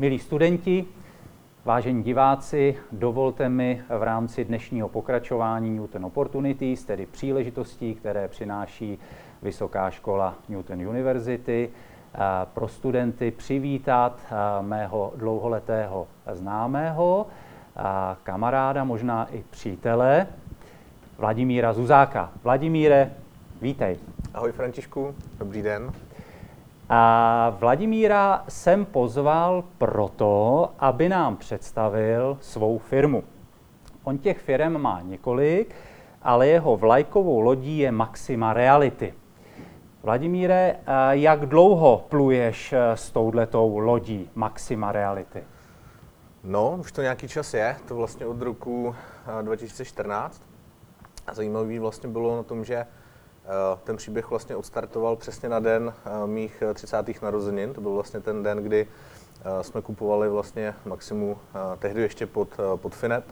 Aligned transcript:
Milí 0.00 0.18
studenti, 0.18 0.84
vážení 1.64 2.02
diváci, 2.02 2.76
dovolte 2.92 3.48
mi 3.48 3.82
v 3.98 4.02
rámci 4.02 4.44
dnešního 4.44 4.88
pokračování 4.88 5.70
Newton 5.70 6.04
Opportunities, 6.04 6.84
tedy 6.84 7.06
příležitostí, 7.06 7.94
které 7.94 8.28
přináší 8.28 8.98
Vysoká 9.42 9.90
škola 9.90 10.34
Newton 10.48 10.88
University, 10.88 11.70
eh, 12.14 12.18
pro 12.54 12.68
studenty 12.68 13.30
přivítat 13.30 14.20
eh, 14.30 14.62
mého 14.62 15.12
dlouholetého 15.16 16.06
známého, 16.32 17.26
eh, 17.76 17.82
kamaráda, 18.22 18.84
možná 18.84 19.28
i 19.32 19.44
přítele, 19.50 20.26
Vladimíra 21.18 21.72
Zuzáka. 21.72 22.32
Vladimíre, 22.42 23.10
vítej. 23.62 23.96
Ahoj 24.34 24.52
Františku, 24.52 25.14
dobrý 25.38 25.62
den. 25.62 25.92
A 26.90 27.56
Vladimíra 27.58 28.44
jsem 28.48 28.84
pozval 28.84 29.64
proto, 29.78 30.70
aby 30.78 31.08
nám 31.08 31.36
představil 31.36 32.38
svou 32.40 32.78
firmu. 32.78 33.24
On 34.04 34.18
těch 34.18 34.38
firm 34.38 34.78
má 34.78 35.00
několik, 35.00 35.74
ale 36.22 36.48
jeho 36.48 36.76
vlajkovou 36.76 37.40
lodí 37.40 37.78
je 37.78 37.92
Maxima 37.92 38.52
Reality. 38.52 39.14
Vladimíre, 40.02 40.76
jak 41.10 41.46
dlouho 41.46 42.04
pluješ 42.08 42.72
eh, 42.72 42.96
s 42.96 43.10
touhletou 43.10 43.78
lodí 43.78 44.30
Maxima 44.34 44.92
Reality? 44.92 45.44
No, 46.44 46.76
už 46.80 46.92
to 46.92 47.02
nějaký 47.02 47.28
čas 47.28 47.54
je, 47.54 47.76
to 47.88 47.94
vlastně 47.94 48.26
od 48.26 48.42
roku 48.42 48.94
2014. 49.42 50.42
A 51.26 51.34
zajímavý 51.34 51.78
vlastně 51.78 52.08
bylo 52.08 52.36
na 52.36 52.42
tom, 52.42 52.64
že 52.64 52.86
ten 53.84 53.96
příběh 53.96 54.30
vlastně 54.30 54.56
odstartoval 54.56 55.16
přesně 55.16 55.48
na 55.48 55.60
den 55.60 55.92
eh, 56.06 56.26
mých 56.26 56.62
30. 56.74 57.08
Eh, 57.08 57.12
narozenin. 57.22 57.74
To 57.74 57.80
byl 57.80 57.92
vlastně 57.92 58.20
ten 58.20 58.42
den, 58.42 58.58
kdy 58.58 58.86
jsme 59.62 59.82
kupovali 59.82 60.28
vlastně 60.28 60.74
Maximu 60.84 61.38
tehdy 61.78 62.02
ještě 62.02 62.26
pod, 62.26 62.48
pod 62.76 62.94
Finet. 62.94 63.24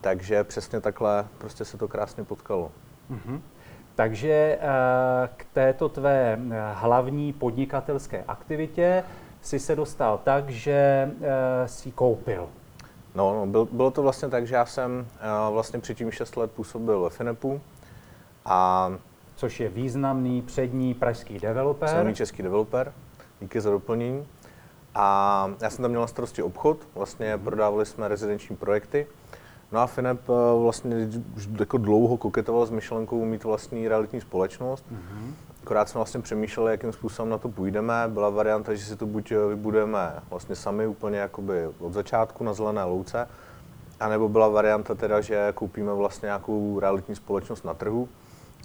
Takže 0.00 0.44
přesně 0.44 0.80
takhle 0.80 1.26
prostě 1.38 1.64
se 1.64 1.78
to 1.78 1.88
krásně 1.88 2.24
potkalo. 2.24 2.70
Mm-hmm. 3.10 3.40
Takže 3.94 4.58
k 5.36 5.44
této 5.52 5.88
tvé 5.88 6.38
hlavní 6.72 7.32
podnikatelské 7.32 8.24
aktivitě 8.28 9.04
si 9.42 9.58
se 9.58 9.76
dostal 9.76 10.20
tak, 10.24 10.50
že 10.50 11.10
si 11.66 11.90
koupil. 11.90 12.48
No, 13.14 13.34
no 13.34 13.46
byl, 13.46 13.68
bylo 13.72 13.90
to 13.90 14.02
vlastně 14.02 14.28
tak, 14.28 14.46
že 14.46 14.54
já 14.54 14.66
jsem 14.66 15.06
vlastně 15.50 15.78
předtím 15.80 16.10
6 16.10 16.36
let 16.36 16.52
působil 16.52 17.00
ve 17.00 17.10
Finepu 17.10 17.60
a 18.44 18.90
což 19.36 19.60
je 19.60 19.68
významný 19.68 20.42
přední 20.42 20.94
pražský 20.94 21.38
developer. 21.38 21.88
Významný 21.88 22.14
český 22.14 22.42
developer, 22.42 22.92
díky 23.40 23.60
za 23.60 23.70
doplnění. 23.70 24.26
A 24.94 25.50
já 25.60 25.70
jsem 25.70 25.82
tam 25.82 25.90
měl 25.90 26.00
na 26.00 26.06
starosti 26.06 26.42
obchod, 26.42 26.78
vlastně 26.94 27.36
mm. 27.36 27.44
prodávali 27.44 27.86
jsme 27.86 28.08
rezidenční 28.08 28.56
projekty. 28.56 29.06
No 29.72 29.80
a 29.80 29.86
Finep 29.86 30.20
eh, 30.28 30.58
vlastně 30.62 31.08
už 31.36 31.48
jako 31.60 31.78
dlouho 31.78 32.16
koketoval 32.16 32.66
s 32.66 32.70
myšlenkou 32.70 33.24
mít 33.24 33.44
vlastní 33.44 33.88
realitní 33.88 34.20
společnost. 34.20 34.84
Mm-hmm. 34.92 35.30
Akorát 35.62 35.88
jsme 35.88 35.98
vlastně 35.98 36.20
přemýšleli, 36.20 36.70
jakým 36.70 36.92
způsobem 36.92 37.30
na 37.30 37.38
to 37.38 37.48
půjdeme. 37.48 37.94
Byla 38.08 38.30
varianta, 38.30 38.74
že 38.74 38.84
si 38.84 38.96
to 38.96 39.06
buď 39.06 39.32
eh, 39.32 39.46
vybudeme 39.48 40.12
vlastně 40.30 40.56
sami 40.56 40.86
úplně 40.86 41.18
jakoby 41.18 41.68
od 41.78 41.92
začátku 41.92 42.44
na 42.44 42.52
zelené 42.52 42.84
louce, 42.84 43.28
anebo 44.00 44.28
byla 44.28 44.48
varianta 44.48 44.94
teda, 44.94 45.20
že 45.20 45.52
koupíme 45.54 45.94
vlastně 45.94 46.26
nějakou 46.26 46.80
realitní 46.80 47.16
společnost 47.16 47.64
na 47.64 47.74
trhu 47.74 48.08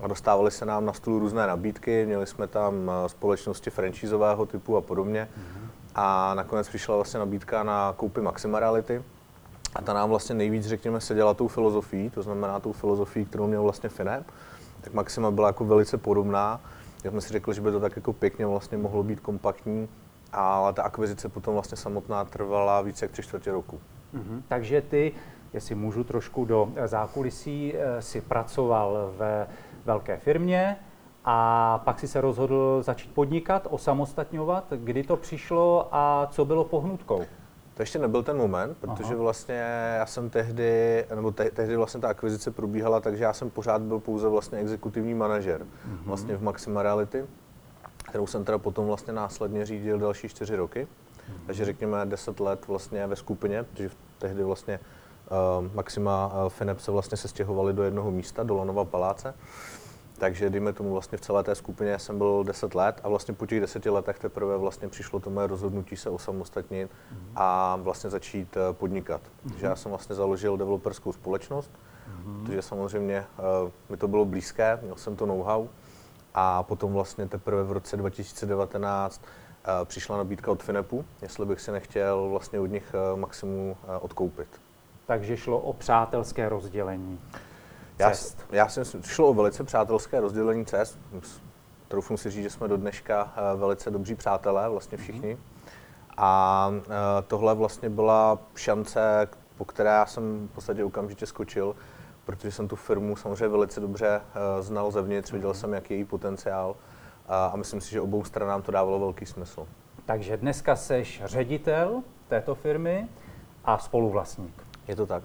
a 0.04 0.08
dostávaly 0.08 0.52
se 0.52 0.66
nám 0.66 0.86
na 0.86 0.94
stůl 0.94 1.20
různé 1.20 1.48
nabídky, 1.48 2.06
měli 2.06 2.28
jsme 2.28 2.48
tam 2.48 2.92
eh, 2.92 3.10
společnosti 3.10 3.70
franchiseového 3.70 4.46
typu 4.46 4.78
a 4.78 4.82
podobně. 4.82 5.28
Mm-hmm. 5.32 5.68
A 5.96 6.34
nakonec 6.34 6.68
přišla 6.68 6.96
vlastně 6.96 7.20
nabídka 7.20 7.64
na 7.64 7.94
koupy 7.98 8.22
Maxima 8.22 8.60
Reality. 8.60 9.04
A 9.76 9.82
ta 9.82 9.94
nám 9.94 10.10
vlastně 10.10 10.36
nejvíc, 10.36 10.66
řekněme, 10.66 11.02
seděla 11.02 11.34
tou 11.34 11.48
filozofií, 11.48 12.10
to 12.10 12.22
znamená 12.22 12.60
tou 12.60 12.72
filozofií, 12.72 13.26
kterou 13.26 13.48
měl 13.48 13.64
vlastně 13.64 13.90
Finep. 13.90 14.24
Tak 14.82 14.94
Maxima 14.94 15.32
byla 15.32 15.48
jako 15.48 15.66
velice 15.66 15.98
podobná. 15.98 16.62
Já 17.04 17.12
jsme 17.12 17.22
si 17.22 17.34
řekli, 17.34 17.56
že 17.56 17.62
by 17.62 17.72
to 17.72 17.80
tak 17.80 17.96
jako 17.96 18.14
pěkně 18.14 18.46
vlastně 18.46 18.78
mohlo 18.78 19.04
být 19.04 19.20
kompaktní, 19.20 19.90
ale 20.34 20.74
ta 20.74 20.84
akvizice 20.84 21.30
potom 21.30 21.54
vlastně 21.54 21.78
samotná 21.78 22.26
trvala 22.26 22.82
více 22.82 23.06
jak 23.06 23.12
tři 23.12 23.24
čtvrtě 23.24 23.52
roku. 23.52 23.80
Mm-hmm. 24.16 24.42
Takže 24.48 24.82
ty, 24.82 25.12
jestli 25.54 25.76
můžu 25.76 26.04
trošku 26.04 26.46
do 26.46 26.72
zákulisí, 26.86 27.74
eh, 27.76 28.02
si 28.02 28.22
pracoval 28.22 29.14
ve 29.18 29.48
velké 29.86 30.18
firmě 30.18 30.78
a 31.26 31.78
pak 31.86 32.00
si 32.00 32.08
se 32.08 32.22
rozhodl 32.22 32.84
začít 32.84 33.14
podnikat, 33.14 33.68
osamostatňovat. 33.70 34.66
Kdy 34.70 35.04
to 35.04 35.16
přišlo 35.16 35.88
a 35.92 36.28
co 36.32 36.46
bylo 36.46 36.64
pohnutkou? 36.64 37.26
To 37.74 37.82
ještě 37.82 38.00
nebyl 38.00 38.24
ten 38.24 38.38
moment, 38.38 38.78
protože 38.78 39.14
Aha. 39.14 39.24
vlastně 39.24 39.56
já 39.98 40.06
jsem 40.06 40.30
tehdy, 40.30 41.06
nebo 41.16 41.32
te, 41.32 41.52
tehdy 41.52 41.76
vlastně 41.76 42.00
ta 42.00 42.10
akvizice 42.10 42.52
probíhala, 42.52 43.00
takže 43.00 43.24
já 43.24 43.34
jsem 43.34 43.50
pořád 43.50 43.82
byl 43.82 44.00
pouze 44.00 44.28
vlastně 44.28 44.58
exekutivní 44.58 45.14
manažer 45.14 45.62
mm-hmm. 45.62 45.98
vlastně 46.06 46.38
v 46.38 46.44
Maxima 46.44 46.84
Reality, 46.84 47.26
kterou 48.10 48.28
jsem 48.28 48.46
teda 48.46 48.58
potom 48.58 48.86
vlastně 48.86 49.14
následně 49.14 49.66
řídil 49.66 50.00
další 50.00 50.30
čtyři 50.30 50.56
roky. 50.56 50.88
Mm-hmm. 50.88 51.46
Takže 51.46 51.66
řekněme 51.66 52.06
10 52.06 52.40
let 52.40 52.68
vlastně 52.68 53.08
ve 53.08 53.16
skupině, 53.16 53.64
protože 53.64 53.90
tehdy 54.18 54.44
vlastně 54.44 54.80
Maxima 55.74 56.28
uh, 56.28 56.50
Finep 56.50 56.80
se 56.80 56.92
vlastně 56.92 57.18
se 57.18 57.28
stěhovali 57.28 57.74
do 57.74 57.84
jednoho 57.84 58.12
místa, 58.12 58.44
do 58.44 58.56
Lanova 58.56 58.86
paláce. 58.86 59.34
Takže 60.20 60.50
dejme 60.50 60.74
tomu 60.74 60.92
vlastně 60.92 61.18
v 61.18 61.22
celé 61.22 61.44
té 61.44 61.56
skupině 61.56 62.00
jsem 62.00 62.18
byl 62.18 62.44
10 62.44 62.76
let 62.76 63.02
a 63.04 63.10
vlastně 63.10 63.34
po 63.34 63.46
těch 63.46 63.60
deseti 63.60 63.90
letech 63.90 64.20
teprve 64.20 64.58
vlastně 64.58 64.88
přišlo 64.88 65.20
to 65.20 65.30
moje 65.30 65.48
rozhodnutí 65.48 65.98
se 65.98 66.10
osamostatnit 66.10 66.90
mm-hmm. 66.90 67.32
a 67.36 67.76
vlastně 67.76 68.10
začít 68.10 68.58
eh, 68.58 68.74
podnikat. 68.74 69.22
Mm-hmm. 69.22 69.50
Takže 69.50 69.66
já 69.66 69.76
jsem 69.76 69.90
vlastně 69.90 70.16
založil 70.16 70.58
developerskou 70.58 71.14
společnost, 71.14 71.72
mm-hmm. 71.72 72.46
protože 72.46 72.62
samozřejmě 72.62 73.26
uh, 73.64 73.70
mi 73.90 73.98
to 73.98 74.08
bylo 74.08 74.26
blízké, 74.26 74.80
měl 74.82 74.96
jsem 74.96 75.16
to 75.16 75.26
know-how 75.26 75.68
a 76.34 76.64
potom 76.64 76.94
vlastně 76.94 77.28
teprve 77.28 77.64
v 77.64 77.72
roce 77.72 77.98
2019 77.98 79.22
uh, 79.22 79.86
přišla 79.86 80.18
nabídka 80.18 80.52
od 80.52 80.64
Finepu, 80.64 81.06
jestli 81.22 81.46
bych 81.46 81.62
si 81.62 81.72
nechtěl 81.72 82.30
vlastně 82.30 82.60
od 82.60 82.66
nich 82.66 82.96
uh, 83.14 83.20
maximum 83.20 83.70
uh, 83.70 83.76
odkoupit. 84.00 84.48
Takže 85.10 85.38
šlo 85.38 85.60
o 85.60 85.74
přátelské 85.74 86.50
rozdělení 86.50 87.20
cest. 87.98 88.46
Já, 88.50 88.58
já 88.58 88.70
jsem 88.70 89.04
šlo 89.04 89.28
o 89.28 89.34
velice 89.34 89.64
přátelské 89.64 90.20
rozdělení 90.20 90.66
cest. 90.66 91.00
Troufnu 91.88 92.18
si 92.18 92.32
říct, 92.32 92.44
že 92.44 92.50
jsme 92.50 92.68
do 92.68 92.78
dneška 92.78 93.34
eh, 93.36 93.58
velice 93.58 93.92
dobří 93.92 94.16
přátelé, 94.16 94.70
vlastně 94.70 94.96
mhm. 94.98 95.04
všichni. 95.04 95.38
A 96.18 96.72
eh, 96.74 96.88
tohle 97.28 97.56
vlastně 97.56 97.90
byla 97.90 98.40
šance, 98.56 99.28
po 99.58 99.66
které 99.66 99.90
já 99.90 100.06
jsem 100.06 100.48
v 100.48 100.56
podstatě 100.56 100.84
okamžitě 100.84 101.26
skočil, 101.26 101.76
protože 102.26 102.52
jsem 102.52 102.68
tu 102.68 102.76
firmu 102.76 103.16
samozřejmě 103.16 103.48
velice 103.48 103.80
dobře 103.80 104.22
eh, 104.22 104.62
znal 104.62 104.92
zevnitř, 104.92 105.32
viděl 105.32 105.50
mhm. 105.50 105.58
jsem, 105.58 105.74
jaký 105.74 105.94
je 105.94 105.98
její 105.98 106.06
potenciál 106.06 106.76
a 107.28 107.56
myslím 107.56 107.82
si, 107.82 107.92
že 107.92 108.02
obou 108.02 108.24
stranám 108.24 108.62
to 108.62 108.72
dávalo 108.72 109.00
velký 109.00 109.26
smysl. 109.26 109.68
Takže 110.06 110.38
dneska 110.38 110.76
seš 110.76 111.22
ředitel 111.26 112.04
této 112.28 112.56
firmy 112.56 113.08
a 113.66 113.78
spoluvlastník. 113.78 114.69
Je 114.90 114.96
to 114.96 115.06
tak. 115.06 115.24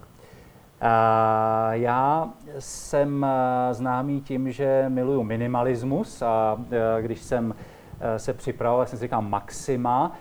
Já 1.71 2.29
jsem 2.59 3.25
eh, 3.25 3.73
známý 3.73 4.21
tím, 4.21 4.51
že 4.51 4.85
miluju 4.87 5.23
minimalismus 5.23 6.21
a 6.21 6.57
eh, 6.71 7.01
když 7.01 7.19
jsem 7.19 7.55
eh, 7.99 8.19
se 8.19 8.33
připravoval, 8.33 8.85
jsem 8.85 8.99
si 8.99 9.05
říkal 9.05 9.21
Maxima, 9.21 10.11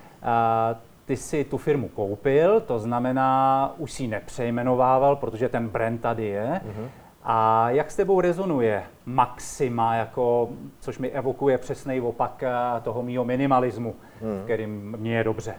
ty 1.05 1.17
si 1.17 1.45
tu 1.45 1.59
firmu 1.59 1.89
koupil, 1.89 2.61
to 2.61 2.79
znamená, 2.79 3.75
už 3.79 3.93
si 3.93 4.03
ji 4.03 4.09
nepřejmenovával, 4.09 5.17
protože 5.17 5.49
ten 5.49 5.69
brand 5.69 6.01
tady 6.01 6.25
je. 6.25 6.61
Mm-hmm. 6.65 6.89
A 7.25 7.71
jak 7.71 7.91
s 7.91 7.97
tebou 7.97 8.21
rezonuje 8.21 8.83
Maxima, 9.07 9.95
jako, 9.95 10.49
což 10.81 10.99
mi 10.99 11.11
evokuje 11.11 11.59
přesný 11.59 12.01
opak 12.01 12.45
toho 12.83 13.03
mýho 13.03 13.25
minimalismu, 13.25 13.95
mm. 14.23 14.45
kterým 14.45 14.97
mě 14.99 15.17
je 15.17 15.25
dobře? 15.25 15.55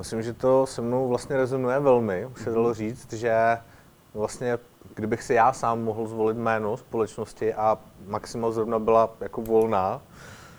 Myslím, 0.00 0.22
že 0.22 0.32
to 0.32 0.66
se 0.66 0.82
mnou 0.82 1.08
vlastně 1.08 1.36
rezonuje 1.36 1.80
velmi, 1.80 2.26
už 2.26 2.42
se 2.42 2.50
dalo 2.50 2.74
říct, 2.74 3.12
že 3.12 3.58
vlastně, 4.14 4.58
kdybych 4.94 5.22
si 5.22 5.34
já 5.34 5.52
sám 5.52 5.82
mohl 5.82 6.06
zvolit 6.06 6.36
jméno 6.36 6.76
společnosti 6.76 7.54
a 7.54 7.78
Maxima 8.06 8.50
zrovna 8.50 8.78
byla 8.78 9.10
jako 9.20 9.42
volná, 9.42 10.00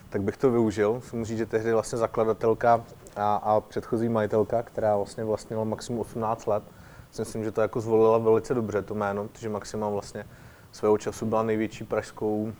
tak 0.09 0.21
bych 0.21 0.37
to 0.37 0.51
využil. 0.51 0.93
Musím 0.93 1.25
říct, 1.25 1.37
že 1.37 1.45
tehdy 1.45 1.73
vlastně 1.73 1.97
zakladatelka 1.97 2.83
a, 3.15 3.35
a 3.35 3.59
předchozí 3.59 4.09
majitelka, 4.09 4.63
která 4.63 4.97
vlastně 4.97 5.23
vlastnila 5.23 5.63
Maximum 5.63 5.99
18 5.99 6.45
let, 6.47 6.63
si 7.11 7.21
myslím, 7.21 7.43
že 7.43 7.51
to 7.51 7.61
jako 7.61 7.81
zvolila 7.81 8.17
velice 8.17 8.53
dobře 8.53 8.81
to 8.81 8.95
jméno, 8.95 9.27
protože 9.27 9.49
Maxima 9.49 9.89
vlastně 9.89 10.25
svého 10.71 10.97
času 10.97 11.25
byla 11.25 11.43
největší 11.43 11.83
pražskou 11.83 12.41
uh, 12.43 12.51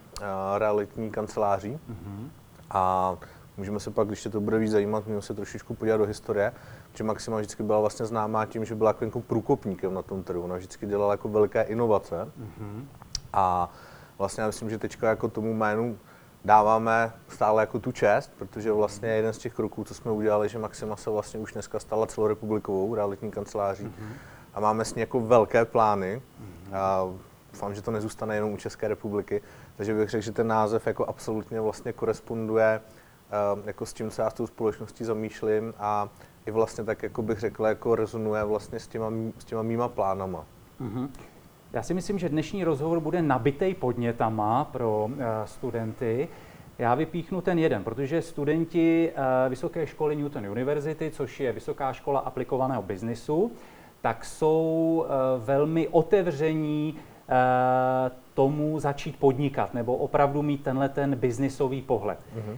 realitní 0.58 1.12
kanceláří. 1.12 1.80
Mm-hmm. 1.90 2.28
A 2.70 3.16
můžeme 3.62 3.80
se 3.80 3.92
pak, 3.92 4.08
když 4.08 4.22
se 4.22 4.30
to 4.30 4.42
bude 4.42 4.58
víc 4.60 4.72
zajímat, 4.72 5.06
můžeme 5.06 5.22
se 5.22 5.34
trošičku 5.34 5.74
podívat 5.74 5.98
do 5.98 6.06
historie 6.06 6.52
že 6.94 7.04
Maxima 7.04 7.38
vždycky 7.38 7.64
byla 7.64 7.80
vlastně 7.80 8.06
známá 8.06 8.46
tím, 8.46 8.66
že 8.66 8.76
byla 8.76 8.96
jako 9.02 9.20
průkopníkem 9.22 9.94
na 9.94 10.02
tom 10.02 10.24
trhu. 10.24 10.44
Ona 10.44 10.56
vždycky 10.56 10.86
dělala 10.86 11.14
jako 11.14 11.30
velké 11.30 11.62
inovace. 11.62 12.16
Mm-hmm. 12.26 12.86
A 13.34 13.70
vlastně 14.18 14.42
já 14.42 14.48
myslím, 14.48 14.70
že 14.70 14.78
teďka 14.78 15.10
jako 15.10 15.28
tomu 15.28 15.54
jménu 15.54 15.98
dáváme 16.46 17.14
stále 17.28 17.64
jako 17.64 17.80
tu 17.80 17.92
čest, 17.92 18.32
protože 18.38 18.72
vlastně 18.72 19.10
jeden 19.10 19.34
z 19.34 19.38
těch 19.38 19.54
kroků, 19.54 19.84
co 19.84 19.94
jsme 19.94 20.12
udělali, 20.12 20.50
že 20.50 20.60
Maxima 20.60 20.96
se 20.96 21.10
vlastně 21.10 21.40
už 21.40 21.54
dneska 21.54 21.80
stala 21.80 22.08
celorepublikovou 22.08 22.96
realitní 22.96 23.32
kanceláří 23.32 23.86
mm-hmm. 23.86 24.14
a 24.54 24.60
máme 24.60 24.86
s 24.86 24.96
ní 24.96 25.00
jako 25.00 25.20
velké 25.20 25.66
plány. 25.66 26.22
Mm-hmm. 26.22 26.76
A 26.76 27.14
doufám, 27.54 27.76
že 27.76 27.82
to 27.82 27.92
nezůstane 27.92 28.36
jenom 28.36 28.54
u 28.54 28.58
České 28.58 28.88
republiky, 28.88 29.42
takže 29.76 29.94
bych 29.94 30.10
řekl, 30.10 30.24
že 30.24 30.32
ten 30.32 30.48
název 30.48 30.88
jako 30.88 31.06
absolutně 31.06 31.62
vlastně 31.62 31.94
koresponduje 31.94 32.82
jako 33.66 33.86
s 33.86 33.94
tím, 33.94 34.10
co 34.10 34.22
já 34.22 34.30
s 34.30 34.34
tou 34.34 34.48
společností 34.48 35.04
zamýšlím 35.04 35.74
a 35.80 36.10
i 36.46 36.52
vlastně 36.52 36.84
tak, 36.84 37.04
jako 37.04 37.22
bych 37.22 37.40
řekl, 37.40 37.66
jako 37.66 37.96
rezonuje 37.96 38.44
vlastně 38.44 38.80
s 38.80 38.88
těma, 38.88 39.12
s 39.40 39.46
těma 39.46 39.62
mýma 39.62 39.88
plánama. 39.88 40.46
Mm-hmm. 40.82 41.10
Já 41.74 41.84
si 41.84 41.94
myslím, 41.94 42.20
že 42.20 42.30
dnešní 42.30 42.64
rozhovor 42.64 43.00
bude 43.00 43.22
nabitej 43.22 43.74
podnětama 43.74 44.66
pro 44.66 45.06
uh, 45.06 45.18
studenty. 45.46 46.28
Já 46.80 46.96
vypíchnu 46.96 47.42
ten 47.42 47.60
jeden, 47.60 47.84
protože 47.84 48.22
studenti 48.22 49.12
uh, 49.12 49.50
Vysoké 49.50 49.88
školy 49.88 50.16
Newton 50.16 50.50
University, 50.50 51.12
což 51.12 51.40
je 51.40 51.52
Vysoká 51.52 51.94
škola 51.94 52.20
aplikovaného 52.20 52.82
biznisu, 52.82 53.52
tak 54.02 54.26
jsou 54.26 55.06
uh, 55.06 55.46
velmi 55.46 55.88
otevření 55.88 57.00
tomu 58.34 58.80
začít 58.80 59.20
podnikat 59.20 59.74
nebo 59.74 59.96
opravdu 59.96 60.42
mít 60.42 60.64
tenhle 60.64 60.90
ten 60.90 61.16
biznisový 61.16 61.82
pohled. 61.82 62.20
Uh-huh. 62.38 62.58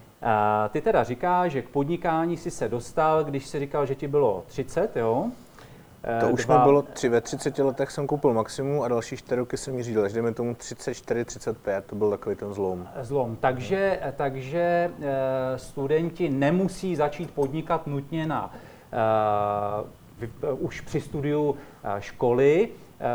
Ty 0.69 0.81
teda 0.81 1.03
říkáš, 1.03 1.51
že 1.51 1.61
k 1.61 1.69
podnikání 1.69 2.37
si 2.37 2.51
se 2.51 2.69
dostal, 2.69 3.23
když 3.23 3.45
si 3.45 3.59
říkal, 3.59 3.85
že 3.85 3.95
ti 3.95 4.07
bylo 4.07 4.43
30, 4.47 4.97
jo? 4.97 5.31
To 6.19 6.29
už 6.29 6.45
Dva... 6.45 6.57
mi 6.57 6.63
bylo 6.63 6.81
tři, 6.81 7.09
ve 7.09 7.21
30 7.21 7.57
letech 7.59 7.91
jsem 7.91 8.07
koupil 8.07 8.33
maximum 8.33 8.81
a 8.81 8.87
další 8.87 9.17
čtyři 9.17 9.39
roky 9.39 9.57
jsem 9.57 9.77
ji 9.77 9.83
řídil, 9.83 10.05
až 10.05 10.13
dejme 10.13 10.33
tomu 10.33 10.55
34, 10.55 11.25
35, 11.25 11.85
to 11.85 11.95
byl 11.95 12.09
takový 12.09 12.35
ten 12.35 12.53
zlom. 12.53 12.87
Zlom, 13.01 13.35
takže, 13.35 13.99
takže 14.15 14.91
eh, 15.01 15.57
studenti 15.57 16.29
nemusí 16.29 16.95
začít 16.95 17.31
podnikat 17.31 17.87
nutně 17.87 18.27
na 18.27 18.53
uh, 20.51 20.65
už 20.65 20.81
při 20.81 21.01
studiu 21.01 21.55
školy, 21.99 22.69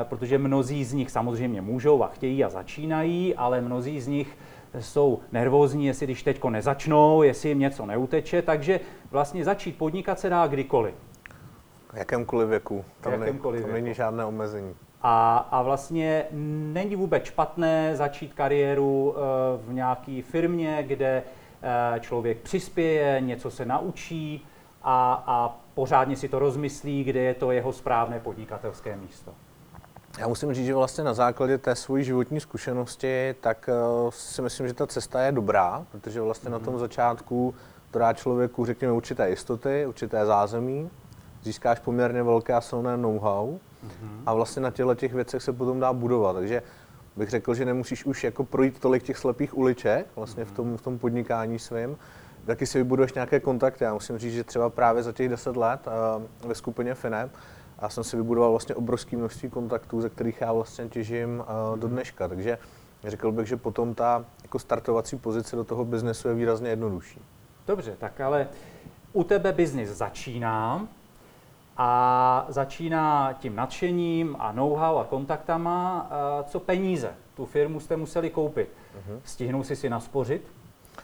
protože 0.05 0.39
mnozí 0.39 0.85
z 0.85 0.93
nich 0.93 1.11
samozřejmě 1.11 1.63
můžou 1.63 2.03
a 2.03 2.09
chtějí 2.09 2.45
a 2.45 2.49
začínají, 2.49 3.35
ale 3.35 3.61
mnozí 3.61 4.01
z 4.01 4.09
nich 4.09 4.37
jsou 4.81 5.21
nervózní, 5.33 5.87
jestli 5.87 6.07
když 6.07 6.23
teďko 6.23 6.51
nezačnou, 6.51 7.23
jestli 7.23 7.49
jim 7.49 7.59
něco 7.59 7.87
neuteče, 7.87 8.43
takže 8.43 8.81
vlastně 9.11 9.45
začít 9.45 9.79
podnikat 9.79 10.21
se 10.21 10.29
dá 10.29 10.47
kdykoliv. 10.47 10.95
V 11.93 11.97
jakémkoliv 11.97 12.49
věku. 12.49 12.85
Tam, 13.01 13.13
jakémkoliv 13.13 13.61
ne, 13.61 13.63
tam 13.63 13.73
věku. 13.73 13.85
není 13.85 13.95
žádné 13.95 14.25
omezení. 14.25 14.75
A, 15.03 15.37
a 15.51 15.63
vlastně 15.63 16.25
není 16.73 16.97
vůbec 16.97 17.25
špatné 17.25 17.97
začít 17.97 18.35
kariéru 18.35 19.15
eh, 19.17 19.21
v 19.69 19.73
nějaké 19.73 20.23
firmě, 20.23 20.85
kde 20.87 21.23
eh, 21.63 22.01
člověk 22.01 22.39
přispěje, 22.39 23.21
něco 23.21 23.51
se 23.51 23.65
naučí 23.65 24.47
a, 24.83 25.25
a 25.27 25.59
pořádně 25.75 26.17
si 26.17 26.29
to 26.29 26.39
rozmyslí, 26.39 27.05
kde 27.05 27.21
je 27.21 27.35
to 27.35 27.51
jeho 27.51 27.73
správné 27.73 28.21
podnikatelské 28.21 28.97
místo. 28.97 29.35
Já 30.19 30.29
musím 30.29 30.55
říct, 30.55 30.67
že 30.67 30.75
vlastně 30.75 31.05
na 31.05 31.15
základě 31.15 31.59
té 31.59 31.75
své 31.75 32.03
životní 32.03 32.41
zkušenosti, 32.41 33.35
tak 33.41 33.71
uh, 34.05 34.11
si 34.11 34.43
myslím, 34.43 34.69
že 34.69 34.75
ta 34.75 34.87
cesta 34.87 35.23
je 35.23 35.33
dobrá, 35.33 35.87
protože 35.93 36.21
vlastně 36.21 36.49
mm-hmm. 36.49 36.53
na 36.53 36.59
tom 36.59 36.75
mhm. 36.75 36.81
začátku 36.81 37.55
to 37.91 37.99
dá 37.99 38.13
člověku, 38.13 38.67
řekněme, 38.67 38.93
určité 38.93 39.31
jistoty, 39.31 39.87
určité 39.87 40.27
zázemí, 40.27 40.91
získáš 41.43 41.79
poměrně 41.79 42.23
velké 42.23 42.55
a 42.55 42.61
silné 42.61 42.97
know-how 42.97 43.53
mm-hmm. 43.53 44.23
a 44.27 44.35
vlastně 44.35 44.63
na 44.63 44.71
těchto 44.71 44.95
těch 44.95 45.15
věcech 45.15 45.43
se 45.43 45.53
potom 45.53 45.81
dá 45.81 45.93
budovat. 45.93 46.33
Takže 46.33 46.63
bych 47.17 47.31
řekl, 47.31 47.55
že 47.55 47.65
nemusíš 47.65 48.05
už 48.05 48.25
jako 48.25 48.45
projít 48.45 48.81
tolik 48.81 49.03
těch 49.03 49.19
slepých 49.19 49.59
uliček 49.59 50.07
vlastně 50.17 50.45
mm-hmm. 50.45 50.47
v, 50.47 50.53
tom, 50.53 50.77
v 50.77 50.83
tom 50.83 50.99
podnikání 50.99 51.59
svým, 51.59 51.97
taky 52.47 52.67
si 52.67 52.79
vybuduješ 52.79 53.13
nějaké 53.13 53.41
kontakty. 53.41 53.85
Já 53.85 53.95
musím 53.95 54.19
říct, 54.19 54.35
že 54.35 54.45
třeba 54.45 54.71
právě 54.71 55.03
za 55.03 55.13
těch 55.13 55.29
10 55.29 55.57
let 55.57 55.81
uh, 55.87 56.49
ve 56.49 56.55
skupině 56.55 56.95
FINEP 56.95 57.31
a 57.79 57.89
jsem 57.89 58.05
si 58.05 58.17
vybudoval 58.17 58.51
vlastně 58.51 58.75
obrovské 58.75 59.17
množství 59.17 59.51
kontaktů, 59.51 60.01
ze 60.01 60.09
kterých 60.09 60.41
já 60.41 60.53
vlastně 60.53 60.89
těžím 60.89 61.41
uh, 61.73 61.79
do 61.79 61.89
dneška. 61.89 62.29
Takže 62.29 62.59
řekl 63.05 63.33
bych, 63.33 63.47
že 63.47 63.57
potom 63.57 63.95
ta 63.95 64.25
jako 64.43 64.59
startovací 64.59 65.17
pozice 65.17 65.57
do 65.57 65.65
toho 65.65 65.85
biznesu 65.85 66.29
je 66.29 66.35
výrazně 66.35 66.71
jednodušší. 66.71 67.21
Dobře, 67.67 67.97
tak 67.99 68.21
ale 68.21 68.49
u 69.13 69.25
tebe 69.25 69.53
biznis 69.53 69.89
začíná 69.89 70.89
a 71.77 72.47
začíná 72.49 73.33
tím 73.33 73.57
nadšením 73.57 74.37
a 74.39 74.53
know-how 74.53 74.99
a 74.99 75.05
kontaktama. 75.05 76.11
Uh, 76.11 76.47
co 76.47 76.61
peníze? 76.61 77.11
Tu 77.35 77.47
firmu 77.47 77.81
jste 77.81 77.97
museli 77.97 78.31
koupit. 78.31 78.69
Uh-huh. 78.69 79.21
Stihnou 79.25 79.63
si 79.63 79.77
si 79.77 79.91
naspořit? 79.91 80.53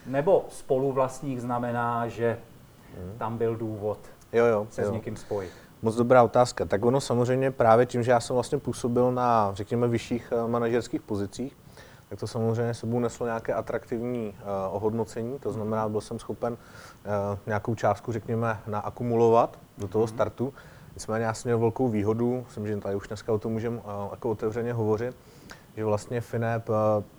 Nebo 0.06 0.44
spoluvlastník 0.48 1.38
znamená, 1.38 2.08
že 2.08 2.38
uh-huh. 2.38 3.18
tam 3.18 3.38
byl 3.38 3.56
důvod 3.56 3.98
jo, 4.32 4.44
jo, 4.44 4.66
se 4.70 4.82
jo. 4.82 4.88
s 4.88 4.90
někým 4.90 5.16
spojit? 5.16 5.52
Moc 5.84 5.96
dobrá 5.96 6.22
otázka. 6.22 6.64
Tak 6.64 6.84
ono 6.84 7.00
samozřejmě 7.00 7.50
právě 7.50 7.86
tím, 7.86 8.02
že 8.02 8.10
já 8.10 8.20
jsem 8.20 8.34
vlastně 8.34 8.58
působil 8.58 9.12
na, 9.12 9.50
řekněme, 9.54 9.88
vyšších 9.88 10.32
uh, 10.32 10.50
manažerských 10.50 11.02
pozicích, 11.02 11.56
tak 12.08 12.18
to 12.20 12.26
samozřejmě 12.26 12.74
sebou 12.74 13.00
neslo 13.00 13.26
nějaké 13.26 13.54
atraktivní 13.54 14.28
uh, 14.28 14.34
ohodnocení, 14.76 15.38
to 15.38 15.52
znamená, 15.52 15.88
byl 15.88 16.00
jsem 16.00 16.18
schopen 16.18 16.52
uh, 16.52 16.58
nějakou 17.46 17.74
částku, 17.74 18.12
řekněme, 18.12 18.60
naakumulovat 18.66 19.58
do 19.78 19.88
toho 19.88 20.04
mhm. 20.04 20.14
startu. 20.14 20.54
Nicméně 20.94 21.24
já 21.24 21.34
jsem 21.34 21.48
měl 21.48 21.58
velkou 21.58 21.88
výhodu, 21.88 22.44
myslím, 22.46 22.66
že 22.66 22.76
tady 22.76 22.96
už 22.96 23.08
dneska 23.08 23.32
o 23.32 23.38
tom 23.38 23.52
můžeme 23.52 23.76
uh, 23.76 23.82
jako 24.10 24.30
otevřeně 24.30 24.72
hovořit, 24.72 25.16
že 25.76 25.84
vlastně 25.84 26.20
Finep, 26.20 26.68
uh, 26.68 26.74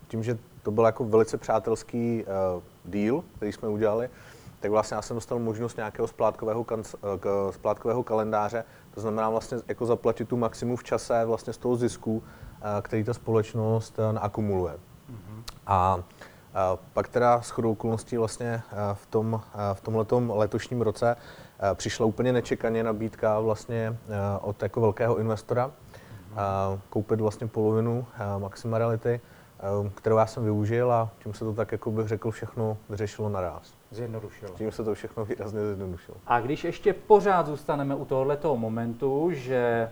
tím, 0.07 0.23
že 0.23 0.37
to 0.63 0.71
byl 0.71 0.85
jako 0.85 1.05
velice 1.05 1.37
přátelský 1.37 2.23
uh, 2.55 2.63
deal, 2.85 3.23
který 3.35 3.51
jsme 3.51 3.67
udělali, 3.67 4.09
tak 4.65 4.71
vlastně 4.71 4.95
já 4.95 5.01
jsem 5.01 5.17
dostal 5.17 5.39
možnost 5.39 5.77
nějakého 5.77 6.07
splátkového, 6.07 6.63
kanc, 6.63 6.95
k, 7.19 7.51
splátkového 7.51 8.03
kalendáře, 8.03 8.63
to 8.91 9.01
znamená 9.01 9.29
vlastně 9.29 9.57
jako 9.67 9.85
zaplatit 9.85 10.27
tu 10.27 10.37
maximum 10.37 10.77
v 10.77 10.83
čase 10.83 11.25
vlastně 11.25 11.53
z 11.53 11.57
toho 11.57 11.75
zisku, 11.75 12.23
který 12.81 13.03
ta 13.03 13.13
společnost 13.13 13.99
naakumuluje. 14.11 14.73
Mm-hmm. 14.73 15.43
A 15.67 15.99
pak 16.93 17.07
teda 17.07 17.41
s 17.41 17.49
chodou 17.49 17.71
okolností 17.71 18.17
vlastně 18.17 18.61
v, 18.93 19.05
tom, 19.05 19.41
v 19.73 19.81
tomhletom 19.81 20.33
letošním 20.35 20.81
roce 20.81 21.15
přišla 21.73 22.05
úplně 22.05 22.33
nečekaně 22.33 22.83
nabídka 22.83 23.39
vlastně 23.39 23.97
od 24.41 24.63
jako 24.63 24.81
velkého 24.81 25.17
investora 25.17 25.67
mm-hmm. 25.67 26.79
koupit 26.89 27.21
vlastně 27.21 27.47
polovinu 27.47 28.05
Maxima 28.37 28.77
Reality, 28.77 29.21
kterou 29.95 30.17
já 30.17 30.25
jsem 30.25 30.43
využil 30.43 30.91
a 30.91 31.09
tím 31.23 31.33
se 31.33 31.45
to 31.45 31.53
tak, 31.53 31.71
jako 31.71 31.91
bych 31.91 32.07
řekl, 32.07 32.31
všechno 32.31 32.77
vyřešilo 32.89 33.29
naraz. 33.29 33.73
Zjednodušilo. 33.91 34.51
Tím 34.51 34.71
se 34.71 34.83
to 34.83 34.93
všechno 34.93 35.25
výrazně 35.25 35.65
zjednodušilo. 35.65 36.17
A 36.27 36.39
když 36.39 36.63
ještě 36.63 36.93
pořád 36.93 37.47
zůstaneme 37.47 37.95
u 37.95 38.05
tohoto 38.05 38.57
momentu, 38.57 39.31
že 39.31 39.89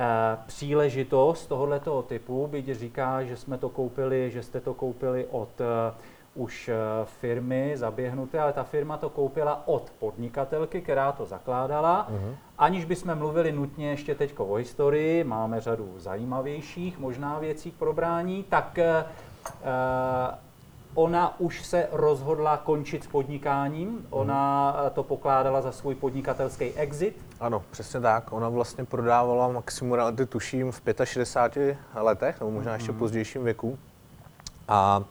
Eh, 0.00 0.38
příležitost 0.46 1.46
tohoto 1.46 2.02
typu, 2.02 2.46
byť 2.46 2.70
říká, 2.70 3.22
že 3.22 3.36
jsme 3.36 3.58
to 3.58 3.68
koupili, 3.68 4.30
že 4.30 4.42
jste 4.42 4.60
to 4.60 4.74
koupili 4.74 5.26
od 5.30 5.48
eh, 5.60 5.94
už 6.38 6.68
eh, 6.68 6.74
firmy 7.04 7.72
zaběhnuté, 7.76 8.40
ale 8.40 8.52
ta 8.52 8.62
firma 8.62 8.96
to 8.96 9.10
koupila 9.10 9.62
od 9.66 9.90
podnikatelky, 9.98 10.80
která 10.80 11.12
to 11.12 11.26
zakládala. 11.26 12.08
Uh-huh. 12.10 12.34
Aniž 12.58 12.84
bychom 12.84 13.14
mluvili 13.14 13.52
nutně 13.52 13.90
ještě 13.90 14.14
teď 14.14 14.34
o 14.36 14.54
historii, 14.54 15.24
máme 15.24 15.60
řadu 15.60 15.94
zajímavějších 15.96 16.98
možná 16.98 17.38
věcí 17.38 17.70
k 17.70 17.74
probrání, 17.74 18.44
tak 18.48 18.78
ona 20.98 21.40
už 21.40 21.66
se 21.66 21.88
rozhodla 21.92 22.56
končit 22.56 23.04
s 23.04 23.06
podnikáním, 23.06 24.06
ona 24.10 24.70
hmm. 24.70 24.90
to 24.90 25.02
pokládala 25.02 25.60
za 25.60 25.72
svůj 25.72 25.94
podnikatelský 25.94 26.64
exit. 26.64 27.26
Ano, 27.40 27.62
přesně 27.70 28.00
tak. 28.00 28.32
Ona 28.32 28.48
vlastně 28.48 28.84
prodávala 28.84 29.48
maximum 29.48 29.92
reality, 29.92 30.26
tuším, 30.26 30.72
v 30.72 30.82
65 31.04 31.78
letech, 31.94 32.40
nebo 32.40 32.52
možná 32.52 32.74
ještě 32.74 32.90
hmm. 32.90 32.98
pozdějším 32.98 33.44
věku. 33.44 33.78
A 34.68 35.02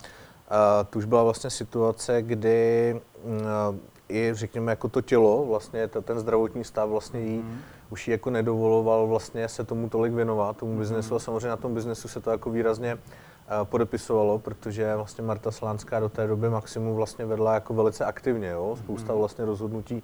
uh, 0.52 0.88
tu 0.90 1.00
už 1.00 1.06
byla 1.06 1.24
vlastně 1.24 1.50
situace, 1.50 2.22
kdy 2.22 3.02
uh, 3.24 3.76
i, 4.10 4.30
řekněme, 4.34 4.72
jako 4.72 4.90
to 4.90 5.02
tělo, 5.02 5.46
vlastně 5.46 5.88
ten 5.88 6.20
zdravotní 6.20 6.64
stav 6.64 6.90
vlastně 6.90 7.20
jí 7.20 7.38
hmm. 7.38 7.60
už 7.90 8.08
jí 8.08 8.12
jako 8.12 8.30
nedovoloval 8.30 9.08
vlastně 9.08 9.48
se 9.48 9.64
tomu 9.64 9.90
tolik 9.90 10.14
věnovat, 10.14 10.58
tomu 10.58 10.78
biznesu 10.78 11.16
a 11.16 11.20
samozřejmě 11.20 11.48
na 11.48 11.58
tom 11.58 11.74
biznesu 11.74 12.08
se 12.08 12.22
to 12.22 12.32
jako 12.32 12.50
výrazně 12.50 12.98
podepisovalo, 13.64 14.40
protože 14.40 14.96
vlastně 14.96 15.24
Marta 15.24 15.52
Slánská 15.52 16.00
do 16.00 16.10
té 16.10 16.28
doby 16.28 16.50
Maximu 16.50 16.96
vlastně 16.96 17.26
vedla 17.26 17.54
jako 17.54 17.74
velice 17.74 18.06
aktivně, 18.06 18.48
jo? 18.48 18.76
spousta 18.80 19.14
mhm. 19.14 19.20
vlastně 19.20 19.46
rozhodnutí 19.46 20.04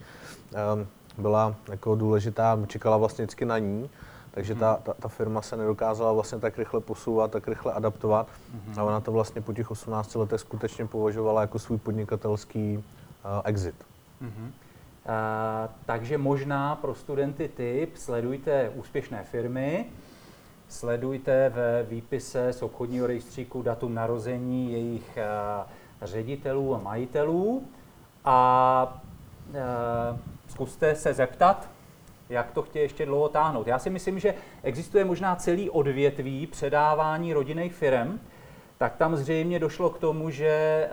um, 0.73 0.87
byla 1.17 1.55
jako 1.69 1.95
důležitá, 1.95 2.59
čekala 2.67 2.97
vlastně 2.97 3.25
vždycky 3.25 3.45
na 3.45 3.57
ní, 3.57 3.89
takže 4.33 4.55
ta, 4.55 4.73
mhm. 4.73 4.81
ta, 4.83 4.93
ta 4.93 5.07
firma 5.07 5.41
se 5.41 5.57
nedokázala 5.57 6.13
vlastně 6.13 6.39
tak 6.39 6.57
rychle 6.57 6.81
posouvat, 6.81 7.31
tak 7.31 7.47
rychle 7.47 7.73
adaptovat 7.73 8.27
mm-hmm. 8.27 8.79
a 8.79 8.83
ona 8.83 8.99
to 8.99 9.11
vlastně 9.11 9.41
po 9.41 9.53
těch 9.53 9.71
18 9.71 10.15
letech 10.15 10.39
skutečně 10.39 10.85
považovala 10.85 11.41
jako 11.41 11.59
svůj 11.59 11.77
podnikatelský 11.77 12.77
uh, 12.77 12.83
exit. 13.43 13.75
Mm-hmm. 14.21 14.45
Uh, 14.45 14.51
takže 15.85 16.17
možná 16.17 16.75
pro 16.75 16.95
studenty 16.95 17.47
tip, 17.47 17.97
sledujte 17.97 18.69
úspěšné 18.69 19.23
firmy, 19.23 19.85
Sledujte 20.73 21.49
ve 21.49 21.83
výpise 21.83 22.53
z 22.53 22.61
obchodního 22.61 23.07
rejstříku 23.07 23.61
datum 23.61 23.93
narození, 23.93 24.71
jejich 24.71 25.17
ředitelů 26.01 26.75
a 26.75 26.77
majitelů 26.77 27.63
a 28.25 29.01
e, 29.53 29.61
zkuste 30.47 30.95
se 30.95 31.13
zeptat, 31.13 31.69
jak 32.33 32.51
to 32.51 32.61
chtějí 32.61 32.85
ještě 32.85 33.05
dlouho 33.05 33.29
táhnout. 33.29 33.67
Já 33.67 33.79
si 33.79 33.89
myslím, 33.89 34.19
že 34.19 34.33
existuje 34.63 35.05
možná 35.05 35.35
celý 35.35 35.69
odvětví 35.69 36.47
předávání 36.47 37.33
rodinných 37.33 37.73
firm, 37.73 38.19
tak 38.77 38.95
tam 38.95 39.15
zřejmě 39.15 39.59
došlo 39.59 39.89
k 39.89 39.99
tomu, 39.99 40.29
že 40.29 40.47
e, 40.47 40.89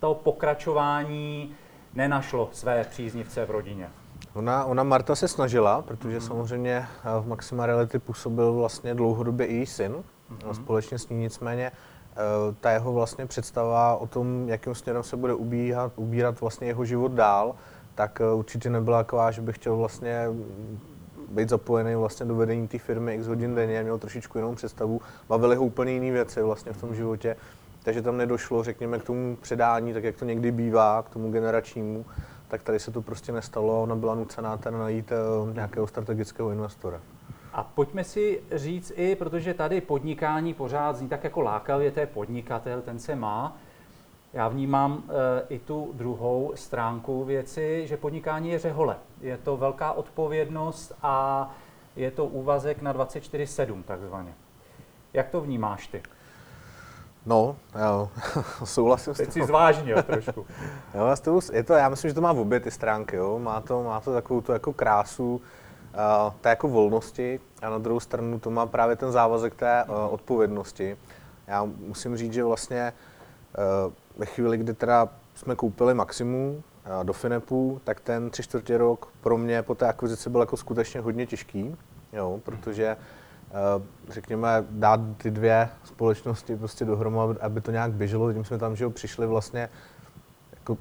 to 0.00 0.14
pokračování 0.14 1.54
nenašlo 1.94 2.48
své 2.52 2.84
příznivce 2.84 3.46
v 3.46 3.50
rodině. 3.50 3.88
Ona, 4.34 4.64
ona 4.64 4.82
Marta 4.82 5.14
se 5.14 5.28
snažila, 5.28 5.82
protože 5.82 6.18
mm-hmm. 6.18 6.26
samozřejmě 6.26 6.72
eh, 6.72 7.20
v 7.20 7.26
Maxima 7.28 7.66
Reality 7.66 7.98
působil 7.98 8.52
vlastně 8.52 8.94
dlouhodobě 8.94 9.46
i 9.46 9.54
její 9.54 9.66
syn, 9.66 9.92
mm-hmm. 9.92 10.52
společně 10.52 10.98
s 10.98 11.08
ní 11.08 11.16
nicméně 11.16 11.72
eh, 11.72 12.16
ta 12.60 12.70
jeho 12.70 12.92
vlastně 12.92 13.26
představa 13.26 13.96
o 13.96 14.06
tom, 14.06 14.48
jakým 14.48 14.74
směrem 14.74 15.02
se 15.02 15.16
bude 15.16 15.34
ubíhat, 15.34 15.92
ubírat 15.96 16.40
vlastně 16.40 16.66
jeho 16.66 16.84
život 16.84 17.12
dál, 17.12 17.54
tak 17.94 18.20
eh, 18.20 18.34
určitě 18.34 18.70
nebyla 18.70 19.02
taková, 19.02 19.30
že 19.30 19.40
bych 19.40 19.56
chtěl 19.56 19.76
vlastně 19.76 20.26
být 21.28 21.48
zapojený 21.48 21.94
vlastně 21.94 22.26
do 22.26 22.34
vedení 22.34 22.68
té 22.68 22.78
firmy 22.78 23.14
x 23.14 23.26
hodin 23.26 23.54
denně, 23.54 23.82
měl 23.82 23.98
trošičku 23.98 24.38
jinou 24.38 24.54
představu, 24.54 25.00
bavili 25.28 25.56
ho 25.56 25.64
úplně 25.64 25.92
jiné 25.92 26.10
věci 26.10 26.42
vlastně 26.42 26.72
v 26.72 26.80
tom 26.80 26.94
životě, 26.94 27.36
takže 27.82 28.02
tam 28.02 28.16
nedošlo, 28.16 28.64
řekněme, 28.64 28.98
k 28.98 29.04
tomu 29.04 29.36
předání, 29.36 29.92
tak 29.92 30.04
jak 30.04 30.16
to 30.16 30.24
někdy 30.24 30.50
bývá, 30.50 31.02
k 31.02 31.08
tomu 31.08 31.32
generačnímu, 31.32 32.04
tak 32.48 32.62
tady 32.62 32.78
se 32.80 32.90
to 32.90 33.02
prostě 33.02 33.32
nestalo 33.32 33.82
ona 33.82 33.96
byla 33.96 34.14
nucená 34.14 34.56
ten 34.56 34.78
najít 34.78 35.12
eh, 35.12 35.54
nějakého 35.54 35.86
strategického 35.86 36.50
investora. 36.50 37.00
A 37.52 37.64
pojďme 37.64 38.04
si 38.04 38.40
říct 38.52 38.92
i, 38.96 39.16
protože 39.16 39.54
tady 39.54 39.80
podnikání 39.80 40.54
pořád 40.54 40.96
zní 40.96 41.08
tak 41.08 41.24
jako 41.24 41.40
lákavě, 41.40 41.90
to 41.90 42.00
je 42.00 42.06
podnikatel, 42.06 42.82
ten 42.82 42.98
se 42.98 43.16
má. 43.16 43.56
Já 44.32 44.48
vnímám 44.48 45.02
e, 45.08 45.46
i 45.48 45.58
tu 45.58 45.90
druhou 45.94 46.52
stránku 46.54 47.24
věci, 47.24 47.86
že 47.86 47.96
podnikání 47.96 48.50
je 48.50 48.58
řehole. 48.58 48.96
Je 49.20 49.38
to 49.38 49.56
velká 49.56 49.92
odpovědnost 49.92 50.92
a 51.02 51.50
je 51.96 52.10
to 52.10 52.26
úvazek 52.26 52.82
na 52.82 52.94
24-7 52.94 53.82
takzvaně. 53.82 54.34
Jak 55.12 55.28
to 55.28 55.40
vnímáš 55.40 55.86
ty? 55.86 56.02
No, 57.26 57.56
já 57.74 58.08
souhlasím 58.64 59.14
Teď 59.14 59.30
s 59.30 59.34
Teď 59.34 59.42
si 59.42 59.46
zvážnil 59.46 60.02
trošku. 60.02 60.46
jo, 60.94 61.06
já, 61.06 61.16
tebou, 61.16 61.40
je 61.52 61.62
to, 61.62 61.74
já 61.74 61.88
myslím, 61.88 62.08
že 62.08 62.14
to 62.14 62.20
má 62.20 62.32
v 62.32 62.38
obě 62.38 62.60
ty 62.60 62.70
stránky. 62.70 63.16
Jo. 63.16 63.38
Má, 63.38 63.60
to, 63.60 63.82
má 63.82 64.00
to 64.00 64.12
takovou 64.12 64.40
tu 64.40 64.52
jako 64.52 64.72
krásu, 64.72 65.34
uh, 65.34 66.32
té 66.40 66.48
jako 66.48 66.68
volnosti 66.68 67.40
a 67.62 67.70
na 67.70 67.78
druhou 67.78 68.00
stranu 68.00 68.38
to 68.38 68.50
má 68.50 68.66
právě 68.66 68.96
ten 68.96 69.12
závazek 69.12 69.54
té 69.54 69.84
uh, 69.84 69.94
odpovědnosti. 70.14 70.96
Já 71.46 71.64
musím 71.64 72.16
říct, 72.16 72.32
že 72.32 72.44
vlastně 72.44 72.92
uh, 73.86 73.92
ve 74.16 74.26
chvíli, 74.26 74.58
kdy 74.58 74.74
teda 74.74 75.08
jsme 75.34 75.56
koupili 75.56 75.94
Maximu 75.94 76.62
uh, 76.98 77.04
do 77.04 77.12
Finepu, 77.12 77.80
tak 77.84 78.00
ten 78.00 78.30
tři 78.30 78.42
čtvrtě 78.42 78.78
rok 78.78 79.12
pro 79.20 79.38
mě 79.38 79.62
po 79.62 79.74
té 79.74 79.88
akvizici 79.88 80.30
byl 80.30 80.40
jako 80.40 80.56
skutečně 80.56 81.00
hodně 81.00 81.26
těžký, 81.26 81.76
jo, 82.12 82.40
protože 82.44 82.96
Eh, 83.52 83.82
řekněme, 84.08 84.64
dát 84.70 85.00
ty 85.16 85.30
dvě 85.30 85.68
společnosti 85.84 86.56
prostě 86.56 86.84
dohromady, 86.84 87.40
aby 87.40 87.60
to 87.60 87.70
nějak 87.70 87.92
běželo. 87.92 88.32
Tím 88.32 88.44
jsme 88.44 88.58
tam, 88.58 88.76
že 88.76 88.84
jo, 88.84 88.90
přišli 88.90 89.26
vlastně 89.26 89.68
jako, 90.52 90.78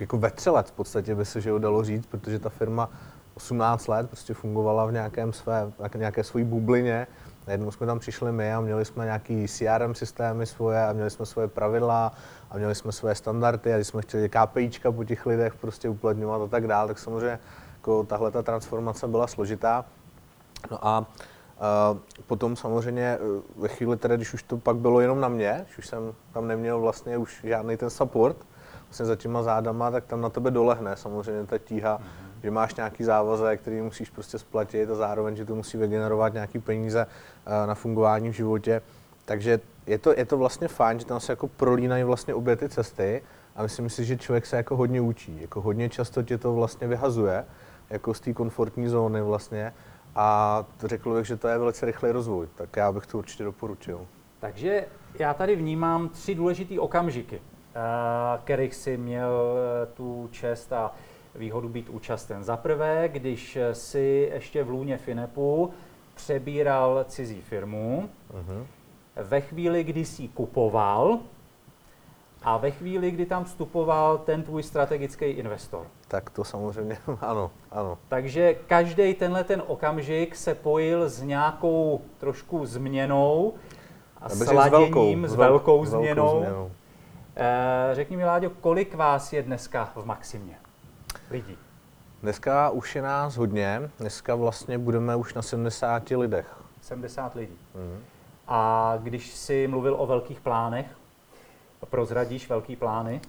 jako 0.00 0.18
vetřelec 0.18 0.70
v 0.70 0.72
podstatě 0.72 1.14
by 1.14 1.24
se 1.24 1.40
že 1.40 1.50
jo, 1.50 1.58
dalo 1.58 1.84
říct, 1.84 2.06
protože 2.06 2.38
ta 2.38 2.48
firma 2.48 2.90
18 3.34 3.88
let 3.88 4.06
prostě 4.06 4.34
fungovala 4.34 4.86
v 4.86 4.92
nějakém 4.92 5.32
své, 5.32 5.72
nějaké 5.96 6.24
svojí 6.24 6.44
bublině. 6.44 7.06
Najednou 7.46 7.70
jsme 7.70 7.86
tam 7.86 7.98
přišli 7.98 8.32
my 8.32 8.54
a 8.54 8.60
měli 8.60 8.84
jsme 8.84 9.04
nějaký 9.04 9.48
CRM 9.48 9.94
systémy 9.94 10.46
svoje 10.46 10.86
a 10.86 10.92
měli 10.92 11.10
jsme 11.10 11.26
svoje 11.26 11.48
pravidla 11.48 12.12
a 12.50 12.56
měli 12.56 12.74
jsme 12.74 12.92
svoje 12.92 13.14
standardy 13.14 13.72
a 13.72 13.76
když 13.76 13.86
jsme 13.86 14.02
chtěli 14.02 14.28
KPIčka 14.28 14.92
po 14.92 15.04
těch 15.04 15.26
lidech 15.26 15.54
prostě 15.54 15.88
uplatňovat 15.88 16.42
a 16.42 16.46
tak 16.46 16.66
dále, 16.66 16.88
tak 16.88 16.98
samozřejmě 16.98 17.38
jako 17.74 18.04
tahle 18.04 18.30
ta 18.30 18.42
transformace 18.42 19.08
byla 19.08 19.26
složitá. 19.26 19.84
No 20.70 20.86
a 20.86 21.06
a 21.62 21.96
potom 22.26 22.56
samozřejmě 22.56 23.02
eh, 23.02 23.42
ve 23.56 23.68
chvíli, 23.68 23.96
teda, 23.96 24.16
když 24.16 24.34
už 24.34 24.42
to 24.42 24.56
pak 24.56 24.76
bylo 24.76 25.00
jenom 25.00 25.20
na 25.20 25.28
mě, 25.28 25.60
když 25.64 25.78
už 25.78 25.86
jsem 25.86 26.14
tam 26.32 26.48
neměl 26.48 26.80
vlastně 26.80 27.16
už 27.16 27.40
žádný 27.44 27.76
ten 27.76 27.90
support, 27.90 28.36
vlastně 28.84 29.06
za 29.06 29.16
těma 29.16 29.42
zádama, 29.42 29.90
tak 29.90 30.04
tam 30.04 30.20
na 30.20 30.28
tebe 30.28 30.50
dolehne 30.50 30.96
samozřejmě 30.96 31.46
ta 31.46 31.58
tíha, 31.58 31.98
mm-hmm. 31.98 32.31
Že 32.42 32.50
máš 32.50 32.74
nějaký 32.74 33.04
závazek, 33.04 33.60
který 33.60 33.80
musíš 33.80 34.10
prostě 34.10 34.38
splatit 34.38 34.90
a 34.90 34.94
zároveň, 34.94 35.36
že 35.36 35.44
to 35.44 35.54
musí 35.54 35.78
vygenerovat 35.78 36.32
nějaký 36.32 36.58
peníze 36.58 37.06
eh, 37.06 37.66
na 37.66 37.74
fungování 37.74 38.28
v 38.28 38.32
životě. 38.32 38.82
Takže 39.24 39.60
je 39.86 39.98
to, 39.98 40.14
je 40.16 40.24
to 40.24 40.38
vlastně 40.38 40.68
fajn, 40.68 40.98
že 40.98 41.06
tam 41.06 41.20
se 41.20 41.32
jako 41.32 41.48
prolínají 41.48 42.04
vlastně 42.04 42.34
obě 42.34 42.56
ty 42.56 42.68
cesty 42.68 43.22
a 43.56 43.62
myslím 43.62 43.90
si, 43.90 44.04
že 44.04 44.16
člověk 44.16 44.46
se 44.46 44.56
jako 44.56 44.76
hodně 44.76 45.00
učí. 45.00 45.40
Jako 45.40 45.60
hodně 45.60 45.88
často 45.88 46.22
tě 46.22 46.38
to 46.38 46.54
vlastně 46.54 46.86
vyhazuje, 46.86 47.44
jako 47.90 48.14
z 48.14 48.20
té 48.20 48.32
komfortní 48.32 48.88
zóny 48.88 49.22
vlastně 49.22 49.72
a 50.14 50.64
řekl 50.84 51.14
bych, 51.14 51.26
že 51.26 51.36
to 51.36 51.48
je 51.48 51.58
velice 51.58 51.86
rychlý 51.86 52.10
rozvoj, 52.10 52.48
tak 52.54 52.76
já 52.76 52.92
bych 52.92 53.06
to 53.06 53.18
určitě 53.18 53.44
doporučil. 53.44 54.06
Takže 54.40 54.86
já 55.18 55.34
tady 55.34 55.56
vnímám 55.56 56.08
tři 56.08 56.34
důležité 56.34 56.80
okamžiky, 56.80 57.36
eh, 57.36 57.80
kterých 58.44 58.74
si 58.74 58.96
měl 58.96 59.58
eh, 59.82 59.86
tu 59.86 60.28
čest 60.32 60.72
a 60.72 60.94
výhodu 61.34 61.68
být 61.68 61.88
účasten. 61.88 62.44
Za 62.44 62.56
prvé, 62.56 63.08
když 63.08 63.58
si 63.72 64.30
ještě 64.34 64.64
v 64.64 64.70
lůně 64.70 64.98
Finepu 64.98 65.70
přebíral 66.14 67.04
cizí 67.08 67.40
firmu, 67.40 68.08
uh-huh. 68.34 68.66
ve 69.16 69.40
chvíli, 69.40 69.84
kdy 69.84 70.04
si 70.04 70.28
kupoval, 70.28 71.18
a 72.44 72.56
ve 72.56 72.70
chvíli, 72.70 73.10
kdy 73.10 73.26
tam 73.26 73.44
vstupoval 73.44 74.18
ten 74.18 74.42
tvůj 74.42 74.62
strategický 74.62 75.24
investor. 75.24 75.86
Tak 76.08 76.30
to 76.30 76.44
samozřejmě, 76.44 76.98
ano, 77.20 77.50
ano. 77.70 77.98
Takže 78.08 78.54
každý 78.66 79.14
tenhle 79.14 79.44
ten 79.44 79.62
okamžik 79.66 80.36
se 80.36 80.54
pojil 80.54 81.08
s 81.08 81.22
nějakou 81.22 82.00
trošku 82.18 82.66
změnou 82.66 83.54
a 84.20 84.28
sladěním, 84.28 85.26
s 85.26 85.34
velkou, 85.34 85.34
s 85.34 85.36
velkou 85.36 85.84
změnou. 85.84 86.24
Velkou 86.24 86.40
změnou. 86.40 86.70
E, 87.36 87.94
řekni 87.94 88.16
mi, 88.16 88.24
Láďo, 88.24 88.50
kolik 88.50 88.94
vás 88.94 89.32
je 89.32 89.42
dneska 89.42 89.92
v 89.96 90.04
Maximě 90.06 90.61
lidí? 91.30 91.58
Dneska 92.22 92.70
už 92.70 92.96
je 92.96 93.02
nás 93.02 93.36
hodně. 93.36 93.90
Dneska 93.98 94.34
vlastně 94.34 94.78
budeme 94.78 95.16
už 95.16 95.34
na 95.34 95.42
70 95.42 96.08
lidech. 96.08 96.56
70 96.80 97.34
lidí. 97.34 97.58
Mm. 97.74 98.04
A 98.48 98.92
když 99.02 99.34
jsi 99.34 99.68
mluvil 99.68 99.96
o 99.98 100.06
velkých 100.06 100.40
plánech, 100.40 100.86
Prozradíš 101.90 102.48
velký 102.48 102.76
plány? 102.76 103.20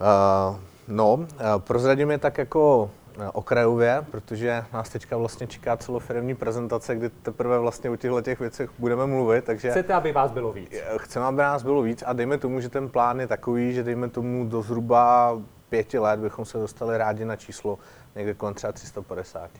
Uh, 0.00 0.56
no, 0.88 1.14
uh, 1.14 1.26
prozradím 1.58 2.10
je 2.10 2.18
tak 2.18 2.38
jako 2.38 2.90
okrajově, 3.32 4.06
protože 4.10 4.64
nás 4.72 4.88
teďka 4.88 5.16
vlastně 5.16 5.46
čeká 5.46 5.76
celofirmní 5.76 6.34
prezentace, 6.34 6.96
kdy 6.96 7.10
teprve 7.10 7.58
vlastně 7.58 7.90
o 7.90 7.96
těchto 7.96 8.22
těch 8.22 8.40
věcech 8.40 8.70
budeme 8.78 9.06
mluvit, 9.06 9.44
takže... 9.44 9.70
Chcete, 9.70 9.94
aby 9.94 10.12
vás 10.12 10.30
bylo 10.30 10.52
víc? 10.52 10.70
Chceme, 10.96 11.26
aby 11.26 11.38
nás 11.38 11.62
bylo 11.62 11.82
víc 11.82 12.04
a 12.06 12.12
dejme 12.12 12.38
tomu, 12.38 12.60
že 12.60 12.68
ten 12.68 12.88
plán 12.88 13.20
je 13.20 13.26
takový, 13.26 13.74
že 13.74 13.82
dejme 13.82 14.08
tomu 14.08 14.44
do 14.48 14.62
zhruba 14.62 15.38
pěti 15.68 15.98
let 15.98 16.20
bychom 16.20 16.44
se 16.44 16.58
dostali 16.58 16.98
rádi 16.98 17.24
na 17.24 17.36
číslo 17.36 17.78
někde 18.14 18.34
kolem 18.34 18.54
třeba 18.54 18.72
350. 18.72 19.50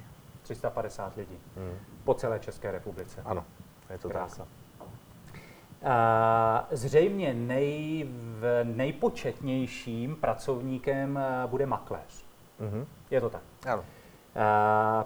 350 0.42 1.16
lidí 1.16 1.38
hmm. 1.56 1.78
po 2.04 2.14
celé 2.14 2.38
České 2.38 2.72
republice. 2.72 3.22
Ano, 3.24 3.44
je 3.90 3.98
to 3.98 4.08
Krása. 4.08 4.46
tak. 4.78 4.88
Zřejmě 6.70 7.34
nej, 7.34 8.08
nejpočetnějším 8.62 10.16
pracovníkem 10.16 11.18
eh, 11.18 11.46
bude 11.46 11.66
makléř. 11.66 12.24
Mm-hmm. 12.60 12.84
Je 13.10 13.20
to 13.20 13.30
tak? 13.30 13.42
Ano. 13.66 13.84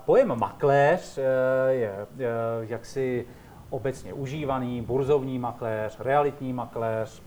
Pojem 0.05 0.39
makléř 0.39 1.19
eh, 1.19 1.73
je 1.73 2.07
jaksi 2.61 3.27
obecně 3.71 4.13
užívaný, 4.13 4.83
burzovní 4.83 5.39
makléř, 5.39 6.01
realitní 6.01 6.53
makléř. 6.53 7.23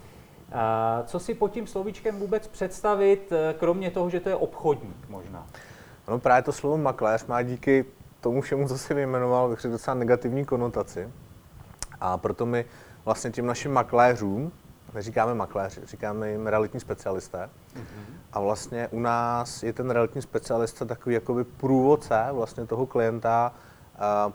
Co 1.05 1.19
si 1.19 1.33
pod 1.33 1.51
tím 1.51 1.67
slovíčkem 1.67 2.19
vůbec 2.19 2.47
představit, 2.47 3.31
eh, 3.31 3.55
kromě 3.59 3.91
toho, 3.91 4.09
že 4.09 4.19
to 4.19 4.29
je 4.29 4.35
obchodník 4.35 5.09
možná? 5.09 5.47
No 6.07 6.19
právě 6.19 6.43
to 6.43 6.51
slovo 6.51 6.77
makléř 6.77 7.25
má 7.25 7.41
díky 7.41 7.85
tomu 8.21 8.41
všemu, 8.41 8.67
co 8.67 8.77
si 8.77 8.93
vyjmenoval, 8.93 9.55
docela 9.63 9.93
negativní 9.93 10.45
konotaci. 10.45 11.09
A 11.99 12.17
proto 12.17 12.45
mi 12.45 12.65
vlastně 13.05 13.31
těm 13.31 13.45
našim 13.45 13.71
makléřům, 13.71 14.51
neříkáme 14.93 15.33
makléři, 15.33 15.81
říkáme 15.85 16.31
jim 16.31 16.47
realitní 16.47 16.79
specialisté. 16.79 17.49
Mm-hmm. 17.75 18.15
A 18.33 18.39
vlastně 18.39 18.87
u 18.87 18.99
nás 18.99 19.63
je 19.63 19.73
ten 19.73 19.89
realitní 19.89 20.21
specialista 20.21 20.85
takový 20.85 21.15
jakoby 21.15 21.43
průvodce 21.43 22.27
vlastně 22.31 22.65
toho 22.65 22.85
klienta 22.85 23.53
uh, 24.27 24.33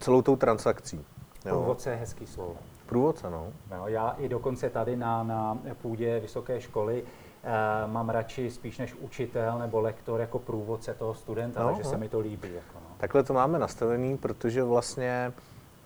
celou 0.00 0.22
tou 0.22 0.36
transakcí. 0.36 1.04
Průvodce 1.42 1.90
je 1.90 1.96
hezký 1.96 2.26
slovo. 2.26 2.56
Průvodce, 2.92 3.30
no. 3.30 3.52
no. 3.70 3.88
Já 3.88 4.10
i 4.18 4.28
dokonce 4.28 4.70
tady 4.70 4.96
na, 4.96 5.22
na 5.22 5.58
půdě 5.82 6.20
vysoké 6.20 6.60
školy 6.60 7.02
uh, 7.02 7.92
mám 7.92 8.08
radši 8.08 8.50
spíš 8.50 8.78
než 8.78 8.94
učitel 8.94 9.58
nebo 9.58 9.80
lektor 9.80 10.20
jako 10.20 10.38
průvodce 10.38 10.94
toho 10.94 11.14
studenta, 11.14 11.62
no, 11.62 11.66
takže 11.68 11.82
no. 11.84 11.90
se 11.90 11.96
mi 11.96 12.08
to 12.08 12.20
líbí. 12.20 12.54
Jako, 12.54 12.74
no. 12.74 12.96
Takhle 12.98 13.22
to 13.22 13.32
máme 13.34 13.58
nastavený, 13.58 14.18
protože 14.18 14.62
vlastně 14.62 15.32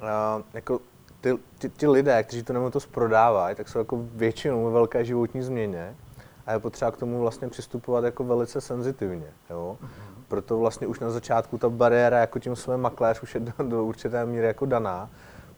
uh, 0.01 0.43
jako 0.55 0.81
ty, 1.21 1.39
ty, 1.59 1.69
ty 1.69 1.89
lidé, 1.89 2.23
kteří 2.23 2.43
to 2.43 2.53
nemovitost 2.53 2.87
prodávají, 2.87 3.57
tak 3.57 3.69
jsou 3.69 3.79
jako 3.79 3.99
většinou 4.15 4.65
ve 4.65 4.71
velké 4.71 5.05
životní 5.05 5.43
změně 5.43 5.95
a 6.47 6.53
je 6.53 6.59
potřeba 6.59 6.91
k 6.91 6.97
tomu 6.97 7.21
vlastně 7.21 7.49
přistupovat 7.49 8.05
jako 8.05 8.25
velice 8.25 8.61
senzitivně. 8.61 9.27
Jo? 9.51 9.79
Mm-hmm. 9.83 10.23
Proto 10.29 10.59
vlastně 10.59 10.87
už 10.87 11.01
na 11.01 11.11
začátku 11.11 11.59
ta 11.59 11.69
bariéra 11.69 12.19
jako 12.19 12.39
tím 12.39 12.57
svým 12.57 12.77
makléř 12.77 13.23
už 13.23 13.35
je 13.35 13.41
do, 13.41 13.53
do 13.63 13.85
určité 13.85 14.27
míry 14.27 14.47
jako 14.47 14.67
daná. 14.67 15.11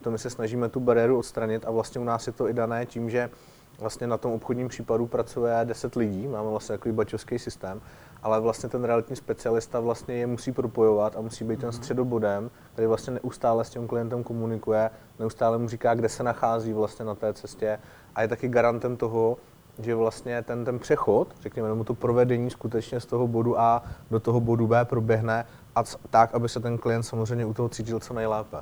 To 0.02 0.10
my 0.10 0.18
se 0.18 0.30
snažíme 0.30 0.68
tu 0.68 0.80
bariéru 0.80 1.18
odstranit 1.18 1.64
a 1.66 1.70
vlastně 1.70 2.00
u 2.00 2.04
nás 2.04 2.26
je 2.26 2.32
to 2.32 2.48
i 2.48 2.52
dané 2.52 2.86
tím, 2.86 3.10
že 3.10 3.30
vlastně 3.78 4.06
na 4.06 4.16
tom 4.16 4.32
obchodním 4.32 4.68
případu 4.68 5.06
pracuje 5.06 5.54
10 5.64 5.96
lidí, 5.96 6.28
máme 6.28 6.50
vlastně 6.50 6.72
takový 6.72 6.94
bačovský 6.94 7.38
systém, 7.38 7.80
ale 8.22 8.40
vlastně 8.40 8.68
ten 8.68 8.84
realitní 8.84 9.16
specialista 9.16 9.80
vlastně 9.80 10.14
je 10.14 10.26
musí 10.26 10.52
propojovat 10.52 11.16
a 11.16 11.20
musí 11.20 11.44
být 11.44 11.60
ten 11.60 11.68
mhm. 11.68 11.76
středobodem, 11.76 12.50
který 12.72 12.86
vlastně 12.86 13.12
neustále 13.12 13.64
s 13.64 13.70
tím 13.70 13.88
klientem 13.88 14.24
komunikuje, 14.24 14.90
neustále 15.18 15.58
mu 15.58 15.68
říká, 15.68 15.94
kde 15.94 16.08
se 16.08 16.22
nachází 16.22 16.72
vlastně 16.72 17.04
na 17.04 17.14
té 17.14 17.32
cestě 17.32 17.78
a 18.14 18.22
je 18.22 18.28
taky 18.28 18.48
garantem 18.48 18.96
toho, 18.96 19.36
že 19.78 19.94
vlastně 19.94 20.42
ten, 20.42 20.64
ten 20.64 20.78
přechod, 20.78 21.28
řekněme 21.42 21.74
mu 21.74 21.84
to 21.84 21.94
provedení 21.94 22.50
skutečně 22.50 23.00
z 23.00 23.06
toho 23.06 23.28
bodu 23.28 23.60
A 23.60 23.82
do 24.10 24.20
toho 24.20 24.40
bodu 24.40 24.66
B 24.66 24.84
proběhne 24.84 25.46
a 25.74 25.82
tak, 26.10 26.34
aby 26.34 26.48
se 26.48 26.60
ten 26.60 26.78
klient 26.78 27.02
samozřejmě 27.02 27.46
u 27.46 27.54
toho 27.54 27.68
cítil 27.68 28.00
co 28.00 28.14
nejlépe. 28.14 28.56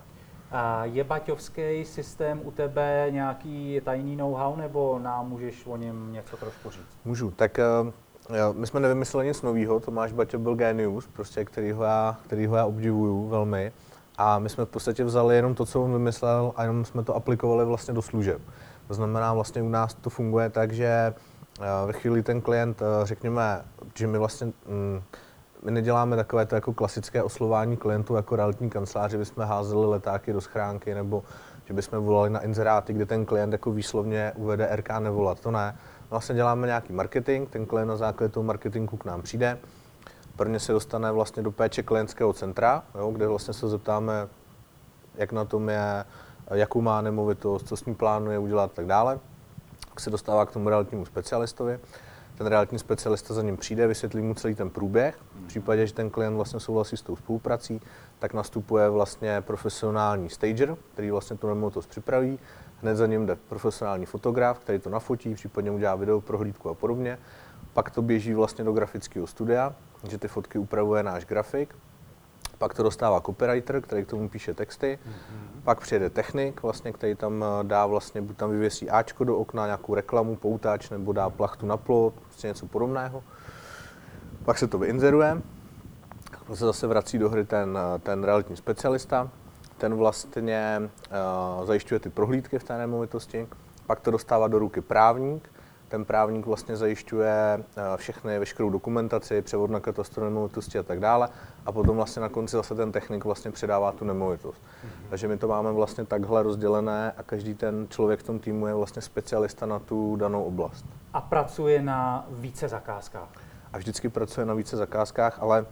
A 0.59 0.85
je 0.85 1.05
baťovský 1.05 1.85
systém 1.85 2.41
u 2.45 2.51
tebe 2.51 3.07
nějaký 3.11 3.81
tajný 3.85 4.17
know-how, 4.17 4.57
nebo 4.57 4.99
nám 4.99 5.29
můžeš 5.29 5.67
o 5.67 5.77
něm 5.77 6.13
něco 6.13 6.37
trošku 6.37 6.71
říct? 6.71 6.99
Můžu. 7.05 7.31
Tak 7.31 7.59
uh, 8.31 8.53
my 8.53 8.67
jsme 8.67 8.81
nevymysleli 8.81 9.27
nic 9.27 9.43
nového, 9.43 9.81
Tomáš 9.81 10.13
Baťo 10.13 10.39
byl 10.39 10.55
genius, 10.55 11.07
prostě, 11.07 11.45
kterýho 11.45 11.85
já, 11.85 12.17
kterýho 12.27 12.57
já 12.57 12.67
obdivuju 12.67 13.29
velmi. 13.29 13.73
A 14.19 14.39
my 14.39 14.49
jsme 14.49 14.65
v 14.65 14.69
podstatě 14.69 15.05
vzali 15.05 15.37
jenom 15.37 15.55
to, 15.55 15.67
co 15.67 15.83
on 15.83 15.93
vymyslel 15.93 16.53
a 16.57 16.63
jenom 16.63 16.85
jsme 16.85 17.05
to 17.05 17.15
aplikovali 17.17 17.65
vlastně 17.65 17.95
do 17.95 18.03
služeb. 18.03 18.43
To 18.89 18.95
znamená, 18.95 19.35
vlastně 19.35 19.63
u 19.63 19.69
nás 19.69 19.95
to 19.95 20.11
funguje 20.11 20.51
tak, 20.51 20.73
že 20.73 20.87
eh, 20.87 21.65
ve 21.87 21.93
chvíli 21.93 22.23
ten 22.23 22.41
klient, 22.41 22.83
eh, 22.83 23.07
řekněme, 23.07 23.63
že 23.95 24.07
my 24.07 24.19
vlastně 24.19 24.47
mm, 24.47 25.03
my 25.63 25.71
neděláme 25.71 26.17
takové 26.17 26.47
to 26.47 26.55
jako 26.55 26.73
klasické 26.75 27.23
oslování 27.23 27.77
klientů 27.77 28.15
jako 28.15 28.37
realitní 28.37 28.71
kanceláři, 28.71 29.19
bychom 29.19 29.45
házeli 29.45 29.87
letáky 29.87 30.33
do 30.33 30.41
schránky 30.41 30.95
nebo 30.95 31.23
že 31.65 31.75
bychom 31.75 32.05
volali 32.05 32.31
na 32.31 32.41
inzeráty, 32.41 32.93
kde 32.93 33.07
ten 33.07 33.25
klient 33.25 33.53
jako 33.53 33.73
výslovně 33.73 34.33
uvede 34.37 34.77
RK 34.77 34.89
nevolat. 34.99 35.41
To 35.41 35.51
ne. 35.51 35.77
Vlastně 36.11 36.35
děláme 36.35 36.67
nějaký 36.67 36.93
marketing, 36.93 37.49
ten 37.49 37.67
klient 37.67 37.89
na 37.89 37.97
základě 37.97 38.33
toho 38.33 38.45
marketingu 38.45 38.97
k 38.97 39.05
nám 39.05 39.23
přijde, 39.23 39.59
prvně 40.37 40.61
se 40.61 40.73
dostane 40.73 41.13
vlastně 41.13 41.43
do 41.43 41.51
péče 41.51 41.83
klientského 41.83 42.33
centra, 42.33 42.83
jo, 42.95 43.11
kde 43.11 43.27
vlastně 43.27 43.55
se 43.55 43.69
zeptáme, 43.69 44.29
jak 45.15 45.33
na 45.33 45.45
tom 45.45 45.69
je, 45.69 46.05
jakou 46.51 46.81
má 46.81 47.01
nemovitost, 47.01 47.69
co 47.69 47.77
s 47.77 47.85
ní 47.85 47.95
plánuje 47.95 48.39
udělat 48.39 48.65
a 48.65 48.75
tak 48.75 48.87
dále. 48.87 49.19
Tak 49.89 50.01
se 50.01 50.11
dostává 50.11 50.47
k 50.47 50.53
tomu 50.53 50.69
realitnímu 50.69 51.05
specialistovi. 51.05 51.79
Ten 52.37 52.47
realitní 52.47 52.79
specialista 52.79 53.35
za 53.35 53.43
ním 53.43 53.57
přijde, 53.57 53.87
vysvětlí 53.87 54.23
mu 54.23 54.35
celý 54.35 54.55
ten 54.55 54.71
průběh. 54.71 55.19
V 55.45 55.47
případě, 55.47 55.87
že 55.87 55.95
ten 55.95 56.11
klient 56.11 56.37
vlastně 56.37 56.61
souhlasí 56.61 56.97
s 56.97 57.03
tou 57.03 57.17
spoluprací, 57.17 57.81
tak 58.19 58.35
nastupuje 58.35 58.89
vlastně 58.89 59.41
profesionální 59.41 60.31
stager, 60.31 60.77
který 60.93 61.11
vlastně 61.11 61.37
tu 61.37 61.49
nemovitost 61.49 61.87
připraví. 61.87 62.39
Hned 62.83 62.97
za 62.97 63.07
ním 63.07 63.27
jde 63.27 63.37
profesionální 63.37 64.07
fotograf, 64.07 64.59
který 64.59 64.79
to 64.79 64.91
nafotí, 64.91 65.35
případně 65.35 65.71
udělá 65.71 65.95
video 65.95 66.21
prohlídku 66.21 66.69
a 66.69 66.75
podobně. 66.75 67.19
Pak 67.73 67.91
to 67.91 68.03
běží 68.03 68.35
vlastně 68.35 68.65
do 68.65 68.73
grafického 68.73 69.27
studia, 69.27 69.75
že 70.09 70.19
ty 70.19 70.29
fotky 70.29 70.59
upravuje 70.59 71.03
náš 71.03 71.25
grafik. 71.25 71.75
Pak 72.59 72.75
to 72.75 72.83
dostává 72.83 73.21
copywriter, 73.21 73.81
který 73.81 74.05
k 74.05 74.09
tomu 74.09 74.29
píše 74.29 74.55
texty. 74.55 74.99
Mm-hmm. 75.03 75.63
Pak 75.65 75.81
přijede 75.81 76.11
technik, 76.11 76.63
vlastně, 76.63 76.93
který 76.93 77.15
tam 77.15 77.45
eh, 77.45 77.65
dá 77.65 77.87
vlastně, 77.87 78.23
buď 78.23 78.37
tam 78.37 78.51
vyvěsí 78.51 78.91
Ačko 78.91 79.25
do 79.25 79.39
okna, 79.39 79.67
nějakou 79.67 79.95
reklamu, 79.95 80.37
poutáč, 80.37 80.91
nebo 80.91 81.13
dá 81.13 81.31
plachtu 81.31 81.67
na 81.67 81.77
plot, 81.77 82.15
prostě 82.15 82.49
něco 82.49 82.67
podobného. 82.67 83.25
Pak 84.45 84.59
se 84.59 84.67
to 84.67 84.79
vyinzeruje, 84.79 85.43
pak 86.47 86.59
se 86.59 86.65
zase 86.65 86.87
vrací 86.87 87.19
do 87.19 87.31
hry 87.31 87.45
ten, 87.45 87.79
eh, 87.79 87.99
ten 87.99 88.25
realitní 88.25 88.57
specialista, 88.57 89.31
ten 89.79 89.95
vlastně 89.95 90.91
uh, 91.61 91.67
zajišťuje 91.67 92.01
ty 92.01 92.11
prohlídky 92.11 92.59
v 92.59 92.65
té 92.65 92.79
nemovitosti, 92.79 93.49
pak 93.87 94.01
to 94.01 94.11
dostává 94.11 94.49
do 94.49 94.59
ruky 94.59 94.81
právník, 94.81 95.51
ten 95.89 96.05
právník 96.05 96.47
vlastně 96.47 96.77
zajišťuje 96.77 97.35
eh, 97.61 97.83
všechny, 97.97 98.39
veškerou 98.39 98.71
dokumentaci, 98.71 99.43
převod 99.43 99.71
na 99.71 99.81
katastru 99.81 100.25
nemovitosti 100.25 100.79
a 100.79 100.83
tak 100.83 101.01
dále. 101.01 101.29
A 101.67 101.73
potom 101.73 101.97
vlastně 101.97 102.23
na 102.23 102.29
konci 102.29 102.57
zase 102.57 102.75
ten 102.75 102.93
technik 102.93 103.25
vlastně 103.25 103.51
předává 103.51 103.93
tu 103.93 104.05
nemovitost. 104.05 104.63
Mm-hmm. 104.63 105.09
Takže 105.11 105.29
my 105.29 105.37
to 105.37 105.49
máme 105.49 105.73
vlastně 105.73 106.05
takhle 106.05 106.43
rozdělené 106.43 107.13
a 107.17 107.23
každý 107.23 107.55
ten 107.55 107.87
člověk 107.91 108.21
v 108.21 108.23
tom 108.23 108.39
týmu 108.39 108.67
je 108.67 108.75
vlastně 108.75 109.03
specialista 109.03 109.67
na 109.67 109.79
tu 109.79 110.17
danou 110.17 110.45
oblast. 110.45 110.87
A 111.13 111.21
pracuje 111.21 111.83
na 111.83 112.27
více 112.31 112.69
zakázkách? 112.69 113.29
A 113.73 113.79
vždycky 113.79 114.09
pracuje 114.09 114.47
na 114.47 114.55
více 114.55 114.77
zakázkách, 114.77 115.39
ale 115.41 115.67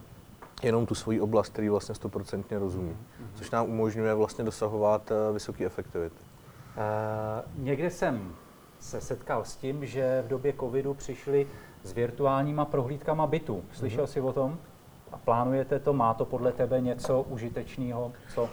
jenom 0.63 0.85
tu 0.85 0.95
svoji 0.95 1.21
oblast, 1.21 1.49
který 1.49 1.69
vlastně 1.69 1.95
stoprocentně 1.95 2.59
rozumí. 2.59 2.91
Mm-hmm. 2.91 3.27
Což 3.35 3.51
nám 3.51 3.69
umožňuje 3.69 4.13
vlastně 4.13 4.43
dosahovat 4.43 5.11
eh, 5.11 5.33
vysoké 5.33 5.65
efektivity. 5.65 6.15
Uh, 6.75 7.63
někde 7.63 7.91
jsem 7.91 8.35
se 8.85 9.01
setkal 9.01 9.45
s 9.45 9.55
tím, 9.55 9.85
že 9.85 10.23
v 10.25 10.27
době 10.27 10.53
covidu 10.59 10.93
přišli 10.93 11.47
s 11.83 11.93
virtuálníma 11.93 12.65
prohlídkama 12.65 13.27
bytu. 13.27 13.63
Slyšel 13.73 14.03
mm-hmm. 14.05 14.07
jsi 14.07 14.21
o 14.21 14.33
tom? 14.33 14.57
A 15.11 15.17
plánujete 15.17 15.79
to? 15.79 15.93
Má 15.93 16.13
to 16.13 16.25
podle 16.25 16.51
tebe 16.51 16.81
něco 16.81 17.21
užitečného? 17.21 18.11
Co? 18.33 18.49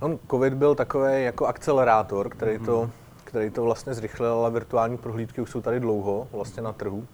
On 0.00 0.18
COVID 0.30 0.54
byl 0.54 0.74
takový 0.74 1.24
jako 1.24 1.46
akcelerátor, 1.46 2.28
který, 2.28 2.58
mm-hmm. 2.58 2.66
to, 2.66 2.90
který 3.24 3.50
to 3.50 3.62
vlastně 3.62 3.94
zrychlil, 3.94 4.32
ale 4.32 4.50
virtuální 4.50 4.98
prohlídky 4.98 5.40
už 5.40 5.50
jsou 5.50 5.60
tady 5.60 5.80
dlouho 5.80 6.28
vlastně 6.32 6.62
na 6.62 6.72
trhu. 6.72 7.06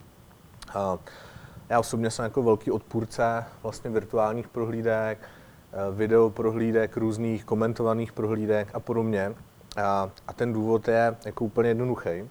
A 0.74 0.98
já 1.68 1.80
osobně 1.80 2.10
jsem 2.10 2.22
jako 2.22 2.42
velký 2.42 2.70
odpůrce 2.70 3.44
vlastně 3.62 3.90
virtuálních 3.90 4.48
prohlídek, 4.48 5.18
eh, 5.18 5.94
video 5.94 6.30
prohlídek, 6.30 6.96
různých 6.96 7.44
komentovaných 7.44 8.12
prohlídek 8.12 8.68
a 8.74 8.80
podobně. 8.80 9.34
A, 9.76 10.10
a 10.28 10.32
ten 10.32 10.52
důvod 10.52 10.88
je 10.88 11.16
jako 11.24 11.44
úplně 11.44 11.70
jednoduchý. 11.70 12.30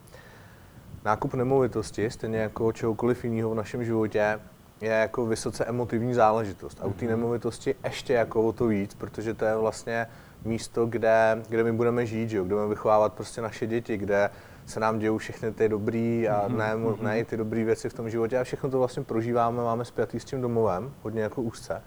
Nákup 1.06 1.34
nemovitosti, 1.34 2.10
stejně 2.10 2.38
jako 2.38 2.72
čehokoliv 2.72 3.24
jiného 3.24 3.50
v 3.50 3.56
našem 3.56 3.84
životě, 3.84 4.40
je 4.82 4.90
jako 4.90 5.26
vysoce 5.26 5.66
emotivní 5.66 6.14
záležitost. 6.14 6.78
A 6.82 6.86
u 6.86 6.94
té 6.94 7.06
mhm. 7.06 7.14
nemovitosti 7.14 7.76
ještě 7.84 8.14
jako 8.14 8.44
o 8.44 8.52
to 8.52 8.68
víc, 8.68 8.94
protože 8.94 9.34
to 9.34 9.46
je 9.46 9.56
vlastně 9.56 10.08
místo, 10.46 10.86
kde, 10.86 11.42
kde 11.50 11.64
my 11.64 11.72
budeme 11.72 12.06
žít, 12.06 12.30
že 12.30 12.38
jo? 12.38 12.44
kde 12.44 12.56
budeme 12.56 12.70
vychovávat 12.70 13.14
prostě 13.14 13.42
naše 13.42 13.68
děti, 13.68 13.98
kde 13.98 14.30
se 14.66 14.80
nám 14.80 15.00
dějou 15.00 15.18
všechny 15.18 15.52
ty 15.52 15.70
dobrý 15.70 16.30
a 16.30 16.48
mhm, 16.48 16.58
ne, 16.58 16.76
mhm. 16.76 16.96
ne 17.02 17.20
i 17.20 17.26
ty 17.26 17.38
dobré 17.38 17.64
věci 17.64 17.90
v 17.90 17.94
tom 17.94 18.10
životě 18.10 18.40
a 18.40 18.44
všechno 18.44 18.70
to 18.70 18.78
vlastně 18.78 19.04
prožíváme, 19.04 19.64
máme 19.64 19.86
spjatý 19.86 20.20
s 20.20 20.26
tím 20.26 20.42
domovem, 20.42 20.94
hodně 21.04 21.22
jako 21.22 21.42
úzce. 21.42 21.82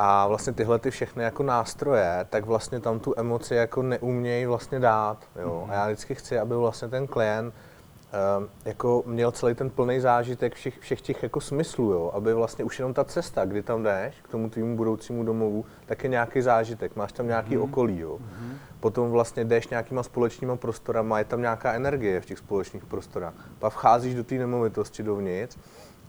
A 0.00 0.26
vlastně 0.26 0.52
tyhle 0.52 0.78
ty 0.78 0.90
všechny 0.90 1.24
jako 1.24 1.42
nástroje, 1.42 2.26
tak 2.30 2.46
vlastně 2.46 2.80
tam 2.80 3.00
tu 3.00 3.14
emoci 3.16 3.54
jako 3.54 3.82
neumějí 3.82 4.46
vlastně 4.46 4.80
dát. 4.80 5.18
Jo? 5.40 5.66
A 5.68 5.74
já 5.74 5.86
vždycky 5.86 6.14
chci, 6.14 6.38
aby 6.38 6.54
vlastně 6.54 6.88
ten 6.88 7.06
klient 7.06 7.54
um, 8.38 8.48
jako 8.64 9.02
měl 9.06 9.32
celý 9.32 9.54
ten 9.54 9.70
plný 9.70 10.00
zážitek 10.00 10.54
všech, 10.54 10.78
všech 10.78 11.00
těch 11.00 11.22
jako 11.22 11.40
smyslů, 11.40 11.92
jo? 11.92 12.10
aby 12.14 12.34
vlastně 12.34 12.64
už 12.64 12.78
jenom 12.78 12.94
ta 12.94 13.04
cesta, 13.04 13.44
kdy 13.44 13.62
tam 13.62 13.82
jdeš 13.82 14.14
k 14.22 14.28
tomu 14.28 14.50
tvýmu 14.50 14.76
budoucímu 14.76 15.24
domovu, 15.24 15.64
tak 15.86 16.04
je 16.04 16.10
nějaký 16.10 16.40
zážitek, 16.40 16.96
máš 16.96 17.12
tam 17.12 17.26
nějaký 17.26 17.56
mm-hmm. 17.56 17.64
okolí. 17.64 17.98
Jo? 17.98 18.18
Mm-hmm. 18.18 18.56
Potom 18.80 19.10
vlastně 19.10 19.44
jdeš 19.44 19.68
nějakýma 19.68 20.02
společnýma 20.02 20.56
prostorama, 20.56 21.18
je 21.18 21.24
tam 21.24 21.40
nějaká 21.40 21.72
energie 21.72 22.20
v 22.20 22.26
těch 22.26 22.38
společných 22.38 22.84
prostorách. 22.84 23.34
Pak 23.58 23.72
vcházíš 23.72 24.14
do 24.14 24.24
té 24.24 24.34
nemovitosti 24.34 25.02
dovnitř 25.02 25.58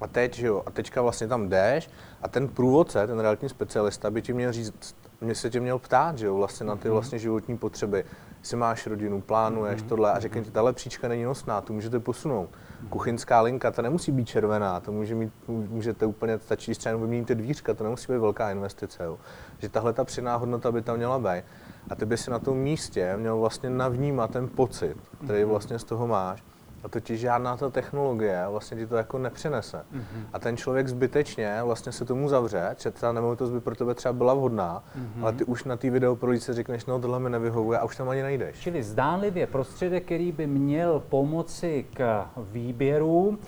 a 0.01 0.07
teď, 0.07 0.35
že 0.35 0.47
jo, 0.47 0.63
a 0.65 0.71
teďka 0.71 1.01
vlastně 1.01 1.27
tam 1.27 1.49
jdeš 1.49 1.89
a 2.21 2.27
ten 2.27 2.47
průvodce, 2.47 3.07
ten 3.07 3.19
realitní 3.19 3.49
specialista 3.49 4.11
by 4.11 4.21
ti 4.21 4.33
měl 4.33 4.51
říct, 4.51 4.95
mě 5.21 5.35
se 5.35 5.49
tě 5.49 5.59
měl 5.59 5.79
ptát, 5.79 6.17
že 6.17 6.25
jo, 6.25 6.35
vlastně 6.35 6.65
na 6.65 6.75
ty 6.75 6.87
mhm. 6.87 6.93
vlastně 6.93 7.19
životní 7.19 7.57
potřeby. 7.57 8.05
Jestli 8.39 8.57
máš 8.57 8.87
rodinu, 8.87 9.21
plánuješ 9.21 9.81
mm-hmm. 9.81 9.87
tohle 9.87 10.11
a 10.11 10.19
řekne 10.19 10.41
ti, 10.41 10.51
tahle 10.51 10.73
příčka 10.73 11.07
není 11.07 11.23
nosná, 11.23 11.61
tu 11.61 11.73
můžete 11.73 11.99
posunout. 11.99 12.49
Mm-hmm. 12.49 12.89
Kuchyňská 12.89 13.41
linka, 13.41 13.71
ta 13.71 13.81
nemusí 13.81 14.11
být 14.11 14.27
červená, 14.27 14.79
to 14.79 14.91
může 14.91 15.15
mít, 15.15 15.33
můžete 15.47 16.05
úplně, 16.05 16.39
stačí 16.39 16.71
třeba 16.71 16.89
jenom 16.89 17.01
vyměnit 17.01 17.27
dvířka, 17.27 17.73
to 17.73 17.83
nemusí 17.83 18.11
být 18.11 18.17
velká 18.17 18.51
investice, 18.51 19.03
jo. 19.03 19.17
Že 19.57 19.69
tahle 19.69 19.93
ta 19.93 20.03
přiná 20.03 20.35
hodnota 20.35 20.71
by 20.71 20.81
tam 20.81 20.97
měla 20.97 21.19
být. 21.19 21.43
A 21.89 21.95
ty 21.95 22.05
by 22.05 22.17
si 22.17 22.31
na 22.31 22.39
tom 22.39 22.57
místě 22.57 23.17
měl 23.17 23.39
vlastně 23.39 23.69
navnímat 23.69 24.31
ten 24.31 24.47
pocit, 24.47 24.97
který 25.23 25.41
mhm. 25.41 25.49
vlastně 25.49 25.79
z 25.79 25.83
toho 25.83 26.07
máš 26.07 26.43
a 26.83 26.89
totiž 26.89 27.19
žádná 27.19 27.57
ta 27.57 27.69
technologie 27.69 28.45
vlastně 28.49 28.77
ti 28.77 28.87
to 28.87 28.95
jako 28.95 29.17
nepřinese. 29.17 29.77
Mm-hmm. 29.77 30.23
A 30.33 30.39
ten 30.39 30.57
člověk 30.57 30.87
zbytečně 30.87 31.59
vlastně 31.63 31.91
se 31.91 32.05
tomu 32.05 32.29
zavře, 32.29 32.75
že 32.77 32.91
ta 32.91 33.11
nemovitost 33.11 33.49
by 33.49 33.59
pro 33.59 33.75
tebe 33.75 33.93
třeba 33.95 34.13
byla 34.13 34.33
vhodná, 34.33 34.83
mm-hmm. 34.97 35.23
ale 35.23 35.33
ty 35.33 35.43
už 35.43 35.63
na 35.63 35.77
té 35.77 35.89
video 35.89 36.17
se 36.37 36.53
řekneš, 36.53 36.85
no 36.85 36.99
tohle 36.99 37.19
mi 37.19 37.29
nevyhovuje 37.29 37.79
a 37.79 37.85
už 37.85 37.95
tam 37.95 38.09
ani 38.09 38.21
nejdeš. 38.21 38.59
Čili 38.59 38.83
zdánlivě 38.83 39.47
prostředek, 39.47 40.05
který 40.05 40.31
by 40.31 40.47
měl 40.47 41.03
pomoci 41.09 41.85
k 41.93 42.25
výběru, 42.37 43.39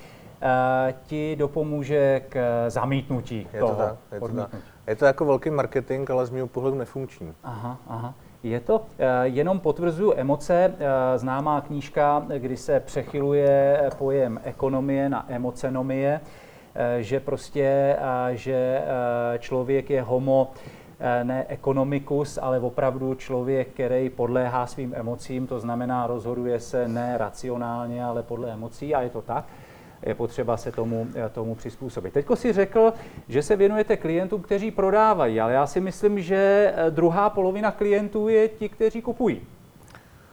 Uh, 0.42 0.92
ti 1.04 1.36
dopomůže 1.36 2.22
k 2.30 2.66
zamítnutí 2.70 3.48
je 3.54 3.60
toho 3.60 3.76
to 3.76 3.82
tak, 3.82 3.96
je 4.12 4.20
to, 4.20 4.28
tak. 4.28 4.50
je 4.88 4.96
to 4.96 5.06
jako 5.06 5.26
velký 5.26 5.50
marketing, 5.50 6.12
ale 6.12 6.26
z 6.26 6.30
mého 6.30 6.48
pohledu 6.48 6.78
nefunkční. 6.78 7.34
Aha, 7.44 7.78
aha. 7.88 8.14
Je 8.44 8.60
to, 8.60 8.82
jenom 9.24 9.60
potvrzuju 9.60 10.14
emoce, 10.16 10.74
známá 11.16 11.62
knížka, 11.62 12.26
kdy 12.38 12.58
se 12.58 12.80
přechyluje 12.80 13.90
pojem 13.98 14.40
ekonomie 14.44 15.10
na 15.10 15.26
emocenomie, 15.30 16.22
že 17.00 17.20
prostě, 17.20 17.98
že 18.32 18.82
člověk 19.40 19.90
je 19.90 20.02
homo 20.02 20.52
ne 21.24 21.46
ekonomikus, 21.48 22.40
ale 22.42 22.60
opravdu 22.60 23.16
člověk, 23.16 23.68
který 23.68 24.10
podléhá 24.10 24.68
svým 24.68 24.94
emocím, 24.96 25.48
to 25.48 25.60
znamená 25.60 26.08
rozhoduje 26.08 26.60
se 26.60 26.88
ne 26.88 27.18
racionálně, 27.18 28.06
ale 28.06 28.24
podle 28.24 28.52
emocí 28.52 28.96
a 28.96 29.02
je 29.02 29.10
to 29.10 29.22
tak 29.22 29.46
je 30.04 30.16
potřeba 30.16 30.58
se 30.58 30.72
tomu, 30.72 31.08
tomu 31.32 31.56
přizpůsobit. 31.56 32.14
Teďko 32.14 32.36
si 32.36 32.54
řekl, 32.54 32.94
že 33.28 33.42
se 33.42 33.56
věnujete 33.56 33.98
klientům, 33.98 34.42
kteří 34.42 34.72
prodávají, 34.72 35.42
ale 35.42 35.54
já 35.54 35.68
si 35.68 35.82
myslím, 35.82 36.20
že 36.20 36.74
druhá 36.90 37.30
polovina 37.30 37.72
klientů 37.72 38.28
je 38.28 38.48
ti, 38.48 38.70
kteří 38.70 39.02
kupují. 39.02 39.42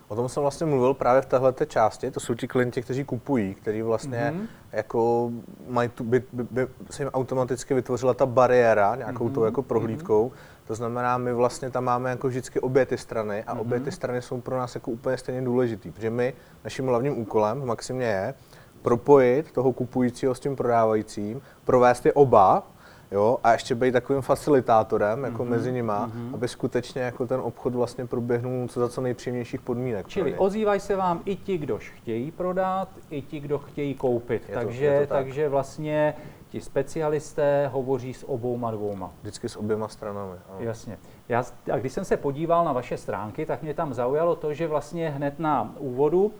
O 0.08 0.16
tom 0.16 0.28
jsem 0.28 0.40
vlastně 0.40 0.66
mluvil 0.66 0.94
právě 0.94 1.22
v 1.22 1.26
téhle 1.26 1.54
části. 1.66 2.10
To 2.10 2.20
jsou 2.20 2.34
ti 2.34 2.48
klienti, 2.48 2.82
kteří 2.82 3.04
kupují, 3.04 3.54
kteří 3.54 3.82
vlastně 3.82 4.34
mm-hmm. 4.34 4.46
jako 4.72 5.30
mají 5.68 5.88
tu, 5.88 6.04
by, 6.04 6.22
by, 6.32 6.44
by, 6.50 6.66
se 6.90 7.02
jim 7.02 7.10
automaticky 7.14 7.74
vytvořila 7.74 8.14
ta 8.14 8.26
bariéra 8.26 8.96
nějakou 8.96 9.28
mm-hmm. 9.28 9.32
tou 9.32 9.44
jako 9.44 9.62
prohlídkou. 9.62 10.28
Mm-hmm. 10.28 10.66
To 10.66 10.74
znamená, 10.74 11.18
my 11.18 11.34
vlastně 11.34 11.70
tam 11.70 11.84
máme 11.84 12.10
jako 12.10 12.28
vždycky 12.28 12.60
obě 12.60 12.86
ty 12.86 12.98
strany 12.98 13.44
a 13.44 13.54
mm-hmm. 13.54 13.60
obě 13.60 13.80
ty 13.80 13.92
strany 13.92 14.22
jsou 14.22 14.40
pro 14.40 14.58
nás 14.58 14.74
jako 14.74 14.90
úplně 14.90 15.16
stejně 15.16 15.42
důležitý, 15.42 15.90
protože 15.90 16.10
my, 16.10 16.34
naším 16.64 16.86
hlavním 16.86 17.18
úkolem 17.18 17.60
v 17.60 17.64
Maximě 17.64 18.06
je 18.06 18.34
propojit 18.82 19.52
toho 19.52 19.72
kupujícího 19.72 20.34
s 20.34 20.40
tím 20.40 20.56
prodávajícím, 20.56 21.42
provést 21.64 22.06
je 22.06 22.12
oba, 22.12 22.62
jo, 23.10 23.38
a 23.44 23.52
ještě 23.52 23.74
být 23.74 23.92
takovým 23.92 24.22
facilitátorem 24.22 25.24
jako 25.24 25.44
mm-hmm, 25.44 25.48
mezi 25.48 25.72
nima, 25.72 26.08
mm-hmm. 26.08 26.34
aby 26.34 26.48
skutečně 26.48 27.02
jako 27.02 27.26
ten 27.26 27.40
obchod 27.40 27.74
vlastně 27.74 28.06
proběhnul 28.06 28.68
co 28.68 28.80
za 28.80 28.88
co 28.88 29.00
nejpříjemnějších 29.00 29.60
podmínek. 29.60 30.08
Čili 30.08 30.34
ozývají 30.38 30.80
se 30.80 30.96
vám 30.96 31.20
i 31.24 31.36
ti, 31.36 31.58
kdo 31.58 31.78
chtějí 31.78 32.30
prodat, 32.30 32.88
i 33.10 33.22
ti, 33.22 33.40
kdo 33.40 33.58
chtějí 33.58 33.94
koupit. 33.94 34.48
Je 34.48 34.54
takže, 34.54 34.94
to, 34.94 35.00
to 35.00 35.06
tak. 35.06 35.24
takže 35.24 35.48
vlastně 35.48 36.14
ti 36.48 36.60
specialisté 36.60 37.70
hovoří 37.72 38.14
s 38.14 38.28
obouma 38.28 38.70
dvouma. 38.70 39.10
Vždycky 39.20 39.48
s 39.48 39.56
oběma 39.56 39.88
stranami. 39.88 40.36
Ano. 40.48 40.58
Jasně. 40.58 40.98
Já, 41.28 41.44
a 41.72 41.78
když 41.78 41.92
jsem 41.92 42.04
se 42.04 42.16
podíval 42.16 42.64
na 42.64 42.72
vaše 42.72 42.96
stránky, 42.96 43.46
tak 43.46 43.62
mě 43.62 43.74
tam 43.74 43.94
zaujalo 43.94 44.36
to, 44.36 44.54
že 44.54 44.66
vlastně 44.66 45.10
hned 45.10 45.38
na 45.38 45.74
úvodu, 45.78 46.32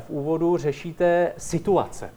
v 0.00 0.10
úvodu 0.10 0.56
řešíte 0.56 1.32
situace. 1.36 2.10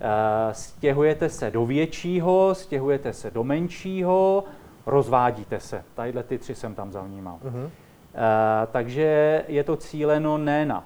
Eh, 0.00 0.54
stěhujete 0.54 1.28
se 1.28 1.50
do 1.50 1.66
většího, 1.66 2.54
stěhujete 2.54 3.12
se 3.12 3.30
do 3.30 3.44
menšího, 3.44 4.44
rozvádíte 4.86 5.60
se. 5.60 5.84
Tadyhle 5.94 6.22
ty 6.22 6.38
tři 6.38 6.54
jsem 6.54 6.74
tam 6.74 6.92
zavnímal. 6.92 7.38
Uh-huh. 7.44 7.70
takže 8.72 9.42
je 9.48 9.64
to 9.64 9.76
cíleno 9.76 10.38
ne 10.38 10.66
na 10.66 10.84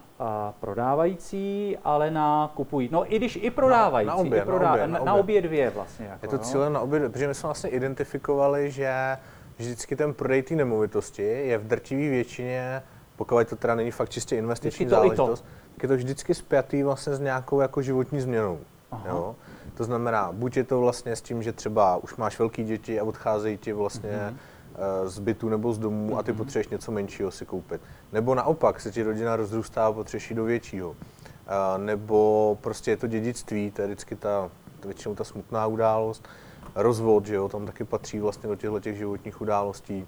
prodávající, 0.61 1.77
ale 1.85 2.11
na 2.11 2.53
kupují. 2.55 2.89
No 2.93 3.15
i 3.15 3.17
když 3.17 3.39
i 3.43 3.51
prodávající, 3.51 4.09
na, 4.09 4.15
na, 4.15 4.21
obě, 4.21 4.39
i 4.39 4.45
prodá, 4.45 4.67
na, 4.67 4.73
obě, 4.73 4.87
na, 4.87 4.99
obě. 5.01 5.07
na 5.07 5.15
obě 5.15 5.43
dvě 5.43 5.71
vlastně. 5.71 6.07
Jako, 6.07 6.27
je 6.27 6.29
to 6.29 6.37
no. 6.37 6.43
cíleno 6.43 6.73
na 6.73 6.81
obě, 6.81 7.09
protože 7.09 7.29
my 7.29 7.35
jsme 7.35 7.47
vlastně 7.47 7.71
identifikovali, 7.71 8.71
že 8.71 9.17
vždycky 9.57 9.97
ten 9.97 10.15
prodej 10.15 10.43
té 10.43 10.55
nemovitosti 10.55 11.23
je 11.23 11.59
v 11.59 11.67
drtivé 11.67 12.09
většině, 12.11 12.83
pokud 13.17 13.49
to 13.49 13.57
teda 13.57 13.75
není 13.75 13.91
fakt 13.91 14.11
čistě 14.11 14.37
investiční 14.37 14.89
záležitost, 14.89 15.45
tak 15.75 15.83
je 15.83 15.89
to 15.89 15.97
vždycky 15.97 16.35
spjatý 16.35 16.83
vlastně 16.83 17.15
s 17.15 17.21
nějakou 17.21 17.61
jako 17.61 17.83
životní 17.83 18.21
změnou. 18.21 18.59
Jo? 19.07 19.37
To 19.77 19.85
znamená, 19.85 20.33
buď 20.33 20.57
je 20.57 20.65
to 20.65 20.81
vlastně 20.81 21.17
s 21.17 21.23
tím, 21.23 21.43
že 21.43 21.53
třeba 21.53 21.97
už 21.97 22.17
máš 22.17 22.39
velké 22.39 22.65
děti 22.65 23.01
a 23.01 23.05
odcházejí 23.05 23.59
ti 23.59 23.73
vlastně 23.73 24.11
mm-hmm. 24.11 25.07
z 25.07 25.19
bytu 25.19 25.49
nebo 25.49 25.73
z 25.73 25.79
domu 25.79 26.11
mm-hmm. 26.11 26.19
a 26.19 26.23
ty 26.23 26.33
mhm. 26.33 26.39
potřebuješ 26.39 26.69
něco 26.69 26.93
menšího 26.93 27.31
si 27.31 27.47
koupit. 27.47 27.81
Nebo 28.13 28.35
naopak 28.35 28.81
se 28.81 28.93
ti 28.93 29.03
rodina 29.03 29.37
rozrůstá 29.37 29.87
a 29.87 29.93
potřebuješ 29.93 30.33
do 30.35 30.45
většího. 30.45 30.97
Eh, 30.97 31.79
nebo 31.79 32.59
prostě 32.61 32.91
je 32.91 32.97
to 32.97 33.07
dědictví, 33.07 33.71
to 33.71 33.83
je 33.83 33.89
vždycky 33.89 34.17
ta, 34.17 34.51
většinou 34.85 35.15
ta 35.15 35.25
smutná 35.25 35.67
událost. 35.67 36.29
Rozvod, 36.75 37.27
že 37.27 37.35
jo, 37.35 37.49
tam 37.49 37.67
taky 37.67 37.85
patří 37.85 38.21
vlastně 38.21 38.49
do 38.49 38.57
těchto 38.57 38.81
těch 38.81 38.97
životních 38.97 39.41
událostí. 39.41 40.07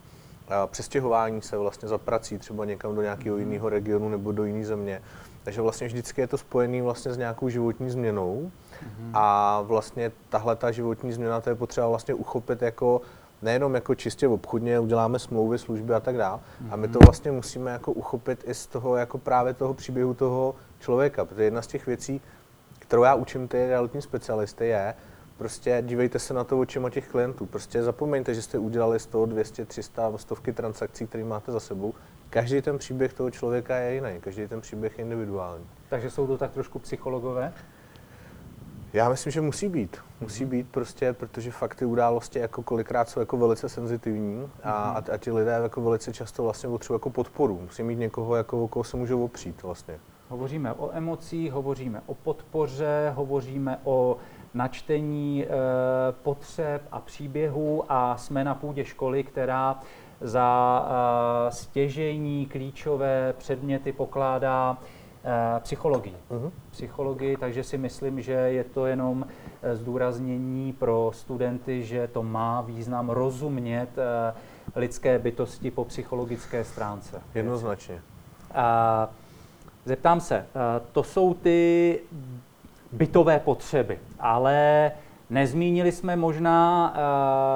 Přestěhování 0.66 1.42
se 1.42 1.58
vlastně 1.58 1.88
za 1.88 1.98
prací 1.98 2.38
třeba 2.38 2.64
někam 2.64 2.94
do 2.94 3.02
nějakého 3.02 3.36
mhm. 3.36 3.46
jiného 3.46 3.68
regionu 3.68 4.08
nebo 4.08 4.32
do 4.32 4.44
jiné 4.44 4.64
země. 4.64 5.02
Takže 5.46 5.62
vlastně 5.62 5.86
vždycky 5.86 6.20
je 6.20 6.26
to 6.26 6.38
spojené 6.38 6.82
vlastně 6.82 7.12
s 7.12 7.18
nějakou 7.18 7.48
životní 7.48 7.90
změnou. 7.90 8.50
Mm-hmm. 8.50 9.10
A 9.14 9.60
vlastně 9.62 10.12
tahle 10.28 10.56
ta 10.56 10.70
životní 10.70 11.12
změna, 11.12 11.40
to 11.40 11.50
je 11.50 11.54
potřeba 11.54 11.88
vlastně 11.88 12.14
uchopit 12.14 12.62
jako 12.62 13.00
nejenom 13.42 13.74
jako 13.74 13.94
čistě 13.94 14.28
obchodně, 14.28 14.80
uděláme 14.80 15.18
smlouvy, 15.18 15.58
služby 15.58 15.94
a 15.94 16.00
tak 16.00 16.16
dále, 16.16 16.38
mm-hmm. 16.38 16.72
a 16.72 16.76
my 16.76 16.88
to 16.88 16.98
mhm. 16.98 17.06
vlastně 17.06 17.32
musíme 17.32 17.70
jako 17.70 17.92
uchopit 17.92 18.44
i 18.46 18.54
z 18.54 18.66
toho 18.66 18.96
jako 18.96 19.18
právě 19.18 19.54
toho 19.54 19.74
příběhu 19.74 20.14
toho 20.14 20.54
člověka, 20.80 21.24
protože 21.24 21.44
jedna 21.44 21.62
z 21.62 21.66
těch 21.66 21.86
věcí, 21.86 22.20
kterou 22.78 23.02
já 23.02 23.14
učím 23.14 23.48
ty 23.48 23.66
realitní 23.66 24.02
specialisty 24.02 24.66
je, 24.66 24.94
prostě 25.38 25.82
dívejte 25.86 26.18
se 26.18 26.34
na 26.34 26.44
to 26.44 26.60
očima 26.60 26.90
těch 26.90 27.08
klientů. 27.08 27.46
Prostě 27.46 27.82
zapomeňte, 27.82 28.34
že 28.34 28.42
jste 28.42 28.58
udělali 28.58 29.00
100, 29.00 29.26
200, 29.26 29.64
300, 29.64 30.18
stovky 30.18 30.52
transakcí, 30.52 31.06
které 31.06 31.24
máte 31.24 31.52
za 31.52 31.60
sebou. 31.60 31.94
Každý 32.36 32.62
ten 32.62 32.78
příběh 32.78 33.12
toho 33.12 33.30
člověka 33.30 33.76
je 33.76 33.94
jiný, 33.94 34.20
každý 34.20 34.48
ten 34.48 34.60
příběh 34.60 34.98
je 34.98 35.02
individuální. 35.02 35.66
Takže 35.88 36.10
jsou 36.10 36.26
to 36.26 36.38
tak 36.38 36.50
trošku 36.50 36.78
psychologové? 36.78 37.52
Já 38.92 39.08
myslím, 39.08 39.30
že 39.30 39.40
musí 39.40 39.68
být. 39.68 39.96
Musí 40.20 40.44
mm-hmm. 40.44 40.48
být 40.48 40.68
prostě, 40.70 41.12
protože 41.12 41.50
fakt 41.50 41.74
ty 41.74 41.84
události 41.84 42.38
jako 42.38 42.62
kolikrát 42.62 43.08
jsou 43.08 43.20
jako 43.20 43.36
velice 43.36 43.68
senzitivní 43.68 44.42
a, 44.62 44.70
mm-hmm. 44.70 45.10
a, 45.10 45.14
a 45.14 45.16
ti 45.16 45.32
lidé 45.32 45.50
jako 45.62 45.80
velice 45.80 46.12
často 46.12 46.42
vlastně 46.42 46.68
potřebují 46.68 46.94
jako 46.94 47.10
podporu. 47.10 47.60
Musí 47.60 47.82
mít 47.82 47.98
někoho, 47.98 48.36
jako, 48.36 48.64
o 48.64 48.68
koho 48.68 48.84
se 48.84 48.96
můžou 48.96 49.24
opřít 49.24 49.62
vlastně. 49.62 49.98
Hovoříme 50.28 50.72
o 50.72 50.90
emocích, 50.92 51.52
hovoříme 51.52 52.02
o 52.06 52.14
podpoře, 52.14 53.12
hovoříme 53.14 53.78
o 53.84 54.16
načtení 54.54 55.44
e, 55.44 55.48
potřeb 56.12 56.82
a 56.92 57.00
příběhů 57.00 57.84
a 57.88 58.16
jsme 58.16 58.44
na 58.44 58.54
půdě 58.54 58.84
školy, 58.84 59.24
která 59.24 59.80
za 60.20 60.88
e, 61.48 61.52
stěžení 61.52 62.46
klíčové 62.46 63.34
předměty 63.38 63.92
pokládá 63.92 64.78
e, 65.24 65.60
psychologii. 65.60 66.16
Uh-huh. 66.30 66.50
Psychologii, 66.70 67.36
takže 67.36 67.64
si 67.64 67.78
myslím, 67.78 68.22
že 68.22 68.32
je 68.32 68.64
to 68.64 68.86
jenom 68.86 69.26
zdůraznění 69.72 70.72
pro 70.72 71.10
studenty, 71.14 71.84
že 71.84 72.08
to 72.08 72.22
má 72.22 72.60
význam 72.60 73.10
rozumět 73.10 73.88
lidské 74.76 75.18
bytosti 75.18 75.70
po 75.70 75.84
psychologické 75.84 76.64
stránce. 76.64 77.22
Jednoznačně. 77.34 78.02
A, 78.54 79.08
zeptám 79.84 80.20
se, 80.20 80.46
to 80.92 81.02
jsou 81.02 81.34
ty 81.34 82.00
bytové 82.92 83.40
potřeby. 83.40 83.98
Ale 84.20 84.92
nezmínili 85.30 85.92
jsme 85.92 86.16
možná 86.16 86.90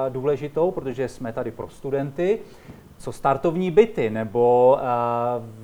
uh, 0.07 0.13
důležitou, 0.13 0.71
protože 0.71 1.07
jsme 1.07 1.33
tady 1.33 1.51
pro 1.51 1.69
studenty, 1.69 2.39
co 2.97 3.11
startovní 3.11 3.71
byty, 3.71 4.09
nebo 4.09 4.73
uh, 4.75 4.81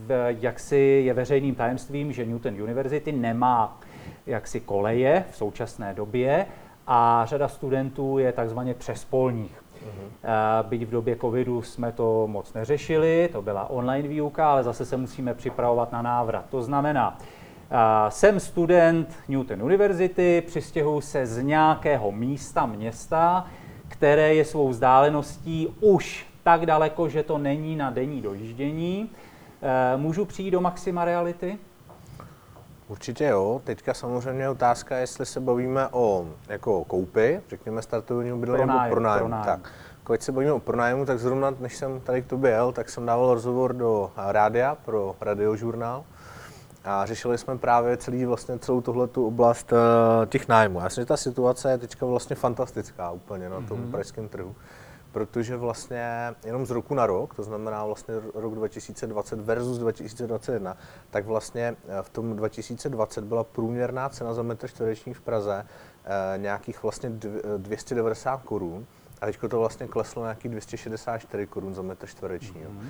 v, 0.07 0.35
jaksi 0.39 1.03
je 1.05 1.13
veřejným 1.13 1.55
tajemstvím, 1.55 2.13
že 2.13 2.25
Newton 2.25 2.61
University 2.61 3.11
nemá 3.11 3.79
jaksi 4.25 4.59
koleje 4.59 5.23
v 5.31 5.35
současné 5.35 5.93
době 5.93 6.45
a 6.87 7.25
řada 7.25 7.47
studentů 7.47 8.17
je 8.17 8.31
takzvaně 8.31 8.73
přespolních. 8.73 9.63
Uh-huh. 9.77 10.67
Byť 10.67 10.83
v 10.83 10.89
době 10.89 11.15
covidu 11.15 11.61
jsme 11.61 11.91
to 11.91 12.27
moc 12.27 12.53
neřešili, 12.53 13.29
to 13.31 13.41
byla 13.41 13.69
online 13.69 14.07
výuka, 14.07 14.51
ale 14.51 14.63
zase 14.63 14.85
se 14.85 14.97
musíme 14.97 15.33
připravovat 15.33 15.91
na 15.91 16.01
návrat. 16.01 16.45
To 16.49 16.61
znamená, 16.61 17.17
jsem 18.09 18.39
student 18.39 19.13
Newton 19.27 19.63
University, 19.63 20.43
přistěhuji 20.47 21.01
se 21.01 21.25
z 21.25 21.43
nějakého 21.43 22.11
místa, 22.11 22.65
města, 22.65 23.47
které 23.87 24.33
je 24.35 24.45
svou 24.45 24.69
vzdáleností 24.69 25.75
už 25.81 26.27
tak 26.43 26.65
daleko, 26.65 27.09
že 27.09 27.23
to 27.23 27.37
není 27.37 27.75
na 27.75 27.89
denní 27.89 28.21
dojíždění. 28.21 29.09
E, 29.61 29.97
můžu 29.97 30.25
přijít 30.25 30.51
do 30.51 30.61
maxima 30.61 31.05
reality? 31.05 31.57
Určitě 32.87 33.25
jo. 33.25 33.61
Teďka 33.63 33.93
samozřejmě 33.93 34.49
otázka, 34.49 34.97
jestli 34.97 35.25
se 35.25 35.39
bavíme 35.39 35.87
o 35.91 36.27
jako 36.49 36.83
koupy, 36.83 37.41
řekněme 37.49 37.81
startovního 37.81 38.37
bydlení 38.37 38.67
nebo 38.67 38.79
pronájem. 38.89 39.25
pronájem. 39.25 39.45
Tak. 39.45 39.71
Když 40.07 40.23
se 40.23 40.31
bavíme 40.31 40.51
o 40.51 40.59
pronájmu, 40.59 41.05
tak 41.05 41.19
zrovna, 41.19 41.53
než 41.59 41.75
jsem 41.75 41.99
tady 41.99 42.21
k 42.21 42.27
tobě 42.27 42.51
jel, 42.51 42.71
tak 42.71 42.89
jsem 42.89 43.05
dával 43.05 43.33
rozhovor 43.33 43.73
do 43.73 44.11
rádia 44.17 44.77
pro 44.85 45.15
radiožurnál 45.21 46.03
a 46.87 47.05
řešili 47.05 47.37
jsme 47.37 47.57
právě 47.57 47.97
celý, 47.97 48.25
vlastně 48.25 48.59
celou 48.59 48.81
tuhletu 48.81 49.27
oblast 49.27 49.71
uh, 49.71 49.77
těch 50.25 50.47
nájmů. 50.47 50.79
Já 50.79 50.83
myslím, 50.83 51.01
že 51.01 51.05
ta 51.05 51.17
situace 51.17 51.71
je 51.71 51.77
teďka 51.77 52.05
vlastně 52.05 52.35
fantastická 52.35 53.11
úplně 53.11 53.49
na 53.49 53.61
tom 53.61 53.79
mm-hmm. 53.79 53.91
pražském 53.91 54.27
trhu, 54.27 54.55
protože 55.11 55.57
vlastně 55.57 56.05
jenom 56.45 56.65
z 56.65 56.71
roku 56.71 56.95
na 56.95 57.05
rok, 57.05 57.35
to 57.35 57.43
znamená 57.43 57.85
vlastně 57.85 58.15
rok 58.33 58.55
2020 58.55 59.39
versus 59.39 59.77
2021, 59.77 60.77
tak 61.09 61.25
vlastně 61.25 61.75
eh, 61.87 62.01
v 62.01 62.09
tom 62.09 62.35
2020 62.35 63.23
byla 63.23 63.43
průměrná 63.43 64.09
cena 64.09 64.33
za 64.33 64.41
metr 64.41 64.67
čtvereční 64.67 65.13
v 65.13 65.21
Praze 65.21 65.65
uh, 65.65 66.41
nějakých 66.41 66.83
vlastně 66.83 67.09
290 67.57 68.41
korun 68.41 68.85
a 69.21 69.25
teď 69.25 69.39
to 69.49 69.59
vlastně 69.59 69.87
kleslo 69.87 70.23
na 70.23 70.27
nějaký 70.27 70.49
264 70.49 71.47
korun 71.47 71.75
za 71.75 71.81
metr 71.81 72.07
čtvereční. 72.07 72.61
Mm-hmm. 72.61 72.87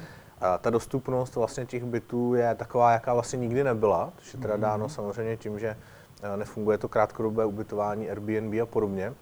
Ta 0.61 0.69
dostupnost 0.69 1.35
vlastně 1.35 1.65
těch 1.65 1.83
bytů 1.83 2.33
je 2.33 2.55
taková, 2.55 2.91
jaká 2.91 3.13
vlastně 3.13 3.39
nikdy 3.39 3.63
nebyla, 3.63 4.13
což 4.17 4.33
je 4.33 4.39
teda 4.39 4.55
mm-hmm. 4.55 4.59
dáno 4.59 4.89
samozřejmě 4.89 5.37
tím, 5.37 5.59
že 5.59 5.77
eh, 6.23 6.37
nefunguje 6.37 6.77
to 6.77 6.89
krátkodobé 6.89 7.45
ubytování 7.45 8.09
Airbnb 8.09 8.61
a 8.61 8.65
podobně. 8.65 9.13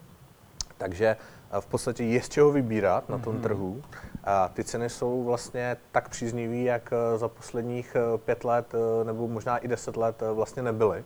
Takže 0.77 1.05
eh, 1.07 1.61
v 1.61 1.65
podstatě 1.65 2.03
je 2.03 2.21
z 2.21 2.29
čeho 2.29 2.51
vybírat 2.51 3.09
na 3.09 3.17
tom 3.17 3.35
mm-hmm. 3.35 3.41
trhu. 3.41 3.81
A 4.23 4.47
ty 4.47 4.63
ceny 4.63 4.89
jsou 4.89 5.23
vlastně 5.23 5.77
tak 5.91 6.09
příznivé, 6.09 6.55
jak 6.55 6.93
eh, 6.93 7.17
za 7.17 7.27
posledních 7.27 7.97
pět 8.17 8.43
let 8.43 8.73
nebo 9.03 9.27
možná 9.27 9.57
i 9.57 9.67
deset 9.67 9.97
let 9.97 10.23
vlastně 10.33 10.63
nebyly. 10.63 11.03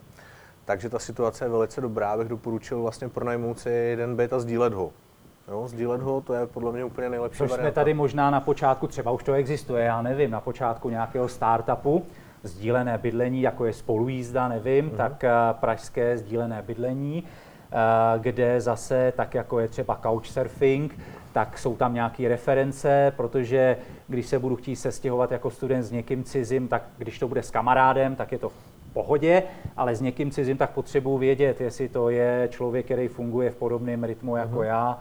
Takže 0.66 0.90
ta 0.90 1.00
situace 1.00 1.46
je 1.46 1.50
velice 1.50 1.82
dobrá, 1.82 2.18
bych 2.18 2.28
doporučil 2.28 2.82
vlastně 2.82 3.10
pronajmout 3.10 3.60
si 3.60 3.70
jeden 3.70 4.16
byt 4.16 4.34
a 4.34 4.40
sdílet 4.40 4.74
ho. 4.74 4.92
Jo, 5.50 5.68
sdílet 5.68 6.02
ho, 6.02 6.22
to 6.22 6.34
je 6.34 6.48
podle 6.48 6.72
mě 6.72 6.84
úplně 6.84 7.10
nejlepší 7.10 7.38
Což 7.38 7.50
varianta. 7.50 7.72
jsme 7.72 7.76
tady 7.76 7.94
možná 7.94 8.32
na 8.32 8.40
počátku, 8.40 8.88
třeba 8.88 9.12
už 9.12 9.24
to 9.24 9.34
existuje, 9.34 9.86
já 9.86 10.02
nevím, 10.02 10.32
na 10.32 10.42
počátku 10.42 10.90
nějakého 10.90 11.28
startupu, 11.28 12.06
sdílené 12.44 12.98
bydlení, 12.98 13.42
jako 13.42 13.66
je 13.66 13.74
spolujízda, 13.74 14.48
nevím, 14.48 14.90
mm-hmm. 14.90 14.96
tak 14.96 15.24
uh, 15.24 15.60
pražské 15.60 16.18
sdílené 16.18 16.62
bydlení, 16.62 17.24
uh, 17.24 18.22
kde 18.22 18.62
zase, 18.62 19.14
tak 19.16 19.34
jako 19.34 19.60
je 19.60 19.68
třeba 19.68 20.00
couchsurfing, 20.04 21.00
tak 21.34 21.58
jsou 21.58 21.76
tam 21.76 21.94
nějaké 21.94 22.28
reference, 22.28 23.14
protože 23.18 23.78
když 24.08 24.26
se 24.26 24.40
budu 24.40 24.56
chtít 24.56 24.76
sestěhovat 24.76 25.32
jako 25.32 25.50
student 25.50 25.84
s 25.84 25.92
někým 25.92 26.24
cizím, 26.24 26.68
tak 26.68 26.84
když 26.98 27.20
to 27.20 27.28
bude 27.28 27.44
s 27.44 27.52
kamarádem, 27.52 28.16
tak 28.16 28.32
je 28.32 28.38
to 28.38 28.52
pohodě, 28.94 29.44
ale 29.78 29.96
s 29.96 30.02
někým 30.02 30.32
cizím 30.32 30.58
tak 30.58 30.70
potřebuji 30.70 31.18
vědět, 31.18 31.62
jestli 31.62 31.90
to 31.90 32.10
je 32.10 32.48
člověk, 32.52 32.86
který 32.86 33.08
funguje 33.08 33.50
v 33.50 33.56
podobném 33.56 34.04
rytmu 34.04 34.36
jako 34.36 34.60
uh-huh. 34.60 34.64
já, 34.64 35.00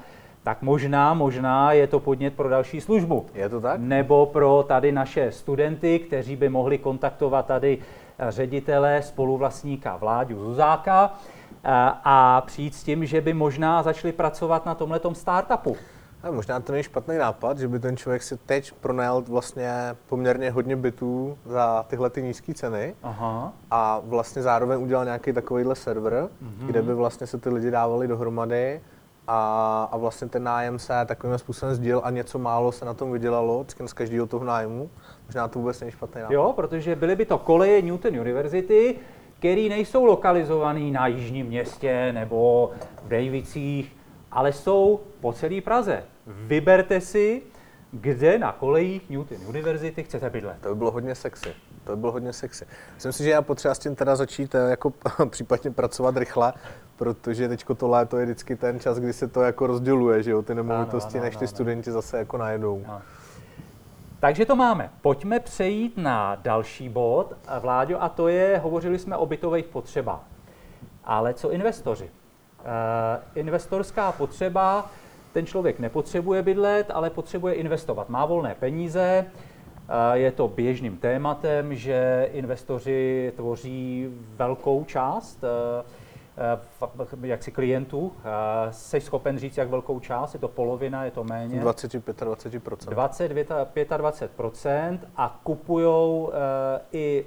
tak 0.48 0.62
možná, 0.62 1.14
možná 1.14 1.72
je 1.72 1.86
to 1.86 2.00
podnět 2.00 2.34
pro 2.34 2.48
další 2.48 2.80
službu. 2.80 3.26
Je 3.34 3.48
to 3.48 3.60
tak? 3.60 3.80
Nebo 3.80 4.26
pro 4.26 4.64
tady 4.68 4.92
naše 4.92 5.32
studenty, 5.32 5.98
kteří 5.98 6.36
by 6.36 6.48
mohli 6.48 6.78
kontaktovat 6.78 7.46
tady 7.46 7.78
eh, 8.18 8.32
ředitele, 8.32 9.02
spoluvlastníka 9.02 9.96
Vláďu 9.96 10.44
Zuzáka 10.44 11.12
eh, 11.12 11.70
a 12.04 12.42
přijít 12.46 12.74
s 12.74 12.84
tím, 12.84 13.06
že 13.06 13.20
by 13.20 13.34
možná 13.34 13.82
začali 13.82 14.12
pracovat 14.12 14.66
na 14.66 14.74
tomhletom 14.74 15.14
startupu. 15.14 15.76
A 16.22 16.30
možná 16.30 16.60
to 16.60 16.72
není 16.72 16.82
špatný 16.82 17.18
nápad, 17.18 17.58
že 17.58 17.68
by 17.68 17.78
ten 17.78 17.96
člověk 17.96 18.22
si 18.22 18.36
teď 18.36 18.72
pronajal 18.72 19.22
vlastně 19.22 19.70
poměrně 20.08 20.50
hodně 20.50 20.76
bytů 20.76 21.38
za 21.44 21.84
tyhle 21.88 22.10
ty 22.10 22.22
nízké 22.22 22.54
ceny 22.54 22.94
Aha. 23.02 23.52
a 23.70 24.00
vlastně 24.04 24.42
zároveň 24.42 24.82
udělal 24.82 25.04
nějaký 25.04 25.32
takovýhle 25.32 25.74
server, 25.74 26.12
mm-hmm. 26.12 26.66
kde 26.66 26.82
by 26.82 26.94
vlastně 26.94 27.26
se 27.26 27.38
ty 27.38 27.48
lidi 27.48 27.70
dávali 27.70 28.08
dohromady 28.08 28.80
a, 29.28 29.88
a 29.92 29.96
vlastně 29.96 30.28
ten 30.28 30.42
nájem 30.42 30.78
se 30.78 30.92
takovým 31.06 31.38
způsobem 31.38 31.74
sdíl 31.74 32.00
a 32.04 32.10
něco 32.10 32.38
málo 32.38 32.72
se 32.72 32.84
na 32.84 32.94
tom 32.94 33.12
vydělalo 33.12 33.66
z 33.86 33.92
každého 33.92 34.26
toho 34.26 34.44
nájmu. 34.44 34.90
Možná 35.26 35.48
to 35.48 35.58
vůbec 35.58 35.80
není 35.80 35.92
špatný 35.92 36.20
nápad. 36.20 36.34
Jo, 36.34 36.52
protože 36.56 36.96
byly 36.96 37.16
by 37.16 37.24
to 37.26 37.38
koleje 37.38 37.82
Newton 37.82 38.20
University, 38.20 38.96
které 39.38 39.68
nejsou 39.68 40.04
lokalizované 40.04 40.90
na 40.90 41.06
jižním 41.06 41.46
městě 41.46 42.12
nebo 42.12 42.70
v 43.04 43.08
Dejvicích, 43.08 43.96
ale 44.32 44.52
jsou 44.52 45.00
po 45.20 45.32
celé 45.32 45.60
Praze. 45.60 46.04
Vyberte 46.26 47.00
si, 47.00 47.42
kde 47.92 48.38
na 48.38 48.52
kolejích 48.52 49.10
Newton 49.10 49.38
University 49.48 50.04
chcete 50.04 50.30
bydlet. 50.30 50.56
To 50.60 50.68
by 50.68 50.74
bylo 50.74 50.90
hodně 50.90 51.14
sexy. 51.14 51.54
To 51.84 51.96
by 51.96 52.00
bylo 52.00 52.12
hodně 52.12 52.32
sexy. 52.32 52.66
Myslím 52.94 53.12
si, 53.12 53.24
že 53.24 53.30
já 53.30 53.42
potřeba 53.42 53.74
s 53.74 53.78
tím 53.78 53.94
teda 53.94 54.16
začít 54.16 54.54
eh, 54.54 54.70
jako 54.70 54.92
případně 55.30 55.70
pracovat 55.70 56.16
rychle, 56.16 56.52
protože 56.98 57.48
teď 57.48 57.64
to 57.76 57.88
léto 57.88 58.18
je 58.18 58.24
vždycky 58.24 58.56
ten 58.56 58.80
čas, 58.80 58.98
kdy 58.98 59.12
se 59.12 59.28
to 59.28 59.42
jako 59.42 59.66
rozděluje, 59.66 60.22
že 60.22 60.30
jo, 60.30 60.42
ty 60.42 60.54
nemovitosti, 60.54 61.20
než 61.20 61.36
ty 61.36 61.44
ano, 61.44 61.48
studenti 61.48 61.92
zase 61.92 62.18
jako 62.18 62.38
najedou. 62.38 62.84
Ano. 62.88 63.02
Takže 64.20 64.46
to 64.46 64.56
máme. 64.56 64.90
Pojďme 65.02 65.40
přejít 65.40 65.96
na 65.96 66.34
další 66.34 66.88
bod, 66.88 67.36
Vláďo, 67.60 68.02
a 68.02 68.08
to 68.08 68.28
je, 68.28 68.58
hovořili 68.58 68.98
jsme 68.98 69.16
o 69.16 69.26
bytových 69.26 69.66
potřebách. 69.66 70.24
Ale 71.04 71.34
co 71.34 71.50
investoři? 71.50 72.04
Uh, 72.04 72.10
investorská 73.34 74.12
potřeba, 74.12 74.90
ten 75.32 75.46
člověk 75.46 75.78
nepotřebuje 75.78 76.42
bydlet, 76.42 76.90
ale 76.94 77.10
potřebuje 77.10 77.54
investovat. 77.54 78.08
Má 78.08 78.26
volné 78.26 78.54
peníze, 78.54 79.24
uh, 79.26 79.94
je 80.12 80.32
to 80.32 80.48
běžným 80.48 80.96
tématem, 80.96 81.74
že 81.74 82.28
investoři 82.32 83.32
tvoří 83.36 84.08
velkou 84.36 84.84
část 84.84 85.42
uh, 85.42 85.86
jaksi 87.22 87.50
klientů. 87.50 88.12
Jsi 88.70 89.00
schopen 89.00 89.38
říct, 89.38 89.56
jak 89.56 89.68
velkou 89.68 90.00
část? 90.00 90.34
Je 90.34 90.40
to 90.40 90.48
polovina, 90.48 91.04
je 91.04 91.10
to 91.10 91.24
méně? 91.24 91.62
20-25%. 91.62 92.60
20-25% 93.78 94.98
a 95.16 95.40
kupují 95.42 96.28
i 96.92 97.26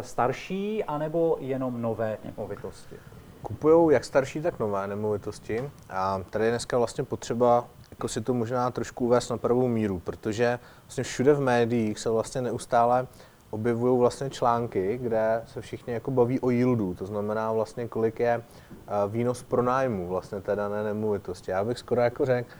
starší, 0.00 0.84
anebo 0.84 1.36
jenom 1.40 1.82
nové 1.82 2.18
nemovitosti? 2.24 2.96
Kupují 3.42 3.94
jak 3.94 4.04
starší, 4.04 4.40
tak 4.40 4.58
nové 4.58 4.86
nemovitosti. 4.86 5.70
A 5.90 6.20
tady 6.30 6.44
je 6.44 6.50
dneska 6.50 6.78
vlastně 6.78 7.04
potřeba 7.04 7.64
jako 7.90 8.08
si 8.08 8.20
to 8.20 8.34
možná 8.34 8.70
trošku 8.70 9.04
uvést 9.04 9.28
na 9.28 9.36
pravou 9.36 9.68
míru, 9.68 9.98
protože 9.98 10.58
vlastně 10.82 11.04
všude 11.04 11.34
v 11.34 11.40
médiích 11.40 11.98
se 11.98 12.10
vlastně 12.10 12.42
neustále 12.42 13.06
objevují 13.54 13.98
vlastně 13.98 14.30
články, 14.30 14.98
kde 15.02 15.42
se 15.46 15.60
všichni 15.60 15.92
jako 15.92 16.10
baví 16.10 16.40
o 16.40 16.50
yieldu, 16.50 16.94
to 16.94 17.06
znamená 17.06 17.52
vlastně 17.52 17.88
kolik 17.88 18.20
je 18.20 18.42
eh, 18.42 18.90
výnos 19.08 19.42
pro 19.42 19.62
nájmu 19.62 20.08
vlastně 20.08 20.40
té 20.40 20.56
dané 20.56 20.82
nemovitosti. 20.82 21.50
Já 21.50 21.64
bych 21.64 21.78
skoro 21.78 22.00
jako 22.00 22.24
řekl, 22.24 22.50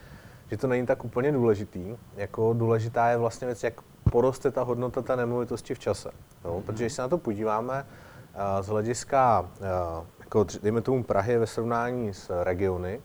že 0.51 0.57
to 0.57 0.67
není 0.67 0.87
tak 0.87 1.05
úplně 1.05 1.33
důležitý, 1.33 1.97
jako 2.17 2.53
důležitá 2.53 3.09
je 3.09 3.17
vlastně 3.17 3.47
věc, 3.47 3.65
jak 3.65 3.75
poroste 4.11 4.51
ta 4.51 4.63
hodnota 4.63 5.03
té 5.03 5.17
nemovitosti 5.17 5.75
v 5.75 5.79
čase. 5.79 6.11
Jo? 6.45 6.63
Protože 6.67 6.85
když 6.85 6.93
se 6.93 7.03
na 7.03 7.09
to 7.09 7.19
podíváme 7.19 7.87
eh, 8.35 8.63
z 8.63 8.67
hlediska 8.67 9.51
eh, 9.61 10.05
jako 10.21 10.47
dejme 10.63 10.81
tomu 10.81 11.05
Prahy 11.05 11.39
ve 11.39 11.47
srovnání 11.47 12.15
s 12.15 12.43
regiony, 12.43 13.01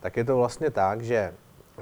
tak 0.00 0.16
je 0.16 0.24
to 0.24 0.36
vlastně 0.36 0.70
tak, 0.70 1.02
že 1.02 1.34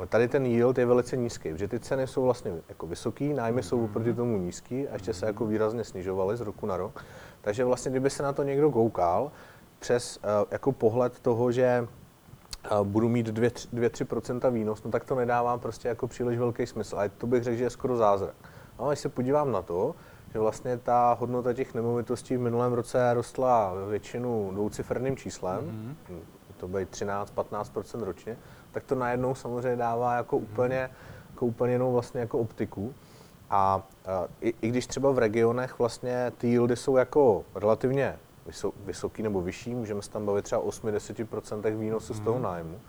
tady 0.07 0.29
ten 0.29 0.47
yield 0.47 0.79
je 0.79 0.87
velice 0.87 1.17
nízký, 1.17 1.53
protože 1.53 1.69
ty 1.69 1.81
ceny 1.81 2.07
jsou 2.07 2.23
vlastně 2.23 2.53
jako 2.69 2.87
vysoký, 2.87 3.33
nájmy 3.33 3.63
jsou 3.63 3.85
oproti 3.85 4.15
tomu 4.15 4.39
nízký 4.39 4.89
a 4.89 4.93
ještě 4.93 5.15
se 5.15 5.27
jako 5.27 5.47
výrazně 5.47 5.85
snižovaly 5.85 6.37
z 6.37 6.41
roku 6.41 6.67
na 6.67 6.77
rok. 6.77 7.05
Takže 7.41 7.65
vlastně, 7.65 7.91
kdyby 7.91 8.11
se 8.11 8.23
na 8.23 8.33
to 8.33 8.43
někdo 8.43 8.71
koukal 8.71 9.31
přes 9.79 10.17
uh, 10.17 10.25
jako 10.51 10.73
pohled 10.73 11.21
toho, 11.21 11.53
že 11.53 11.89
uh, 12.73 12.87
budu 12.87 13.09
mít 13.09 13.29
2-3% 13.29 14.51
výnos, 14.51 14.83
no 14.83 14.91
tak 14.91 15.05
to 15.05 15.15
nedává 15.15 15.59
prostě 15.59 15.89
jako 15.89 16.09
příliš 16.09 16.39
velký 16.39 16.67
smysl. 16.67 16.99
A 16.99 17.09
to 17.19 17.27
bych 17.27 17.43
řekl, 17.43 17.57
že 17.57 17.65
je 17.65 17.71
skoro 17.71 17.97
zázrak. 17.97 18.35
No, 18.79 18.89
když 18.89 18.99
se 18.99 19.09
podívám 19.09 19.53
na 19.53 19.63
to, 19.63 19.95
že 20.33 20.39
vlastně 20.39 20.79
ta 20.79 21.17
hodnota 21.21 21.53
těch 21.53 21.75
nemovitostí 21.75 22.37
v 22.37 22.41
minulém 22.41 22.73
roce 22.73 23.15
rostla 23.15 23.73
většinu 23.89 24.51
dvouciferným 24.53 25.17
číslem, 25.17 25.61
mm-hmm. 25.61 26.19
to 26.57 26.69
by 26.69 26.85
13-15% 26.85 28.03
ročně, 28.03 28.37
tak 28.73 28.83
to 28.85 28.95
najednou 28.95 29.35
samozřejmě 29.35 29.77
dává 29.77 30.17
jako 30.17 30.37
mm-hmm. 30.37 30.43
úplně, 30.43 30.91
jako 31.31 31.47
úplně 31.47 31.73
jinou 31.73 31.93
vlastně 31.93 32.21
jako 32.21 32.39
optiku. 32.39 32.95
A, 33.51 33.83
i, 34.41 34.55
i, 34.63 34.69
když 34.69 34.87
třeba 34.87 35.11
v 35.11 35.19
regionech 35.19 35.79
vlastně 35.79 36.33
ty 36.39 36.49
yieldy 36.49 36.77
jsou 36.77 36.97
jako 36.97 37.45
relativně 37.55 38.19
vysoký 38.85 39.23
nebo 39.23 39.43
vyšší, 39.43 39.75
můžeme 39.75 40.03
se 40.03 40.11
tam 40.11 40.27
bavit 40.27 40.45
třeba 40.45 40.63
8-10% 40.63 41.77
výnosu 41.77 42.15
z 42.15 42.21
toho 42.21 42.35
mhm. 42.35 42.45
nájmu, 42.45 42.81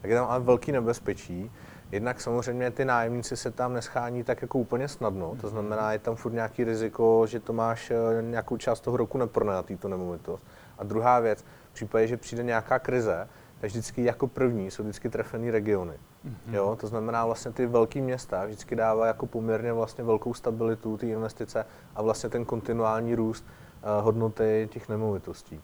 tak 0.00 0.10
je 0.10 0.16
tam 0.16 0.26
ale 0.30 0.40
velký 0.40 0.72
nebezpečí, 0.72 1.50
Jednak 1.92 2.20
samozřejmě 2.20 2.70
ty 2.70 2.84
nájemníci 2.84 3.36
se 3.36 3.50
tam 3.50 3.72
neschání 3.72 4.24
tak 4.24 4.42
jako 4.42 4.58
úplně 4.58 4.88
snadno, 4.88 5.36
to 5.40 5.48
znamená, 5.48 5.92
je 5.92 5.98
tam 5.98 6.16
furt 6.16 6.32
nějaký 6.32 6.64
riziko, 6.64 7.26
že 7.26 7.40
to 7.40 7.52
máš 7.52 7.90
eh, 7.90 8.22
nějakou 8.22 8.56
část 8.56 8.80
toho 8.80 8.96
roku 8.96 9.18
nepronajatý 9.18 9.76
tu 9.76 9.88
nemovitost. 9.88 10.42
A 10.78 10.84
druhá 10.84 11.20
věc, 11.20 11.44
v 11.70 11.74
případě, 11.74 12.06
že 12.06 12.16
přijde 12.16 12.42
nějaká 12.42 12.78
krize, 12.78 13.28
vždycky 13.68 14.04
jako 14.04 14.26
první 14.26 14.70
jsou 14.70 14.82
vždycky 14.82 15.08
trefený 15.08 15.50
regiony. 15.50 15.92
Mm-hmm. 15.92 16.54
Jo, 16.54 16.76
to 16.80 16.86
znamená 16.86 17.26
vlastně 17.26 17.52
ty 17.52 17.66
velké 17.66 18.00
města 18.00 18.44
vždycky 18.44 18.76
dává 18.76 19.06
jako 19.06 19.26
poměrně 19.26 19.72
vlastně 19.72 20.04
velkou 20.04 20.34
stabilitu 20.34 20.96
ty 20.96 21.10
investice 21.10 21.66
a 21.94 22.02
vlastně 22.02 22.28
ten 22.30 22.44
kontinuální 22.44 23.14
růst 23.14 23.44
uh, 23.44 24.04
hodnoty 24.04 24.68
těch 24.72 24.88
nemovitostí. 24.88 25.60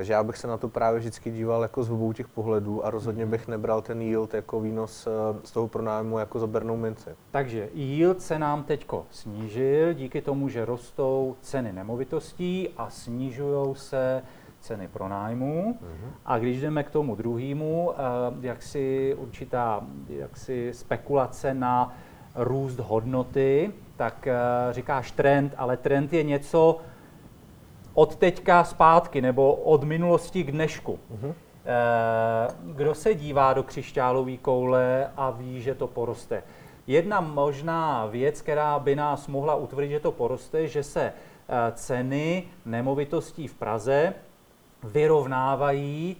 Takže 0.00 0.12
já 0.12 0.22
bych 0.24 0.36
se 0.36 0.46
na 0.46 0.56
to 0.56 0.68
právě 0.68 1.00
vždycky 1.00 1.30
díval 1.30 1.62
jako 1.62 1.82
z 1.82 1.90
obou 1.90 2.12
těch 2.12 2.28
pohledů 2.28 2.86
a 2.86 2.90
rozhodně 2.90 3.26
bych 3.26 3.48
nebral 3.48 3.82
ten 3.82 4.02
yield 4.02 4.34
jako 4.34 4.60
výnos 4.60 5.06
eh, 5.06 5.10
z 5.44 5.50
toho 5.50 5.68
pronájmu 5.68 6.18
jako 6.18 6.38
za 6.38 6.46
bernou 6.46 6.76
minci. 6.76 7.10
Takže 7.30 7.68
yield 7.74 8.22
se 8.22 8.38
nám 8.38 8.64
teď 8.64 8.86
snížil 9.10 9.92
díky 9.92 10.22
tomu, 10.22 10.48
že 10.48 10.64
rostou 10.64 11.36
ceny 11.40 11.72
nemovitostí 11.72 12.68
a 12.76 12.90
snižují 12.90 13.74
se 13.74 14.22
ceny 14.60 14.88
pronájmu. 14.88 15.72
Mm-hmm. 15.72 16.10
A 16.26 16.38
když 16.38 16.60
jdeme 16.60 16.82
k 16.82 16.90
tomu 16.90 17.14
druhému, 17.14 17.92
eh, 17.92 17.96
jak 18.40 18.62
si 18.62 19.14
určitá 19.18 19.80
jak 20.08 20.36
si 20.36 20.74
spekulace 20.74 21.54
na 21.54 21.94
růst 22.34 22.78
hodnoty, 22.78 23.72
tak 23.96 24.26
eh, 24.26 24.34
říkáš 24.70 25.10
trend, 25.10 25.54
ale 25.56 25.76
trend 25.76 26.12
je 26.12 26.22
něco, 26.22 26.80
od 27.94 28.16
teďka 28.16 28.64
zpátky 28.64 29.20
nebo 29.20 29.54
od 29.54 29.84
minulosti 29.84 30.44
k 30.44 30.52
dnešku. 30.52 30.98
Uh-huh. 31.14 31.34
kdo 32.62 32.94
se 32.94 33.14
dívá 33.14 33.52
do 33.52 33.62
křišťálové 33.62 34.36
koule 34.36 35.10
a 35.16 35.30
ví, 35.30 35.60
že 35.60 35.74
to 35.74 35.86
poroste? 35.86 36.42
Jedna 36.86 37.20
možná 37.20 38.06
věc, 38.06 38.42
která 38.42 38.78
by 38.78 38.96
nás 38.96 39.28
mohla 39.28 39.54
utvrdit, 39.54 39.90
že 39.90 40.00
to 40.00 40.12
poroste, 40.12 40.66
že 40.66 40.82
se 40.82 41.12
ceny 41.74 42.44
nemovitostí 42.64 43.48
v 43.48 43.54
Praze 43.54 44.14
vyrovnávají 44.82 46.16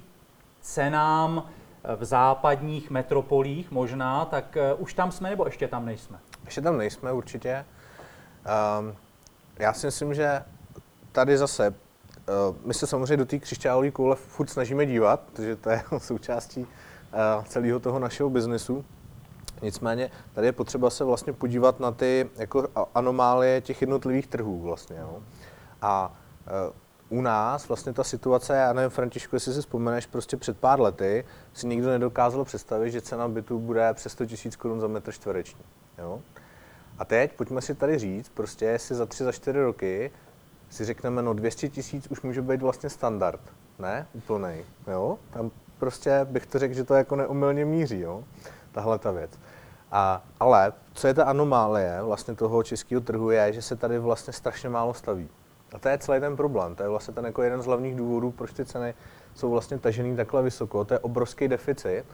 cenám 0.60 1.50
v 1.96 2.04
západních 2.04 2.90
metropolích 2.90 3.70
možná, 3.70 4.24
tak 4.24 4.56
už 4.78 4.94
tam 4.94 5.12
jsme 5.12 5.30
nebo 5.30 5.44
ještě 5.44 5.68
tam 5.68 5.86
nejsme? 5.86 6.18
Ještě 6.44 6.60
tam 6.60 6.78
nejsme 6.78 7.12
určitě. 7.12 7.64
Um, 8.80 8.96
já 9.58 9.72
si 9.72 9.86
myslím, 9.86 10.14
že 10.14 10.42
tady 11.12 11.38
zase, 11.38 11.68
uh, 11.68 12.56
my 12.64 12.74
se 12.74 12.86
samozřejmě 12.86 13.16
do 13.16 13.26
té 13.26 13.38
křišťálové 13.38 13.90
koule 13.90 14.16
furt 14.16 14.48
snažíme 14.48 14.86
dívat, 14.86 15.20
protože 15.20 15.56
to 15.56 15.70
je 15.70 15.82
součástí 15.98 16.60
uh, 16.60 17.44
celého 17.44 17.80
toho 17.80 17.98
našeho 17.98 18.30
biznesu. 18.30 18.84
Nicméně 19.62 20.10
tady 20.32 20.46
je 20.46 20.52
potřeba 20.52 20.90
se 20.90 21.04
vlastně 21.04 21.32
podívat 21.32 21.80
na 21.80 21.92
ty 21.92 22.30
jako 22.36 22.68
anomálie 22.94 23.60
těch 23.60 23.80
jednotlivých 23.80 24.26
trhů 24.26 24.60
vlastně. 24.60 24.96
Jo. 24.96 25.22
A 25.82 26.12
uh, 26.66 26.72
u 27.10 27.20
nás 27.20 27.68
vlastně 27.68 27.92
ta 27.92 28.04
situace, 28.04 28.56
já 28.56 28.72
nevím, 28.72 28.90
Františku, 28.90 29.36
jestli 29.36 29.54
si 29.54 29.60
vzpomeneš, 29.60 30.06
prostě 30.06 30.36
před 30.36 30.58
pár 30.58 30.80
lety 30.80 31.24
si 31.54 31.66
nikdo 31.66 31.88
nedokázal 31.88 32.44
představit, 32.44 32.90
že 32.90 33.00
cena 33.00 33.28
bytu 33.28 33.58
bude 33.58 33.94
přes 33.94 34.12
100 34.12 34.24
000 34.24 34.36
korun 34.58 34.80
za 34.80 34.86
metr 34.86 35.12
čtvereční. 35.12 35.64
Jo? 35.98 36.20
A 36.98 37.04
teď 37.04 37.32
pojďme 37.32 37.62
si 37.62 37.74
tady 37.74 37.98
říct, 37.98 38.28
prostě 38.28 38.64
jestli 38.64 38.94
za 38.96 39.06
tři, 39.06 39.24
za 39.24 39.32
čtyři 39.32 39.62
roky 39.62 40.10
si 40.70 40.84
řekneme, 40.84 41.22
no 41.22 41.34
200 41.34 41.68
tisíc 41.68 42.06
už 42.06 42.22
může 42.22 42.42
být 42.42 42.62
vlastně 42.62 42.90
standard, 42.90 43.40
ne? 43.78 44.06
Úplnej, 44.12 44.64
jo? 44.86 45.18
Tam 45.30 45.50
prostě 45.78 46.20
bych 46.24 46.46
to 46.46 46.58
řekl, 46.58 46.74
že 46.74 46.84
to 46.84 46.94
jako 46.94 47.16
neumylně 47.16 47.64
míří, 47.64 48.00
jo? 48.00 48.24
Tahle 48.72 48.98
ta 48.98 49.10
věc. 49.10 49.30
A, 49.92 50.22
ale 50.40 50.72
co 50.92 51.06
je 51.06 51.14
ta 51.14 51.24
anomálie 51.24 52.02
vlastně 52.02 52.34
toho 52.34 52.62
českého 52.62 53.00
trhu 53.00 53.30
je, 53.30 53.52
že 53.52 53.62
se 53.62 53.76
tady 53.76 53.98
vlastně 53.98 54.32
strašně 54.32 54.68
málo 54.68 54.94
staví. 54.94 55.28
A 55.74 55.78
to 55.78 55.88
je 55.88 55.98
celý 55.98 56.20
ten 56.20 56.36
problém. 56.36 56.74
To 56.74 56.82
je 56.82 56.88
vlastně 56.88 57.14
ten 57.14 57.24
jako 57.24 57.42
jeden 57.42 57.62
z 57.62 57.66
hlavních 57.66 57.96
důvodů, 57.96 58.30
proč 58.30 58.52
ty 58.52 58.64
ceny 58.64 58.94
jsou 59.34 59.50
vlastně 59.50 59.78
tažený 59.78 60.16
takhle 60.16 60.42
vysoko. 60.42 60.84
To 60.84 60.94
je 60.94 60.98
obrovský 60.98 61.48
deficit. 61.48 62.04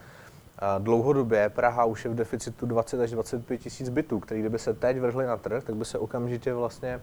A 0.58 0.78
dlouhodobě 0.78 1.48
Praha 1.48 1.84
už 1.84 2.04
je 2.04 2.10
v 2.10 2.14
deficitu 2.14 2.66
20 2.66 3.00
až 3.00 3.10
25 3.10 3.58
tisíc 3.58 3.88
bytů, 3.88 4.20
který 4.20 4.40
kdyby 4.40 4.58
se 4.58 4.74
teď 4.74 4.98
vrhli 4.98 5.26
na 5.26 5.36
trh, 5.36 5.64
tak 5.64 5.76
by 5.76 5.84
se 5.84 5.98
okamžitě 5.98 6.54
vlastně 6.54 7.00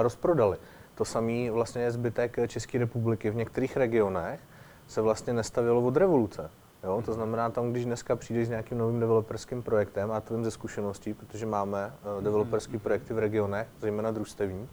rozprodali. 0.00 0.56
To 0.94 1.04
samý 1.04 1.50
vlastně 1.50 1.82
je 1.82 1.90
zbytek 1.90 2.36
České 2.46 2.78
republiky. 2.78 3.30
V 3.30 3.36
některých 3.36 3.76
regionech 3.76 4.40
se 4.86 5.00
vlastně 5.00 5.32
nestavilo 5.32 5.80
od 5.82 5.96
revoluce. 5.96 6.50
Jo? 6.84 7.02
To 7.06 7.12
znamená, 7.12 7.50
tam, 7.50 7.70
když 7.70 7.84
dneska 7.84 8.16
přijdeš 8.16 8.46
s 8.46 8.50
nějakým 8.50 8.78
novým 8.78 9.00
developerským 9.00 9.62
projektem, 9.62 10.12
a 10.12 10.20
to 10.20 10.34
vím 10.34 10.44
ze 10.44 10.50
zkušeností, 10.50 11.14
protože 11.14 11.46
máme 11.46 11.92
developerské 12.20 12.78
projekty 12.78 13.14
v 13.14 13.18
regionech, 13.18 13.68
zejména 13.80 14.10
družstevní, 14.10 14.68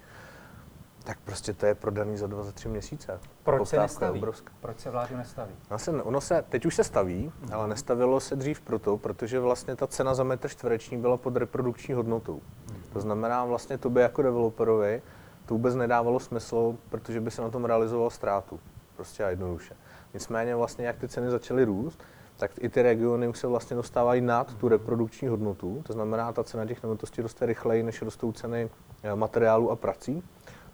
tak 1.07 1.19
prostě 1.19 1.53
to 1.53 1.65
je 1.65 1.75
prodaný 1.75 2.17
za 2.17 2.27
dva, 2.27 2.43
za 2.43 2.51
tři 2.51 2.69
měsíce. 2.69 3.19
Proč 3.43 3.67
se 3.67 3.79
nestaví? 3.79 4.23
Proč 4.61 4.79
se 4.79 4.89
vládu 4.89 5.17
nestaví? 5.17 5.51
No 5.71 5.79
se, 5.79 5.91
ono 5.91 6.21
se, 6.21 6.43
teď 6.49 6.65
už 6.65 6.75
se 6.75 6.83
staví, 6.83 7.31
mm-hmm. 7.31 7.55
ale 7.55 7.67
nestavilo 7.67 8.19
se 8.19 8.35
dřív 8.35 8.61
proto, 8.61 8.97
protože 8.97 9.39
vlastně 9.39 9.75
ta 9.75 9.87
cena 9.87 10.13
za 10.13 10.23
metr 10.23 10.49
čtvereční 10.49 10.97
byla 10.97 11.17
pod 11.17 11.37
reprodukční 11.37 11.93
hodnotou. 11.93 12.37
Mm-hmm. 12.37 12.93
To 12.93 12.99
znamená 12.99 13.45
vlastně 13.45 13.77
to 13.77 13.89
by 13.89 14.01
jako 14.01 14.21
developerovi 14.21 15.01
to 15.45 15.53
vůbec 15.53 15.75
nedávalo 15.75 16.19
smysl, 16.19 16.75
protože 16.89 17.21
by 17.21 17.31
se 17.31 17.41
na 17.41 17.49
tom 17.49 17.65
realizoval 17.65 18.09
ztrátu. 18.09 18.59
Prostě 18.95 19.23
a 19.23 19.29
jednoduše. 19.29 19.75
Nicméně 20.13 20.55
vlastně, 20.55 20.87
jak 20.87 20.97
ty 20.97 21.07
ceny 21.07 21.29
začaly 21.29 21.63
růst, 21.63 22.03
tak 22.37 22.51
i 22.59 22.69
ty 22.69 22.81
regiony 22.81 23.27
už 23.27 23.37
se 23.37 23.47
vlastně 23.47 23.75
dostávají 23.75 24.21
nad 24.21 24.53
tu 24.53 24.67
reprodukční 24.67 25.27
hodnotu. 25.27 25.83
To 25.87 25.93
znamená, 25.93 26.33
ta 26.33 26.43
cena 26.43 26.65
těch 26.65 26.83
nemovitostí 26.83 27.21
roste 27.21 27.45
rychleji, 27.45 27.83
než 27.83 28.01
rostou 28.01 28.31
ceny 28.31 28.69
eh, 29.03 29.15
materiálu 29.15 29.71
a 29.71 29.75
prací. 29.75 30.23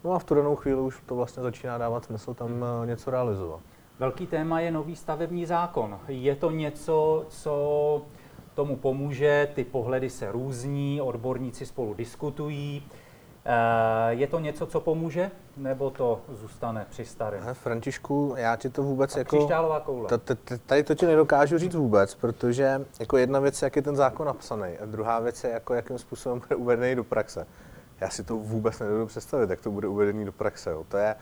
No 0.03 0.11
a 0.11 0.19
v 0.19 0.23
tu 0.23 0.35
danou 0.35 0.55
chvíli 0.55 0.81
už 0.81 1.01
to 1.05 1.15
vlastně 1.15 1.43
začíná 1.43 1.77
dávat 1.77 2.05
smysl 2.05 2.33
tam 2.33 2.65
eh, 2.83 2.85
něco 2.87 3.11
realizovat. 3.11 3.59
Velký 3.99 4.27
téma 4.27 4.59
je 4.59 4.71
nový 4.71 4.95
stavební 4.95 5.45
zákon. 5.45 5.99
Je 6.07 6.35
to 6.35 6.51
něco, 6.51 7.25
co 7.29 8.01
tomu 8.53 8.75
pomůže, 8.75 9.49
ty 9.55 9.63
pohledy 9.63 10.09
se 10.09 10.31
různí, 10.31 11.01
odborníci 11.01 11.65
spolu 11.65 11.93
diskutují. 11.93 12.83
Eh, 13.45 14.13
je 14.13 14.27
to 14.27 14.39
něco, 14.39 14.65
co 14.65 14.79
pomůže, 14.79 15.31
nebo 15.57 15.89
to 15.89 16.21
zůstane 16.29 16.85
při 16.89 17.05
starém? 17.05 17.43
Františku, 17.53 18.33
já 18.37 18.55
ti 18.55 18.69
to 18.69 18.83
vůbec 18.83 19.15
A 19.15 19.19
jako... 19.19 19.37
Křišťálová 19.37 19.79
koule. 19.79 20.09
Tady 20.65 20.83
to 20.83 20.95
ti 20.95 21.05
nedokážu 21.05 21.57
říct 21.57 21.75
vůbec, 21.75 22.15
protože 22.15 22.85
jako 22.99 23.17
jedna 23.17 23.39
věc 23.39 23.61
je, 23.61 23.65
jak 23.65 23.75
je 23.75 23.81
ten 23.81 23.95
zákon 23.95 24.27
napsaný, 24.27 24.77
a 24.81 24.85
druhá 24.85 25.19
věc 25.19 25.43
je, 25.43 25.49
jako 25.49 25.73
jakým 25.73 25.97
způsobem 25.97 26.39
bude 26.39 26.55
uvedený 26.55 26.95
do 26.95 27.03
praxe. 27.03 27.47
Já 28.03 28.09
si 28.09 28.23
to 28.23 28.37
vůbec 28.37 28.79
nedovedu 28.79 29.05
představit, 29.05 29.49
jak 29.49 29.61
to 29.61 29.71
bude 29.71 29.87
uvedený 29.87 30.25
do 30.25 30.31
praxe. 30.31 30.71
Jo. 30.71 30.85
To, 30.89 30.97
je, 30.97 31.15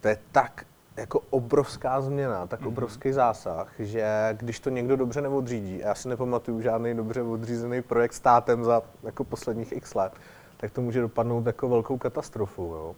to 0.00 0.08
je 0.08 0.18
tak 0.32 0.64
jako 0.96 1.20
obrovská 1.30 2.00
změna, 2.00 2.46
tak 2.46 2.60
mm-hmm. 2.60 2.68
obrovský 2.68 3.12
zásah, 3.12 3.72
že 3.78 4.36
když 4.38 4.60
to 4.60 4.70
někdo 4.70 4.96
dobře 4.96 5.20
neodřídí, 5.20 5.84
a 5.84 5.88
já 5.88 5.94
si 5.94 6.08
nepamatuju 6.08 6.60
žádný 6.60 6.94
dobře 6.94 7.22
odřízený 7.22 7.82
projekt 7.82 8.12
státem 8.12 8.64
za 8.64 8.82
jako 9.02 9.24
posledních 9.24 9.72
x 9.72 9.94
let, 9.94 10.12
tak 10.56 10.70
to 10.70 10.80
může 10.80 11.00
dopadnout 11.00 11.46
jako 11.46 11.68
velkou 11.68 11.98
katastrofu. 11.98 12.62
Jo. 12.62 12.96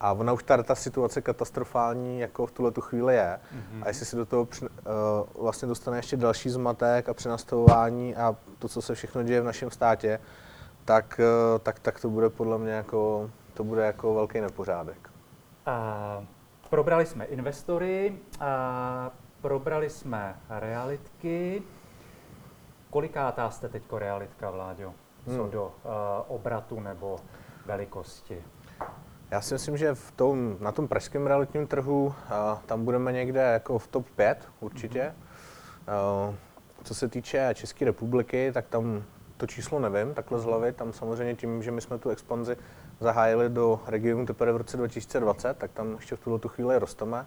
A 0.00 0.12
ona 0.12 0.32
už 0.32 0.42
ta, 0.42 0.62
ta 0.62 0.74
situace 0.74 1.20
katastrofální 1.20 2.20
jako 2.20 2.46
v 2.46 2.52
tuhle 2.52 2.70
tu 2.70 2.80
chvíli 2.80 3.14
je. 3.14 3.38
Mm-hmm. 3.54 3.82
A 3.82 3.88
jestli 3.88 4.06
si 4.06 4.16
do 4.16 4.26
toho 4.26 4.44
při, 4.44 4.68
uh, 4.68 5.42
vlastně 5.42 5.68
dostane 5.68 5.98
ještě 5.98 6.16
další 6.16 6.50
zmatek 6.50 7.08
a 7.08 7.14
přenastavování 7.14 8.16
a 8.16 8.36
to, 8.58 8.68
co 8.68 8.82
se 8.82 8.94
všechno 8.94 9.22
děje 9.22 9.40
v 9.40 9.44
našem 9.44 9.70
státě, 9.70 10.20
tak, 10.84 11.20
uh, 11.20 11.58
tak, 11.58 11.78
tak 11.78 12.00
to 12.00 12.10
bude 12.10 12.30
podle 12.30 12.58
mě 12.58 12.72
jako, 12.72 13.30
to 13.54 13.64
bude 13.64 13.86
jako 13.86 14.14
velký 14.14 14.40
nepořádek. 14.40 15.10
A 15.66 16.26
probrali 16.70 17.06
jsme 17.06 17.24
investory, 17.24 18.18
a 18.40 19.10
probrali 19.40 19.90
jsme 19.90 20.36
realitky. 20.48 21.62
Kolikátá 22.90 23.50
jste 23.50 23.68
teď 23.68 23.82
realitka, 23.92 24.50
Vláďo? 24.50 24.94
co 25.24 25.42
hmm. 25.42 25.50
do 25.50 25.64
uh, 25.64 25.90
obratu 26.28 26.80
nebo 26.80 27.18
velikosti? 27.66 28.44
Já 29.30 29.40
si 29.40 29.54
myslím, 29.54 29.76
že 29.76 29.94
v 29.94 30.10
tom, 30.10 30.56
na 30.60 30.72
tom 30.72 30.88
pražském 30.88 31.26
realitním 31.26 31.66
trhu 31.66 32.06
uh, 32.06 32.14
tam 32.66 32.84
budeme 32.84 33.12
někde 33.12 33.40
jako 33.40 33.78
v 33.78 33.86
top 33.86 34.06
5 34.16 34.48
určitě. 34.60 35.14
Mm-hmm. 35.86 36.28
Uh, 36.28 36.34
co 36.82 36.94
se 36.94 37.08
týče 37.08 37.50
České 37.54 37.84
republiky, 37.84 38.50
tak 38.52 38.68
tam 38.68 39.04
to 39.42 39.46
číslo 39.46 39.78
nevím, 39.80 40.14
takhle 40.14 40.38
z 40.38 40.44
hlavy. 40.44 40.72
Tam 40.72 40.92
samozřejmě 40.92 41.34
tím, 41.34 41.62
že 41.62 41.70
my 41.70 41.80
jsme 41.80 41.98
tu 41.98 42.10
expanzi 42.10 42.56
zahájili 43.00 43.48
do 43.48 43.80
regionu 43.86 44.26
teprve 44.26 44.52
v 44.52 44.56
roce 44.56 44.76
2020, 44.76 45.58
tak 45.58 45.70
tam 45.70 45.94
ještě 45.94 46.16
v 46.16 46.20
tuhle 46.20 46.38
tu 46.38 46.48
chvíli 46.48 46.78
rosteme, 46.78 47.26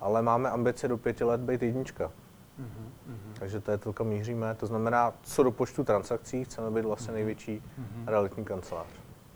ale 0.00 0.22
máme 0.22 0.50
ambice 0.50 0.88
do 0.88 0.98
pěti 0.98 1.24
let 1.24 1.40
být 1.40 1.62
jednička. 1.62 2.04
Mm-hmm. 2.60 3.38
Takže 3.38 3.60
to 3.60 3.70
je 3.70 3.78
to, 3.78 3.92
kam 3.92 4.06
míříme. 4.06 4.54
To 4.54 4.66
znamená, 4.66 5.12
co 5.22 5.42
do 5.42 5.50
počtu 5.50 5.84
transakcí 5.84 6.44
chceme 6.44 6.70
být 6.70 6.84
vlastně 6.84 7.14
největší 7.14 7.62
mm-hmm. 7.62 8.08
realitní 8.08 8.44
kancelář. 8.44 8.86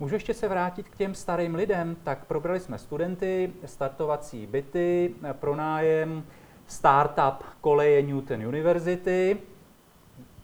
Můžu 0.01 0.15
ještě 0.15 0.35
se 0.35 0.49
vrátit 0.49 0.89
k 0.89 0.97
těm 0.97 1.15
starým 1.15 1.55
lidem? 1.55 1.97
Tak 2.05 2.25
probrali 2.25 2.61
jsme 2.61 2.79
studenty, 2.79 3.53
startovací 3.65 4.47
byty, 4.47 5.15
pronájem, 5.33 6.25
startup 6.67 7.45
koleje 7.61 8.03
Newton 8.03 8.47
University. 8.47 9.39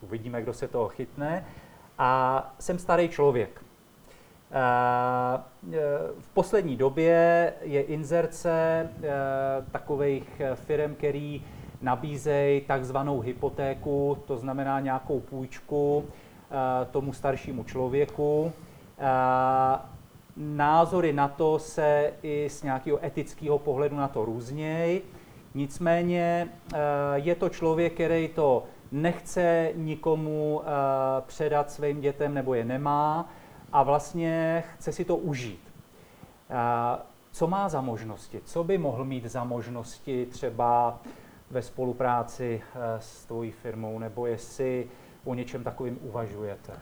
Uvidíme, 0.00 0.42
kdo 0.42 0.52
se 0.52 0.68
toho 0.68 0.88
chytne. 0.88 1.46
A 1.98 2.54
jsem 2.58 2.78
starý 2.78 3.08
člověk. 3.08 3.62
V 6.18 6.28
poslední 6.34 6.76
době 6.76 7.52
je 7.62 7.82
inzerce 7.82 8.88
takových 9.72 10.42
firm, 10.54 10.94
který 10.94 11.42
nabízejí 11.82 12.60
takzvanou 12.60 13.20
hypotéku, 13.20 14.18
to 14.26 14.36
znamená 14.36 14.80
nějakou 14.80 15.20
půjčku 15.20 16.04
eh, 16.04 16.86
tomu 16.90 17.12
staršímu 17.12 17.64
člověku. 17.64 18.52
Eh, 18.98 19.78
názory 20.36 21.12
na 21.12 21.28
to 21.28 21.58
se 21.58 22.12
i 22.22 22.48
z 22.50 22.62
nějakého 22.62 23.04
etického 23.04 23.58
pohledu 23.58 23.96
na 23.96 24.08
to 24.08 24.24
různějí. 24.24 25.00
Nicméně 25.54 26.48
eh, 26.74 26.78
je 27.14 27.34
to 27.34 27.48
člověk, 27.48 27.94
který 27.94 28.28
to 28.28 28.64
nechce 28.92 29.72
nikomu 29.74 30.62
předat 31.26 31.70
svým 31.70 32.00
dětem 32.00 32.34
nebo 32.34 32.54
je 32.54 32.64
nemá 32.64 33.28
a 33.72 33.82
vlastně 33.82 34.64
chce 34.76 34.92
si 34.92 35.04
to 35.04 35.16
užít. 35.16 35.60
Co 37.36 37.46
má 37.46 37.68
za 37.68 37.80
možnosti? 37.80 38.40
Co 38.44 38.64
by 38.64 38.78
mohl 38.78 39.04
mít 39.04 39.24
za 39.24 39.44
možnosti 39.44 40.26
třeba 40.30 40.98
ve 41.50 41.62
spolupráci 41.62 42.62
eh, 42.74 42.78
s 43.00 43.24
tvojí 43.24 43.50
firmou, 43.50 43.98
nebo 43.98 44.26
jestli 44.26 44.86
o 45.24 45.34
něčem 45.34 45.64
takovým 45.64 45.98
uvažujete? 46.02 46.72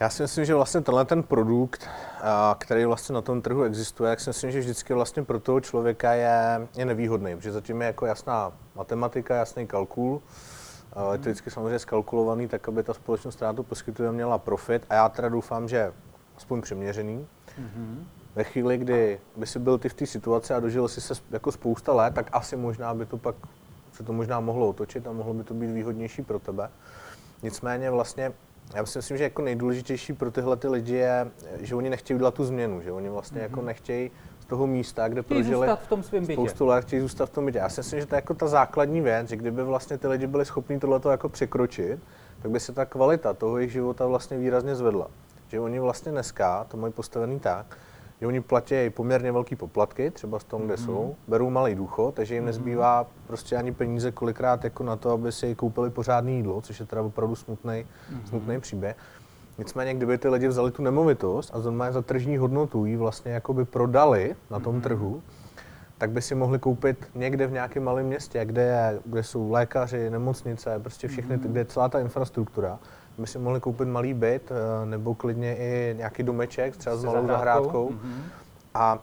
Já 0.00 0.10
si 0.10 0.22
myslím, 0.22 0.44
že 0.44 0.54
vlastně 0.54 0.80
tenhle 0.80 1.04
ten 1.04 1.22
produkt, 1.22 1.88
eh, 1.88 2.22
který 2.58 2.84
vlastně 2.84 3.14
na 3.14 3.20
tom 3.20 3.42
trhu 3.42 3.62
existuje, 3.62 4.10
jak 4.10 4.20
si 4.20 4.30
myslím, 4.30 4.50
že 4.50 4.60
vždycky 4.60 4.94
vlastně 4.94 5.22
pro 5.22 5.40
toho 5.40 5.60
člověka 5.60 6.12
je, 6.12 6.68
je 6.76 6.84
nevýhodný, 6.84 7.36
protože 7.36 7.52
zatím 7.52 7.80
je 7.80 7.86
jako 7.86 8.06
jasná 8.06 8.52
matematika, 8.74 9.34
jasný 9.36 9.66
kalkul. 9.66 10.22
Je 11.12 11.18
to 11.18 11.22
vždycky 11.22 11.50
samozřejmě 11.50 11.78
skalkulovaný, 11.78 12.48
tak 12.48 12.68
aby 12.68 12.82
ta 12.82 12.94
společnost, 12.94 13.36
která 13.36 13.52
to 13.52 13.62
poskytuje, 13.62 14.12
měla 14.12 14.38
profit. 14.38 14.86
A 14.90 14.94
já 14.94 15.08
teda 15.08 15.28
doufám, 15.28 15.68
že 15.68 15.92
aspoň 16.36 16.62
přiměřený. 16.62 17.26
Mm-hmm. 17.60 18.04
Ve 18.34 18.44
chvíli, 18.44 18.78
kdy 18.78 19.20
by 19.36 19.46
si 19.46 19.58
byl 19.58 19.78
ty 19.78 19.88
v 19.88 19.94
té 19.94 20.06
situaci 20.06 20.54
a 20.54 20.60
dožil 20.60 20.88
si 20.88 21.00
se 21.00 21.14
jako 21.30 21.52
spousta 21.52 21.92
let, 21.92 22.14
tak 22.14 22.28
asi 22.32 22.56
možná 22.56 22.94
by 22.94 23.06
to 23.06 23.18
pak 23.18 23.34
se 23.92 24.02
to 24.02 24.12
možná 24.12 24.40
mohlo 24.40 24.68
otočit 24.68 25.06
a 25.06 25.12
mohlo 25.12 25.34
by 25.34 25.44
to 25.44 25.54
být 25.54 25.70
výhodnější 25.70 26.22
pro 26.22 26.38
tebe. 26.38 26.70
Nicméně 27.42 27.90
vlastně 27.90 28.32
já 28.74 28.86
si 28.86 28.98
myslím, 28.98 29.16
že 29.16 29.24
jako 29.24 29.42
nejdůležitější 29.42 30.12
pro 30.12 30.30
tyhle 30.30 30.56
ty 30.56 30.68
lidi 30.68 30.94
je, 30.94 31.30
že 31.60 31.74
oni 31.74 31.90
nechtějí 31.90 32.14
udělat 32.14 32.34
tu 32.34 32.44
změnu, 32.44 32.80
že 32.80 32.92
oni 32.92 33.08
vlastně 33.08 33.38
mm-hmm. 33.38 33.42
jako 33.42 33.56
mhm. 33.56 33.66
nechtějí 33.66 34.10
toho 34.52 34.66
místa, 34.66 35.08
kde 35.08 35.22
chtějí 35.22 35.42
prožili 35.42 35.68
v 35.84 35.88
tom 35.88 36.02
svým 36.02 36.22
bytě. 36.22 36.32
spoustu 36.32 36.66
let, 36.66 36.84
chtějí 36.84 37.02
zůstat 37.02 37.26
v 37.26 37.30
tom 37.30 37.46
bytě. 37.46 37.58
Já 37.58 37.68
si 37.68 37.80
myslím, 37.80 38.00
že 38.00 38.06
to 38.06 38.14
je 38.14 38.16
jako 38.16 38.34
ta 38.34 38.46
základní 38.46 39.00
věc, 39.00 39.28
že 39.28 39.36
kdyby 39.36 39.64
vlastně 39.64 39.98
ty 39.98 40.08
lidi 40.08 40.26
byli 40.26 40.44
schopni 40.44 40.78
tohleto 40.78 41.10
jako 41.10 41.28
překročit, 41.28 42.00
tak 42.42 42.50
by 42.50 42.60
se 42.60 42.72
ta 42.72 42.84
kvalita 42.84 43.32
toho 43.34 43.58
jejich 43.58 43.72
života 43.72 44.06
vlastně 44.06 44.38
výrazně 44.38 44.74
zvedla. 44.74 45.08
Že 45.48 45.60
oni 45.60 45.80
vlastně 45.80 46.12
dneska 46.12 46.64
to 46.64 46.76
mají 46.76 46.92
postavený 46.92 47.40
tak, 47.40 47.76
že 48.20 48.26
oni 48.26 48.40
platí 48.40 48.90
poměrně 48.90 49.32
velký 49.32 49.56
poplatky, 49.56 50.10
třeba 50.10 50.38
z 50.38 50.44
tom, 50.44 50.62
kde 50.62 50.74
mm-hmm. 50.74 50.84
jsou, 50.84 51.16
berou 51.28 51.50
malý 51.50 51.74
důchod, 51.74 52.14
takže 52.14 52.34
jim 52.34 52.42
mm-hmm. 52.42 52.46
nezbývá 52.46 53.06
prostě 53.26 53.56
ani 53.56 53.72
peníze 53.72 54.12
kolikrát 54.12 54.64
jako 54.64 54.84
na 54.84 54.96
to, 54.96 55.10
aby 55.10 55.32
si 55.32 55.54
koupili 55.54 55.90
pořádné 55.90 56.32
jídlo, 56.32 56.60
což 56.60 56.80
je 56.80 56.86
teda 56.86 57.02
opravdu 57.02 57.34
smutný, 57.34 57.72
mm-hmm. 57.72 58.28
smutný 58.28 58.60
příběh. 58.60 58.96
Nicméně, 59.58 59.94
kdyby 59.94 60.18
ty 60.18 60.28
lidi 60.28 60.48
vzali 60.48 60.70
tu 60.70 60.82
nemovitost 60.82 61.50
a 61.54 61.60
znamená 61.60 61.92
za 61.92 62.02
tržní 62.02 62.36
hodnotu 62.36 62.84
ji 62.84 62.96
vlastně 62.96 63.32
jakoby 63.32 63.64
prodali 63.64 64.36
na 64.50 64.60
tom 64.60 64.76
mm-hmm. 64.76 64.82
trhu, 64.82 65.22
tak 65.98 66.10
by 66.10 66.22
si 66.22 66.34
mohli 66.34 66.58
koupit 66.58 67.06
někde 67.14 67.46
v 67.46 67.52
nějakém 67.52 67.84
malém 67.84 68.06
městě, 68.06 68.44
kde, 68.44 68.62
je, 68.62 69.00
kde 69.04 69.22
jsou 69.22 69.50
lékaři, 69.50 70.10
nemocnice, 70.10 70.78
prostě 70.78 71.08
všechny, 71.08 71.36
mm-hmm. 71.36 71.50
kde 71.50 71.60
je 71.60 71.64
celá 71.64 71.88
ta 71.88 72.00
infrastruktura 72.00 72.78
by 73.18 73.26
si 73.26 73.38
mohli 73.38 73.60
koupit 73.60 73.88
malý 73.88 74.14
byt 74.14 74.50
eh, 74.50 74.86
nebo 74.86 75.14
klidně 75.14 75.56
i 75.56 75.94
nějaký 75.98 76.22
domeček, 76.22 76.76
třeba 76.76 76.96
s 76.96 77.04
malou 77.04 77.26
zahrádkou. 77.26 77.90
Mm-hmm. 77.90 78.22
A 78.74 78.94
uh, 78.94 79.00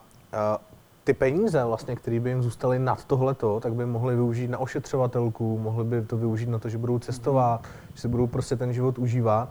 ty 1.04 1.14
peníze, 1.14 1.64
vlastně, 1.64 1.96
které 1.96 2.20
by 2.20 2.30
jim 2.30 2.44
zůstaly 2.44 2.80
nad 2.80 3.06
tohleto, 3.06 3.60
tak 3.60 3.74
by 3.74 3.86
mohli 3.86 4.16
využít 4.16 4.48
na 4.48 4.58
ošetřovatelku, 4.58 5.60
mohli 5.60 5.84
by 5.84 6.02
to 6.02 6.18
využít 6.18 6.50
na 6.50 6.60
to, 6.60 6.70
že 6.70 6.78
budou 6.78 7.00
cestovat, 7.00 7.62
mm-hmm. 7.62 7.96
že 7.96 8.02
si 8.02 8.08
budou 8.08 8.28
prostě 8.28 8.56
ten 8.56 8.74
život 8.74 8.98
užívat. 8.98 9.50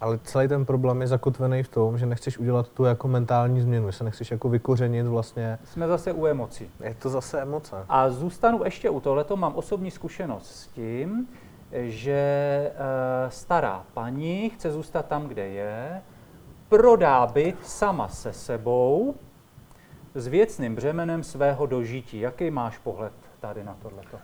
Ale 0.00 0.18
celý 0.24 0.48
ten 0.48 0.64
problém 0.64 1.00
je 1.00 1.06
zakotvený 1.06 1.62
v 1.62 1.68
tom, 1.68 1.98
že 1.98 2.06
nechceš 2.06 2.38
udělat 2.38 2.68
tu 2.68 2.84
jako 2.84 3.08
mentální 3.08 3.60
změnu, 3.60 3.86
že 3.86 3.96
se 3.96 4.04
nechceš 4.04 4.30
jako 4.30 4.48
vykořenit 4.48 5.06
vlastně. 5.06 5.58
Jsme 5.64 5.88
zase 5.88 6.12
u 6.12 6.26
emocí. 6.26 6.70
Je 6.82 6.94
to 6.94 7.08
zase 7.08 7.42
emoce. 7.42 7.76
A 7.88 8.10
zůstanu 8.10 8.64
ještě 8.64 8.90
u 8.90 9.00
tohleto, 9.00 9.36
mám 9.36 9.54
osobní 9.54 9.90
zkušenost 9.90 10.46
s 10.46 10.66
tím, 10.66 11.28
že 11.72 12.12
eh, 12.12 13.30
stará 13.30 13.84
paní 13.94 14.50
chce 14.50 14.70
zůstat 14.70 15.06
tam, 15.06 15.26
kde 15.28 15.48
je, 15.48 16.02
prodá 16.68 17.26
byt 17.26 17.56
sama 17.66 18.08
se 18.08 18.32
sebou 18.32 19.14
s 20.14 20.26
věcným 20.26 20.74
břemenem 20.74 21.22
svého 21.22 21.66
dožití. 21.66 22.20
Jaký 22.20 22.50
máš 22.50 22.78
pohled 22.78 23.12
tady 23.40 23.64
na 23.64 23.76
tohleto? 23.82 24.18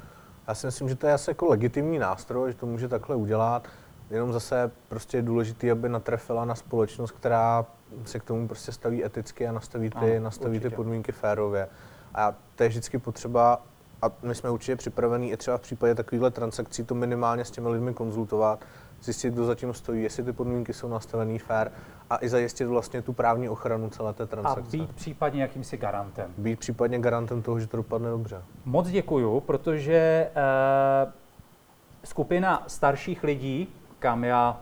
Já 0.48 0.54
si 0.54 0.66
myslím, 0.66 0.88
že 0.88 0.96
to 0.96 1.06
je 1.06 1.12
asi 1.12 1.30
jako 1.30 1.46
legitimní 1.46 1.98
nástroj, 1.98 2.52
že 2.52 2.58
to 2.58 2.66
může 2.66 2.88
takhle 2.88 3.16
udělat. 3.16 3.68
Jenom 4.12 4.32
zase 4.32 4.70
prostě 4.88 5.18
je 5.18 5.22
důležité, 5.22 5.70
aby 5.70 5.88
natrefila 5.88 6.44
na 6.44 6.54
společnost, 6.54 7.10
která 7.10 7.66
se 8.04 8.18
k 8.18 8.24
tomu 8.24 8.48
prostě 8.48 8.72
staví 8.72 9.04
eticky 9.04 9.48
a 9.48 9.52
nastaví 9.52 9.90
ty, 9.90 10.16
ano, 10.16 10.24
nastaví 10.24 10.60
ty 10.60 10.70
podmínky 10.70 11.12
férově. 11.12 11.68
A 12.14 12.34
to 12.54 12.62
je 12.62 12.68
vždycky 12.68 12.98
potřeba 12.98 13.62
a 14.02 14.10
my 14.22 14.34
jsme 14.34 14.50
určitě 14.50 14.76
připravení 14.76 15.32
i 15.32 15.36
třeba 15.36 15.56
v 15.56 15.60
případě 15.60 15.94
takovýchhle 15.94 16.30
transakcí 16.30 16.84
to 16.84 16.94
minimálně 16.94 17.44
s 17.44 17.50
těmi 17.50 17.68
lidmi 17.68 17.94
konzultovat, 17.94 18.64
zjistit, 19.02 19.34
kdo 19.34 19.44
zatím 19.44 19.74
stojí, 19.74 20.02
jestli 20.02 20.22
ty 20.22 20.32
podmínky 20.32 20.72
jsou 20.72 20.88
nastavené 20.88 21.38
fair 21.38 21.70
a 22.10 22.18
i 22.20 22.28
zajistit 22.28 22.64
vlastně 22.64 23.02
tu 23.02 23.12
právní 23.12 23.48
ochranu 23.48 23.90
celé 23.90 24.12
té 24.12 24.26
transakce. 24.26 24.76
A 24.76 24.80
být 24.80 24.92
případně 24.92 25.42
jakýmsi 25.42 25.76
garantem. 25.76 26.30
Být 26.38 26.58
případně 26.58 26.98
garantem 26.98 27.42
toho, 27.42 27.60
že 27.60 27.66
to 27.66 27.76
dopadne 27.76 28.10
dobře. 28.10 28.42
Moc 28.64 28.88
děkuju, 28.88 29.40
protože 29.40 30.30
eh, 30.34 31.12
skupina 32.04 32.64
starších 32.66 33.24
lidí, 33.24 33.68
kam 34.02 34.24
já 34.24 34.60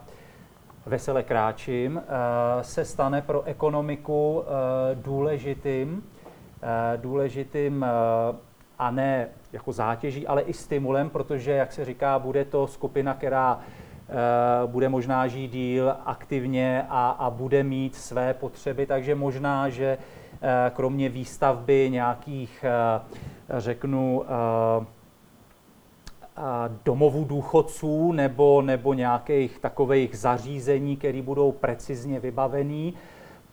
vesele 0.85 1.23
kráčím, 1.23 2.01
eh, 2.01 2.63
se 2.63 2.85
stane 2.85 3.21
pro 3.21 3.43
ekonomiku 3.43 4.43
eh, 4.43 4.95
důležitým, 4.95 6.03
eh, 6.63 6.97
důležitým 6.97 7.85
a 8.79 8.91
ne 8.91 9.27
jako 9.53 9.71
zátěží, 9.71 10.27
ale 10.27 10.41
i 10.41 10.53
stimulem, 10.53 11.09
protože, 11.09 11.51
jak 11.51 11.71
se 11.71 11.85
říká, 11.85 12.19
bude 12.19 12.45
to 12.45 12.67
skupina, 12.67 13.13
která 13.13 13.59
bude 14.65 14.89
možná 14.89 15.27
žít 15.27 15.51
díl 15.51 15.95
aktivně 16.05 16.85
a, 16.89 17.09
a 17.09 17.29
bude 17.29 17.63
mít 17.63 17.95
své 17.95 18.33
potřeby, 18.33 18.85
takže 18.85 19.15
možná, 19.15 19.69
že 19.69 19.97
kromě 20.73 21.09
výstavby 21.09 21.87
nějakých, 21.91 22.65
řeknu, 23.57 24.23
domovů 26.85 27.23
důchodců 27.23 28.11
nebo, 28.11 28.61
nebo 28.61 28.93
nějakých 28.93 29.59
takových 29.59 30.17
zařízení, 30.17 30.97
které 30.97 31.21
budou 31.21 31.51
precizně 31.51 32.19
vybavený, 32.19 32.93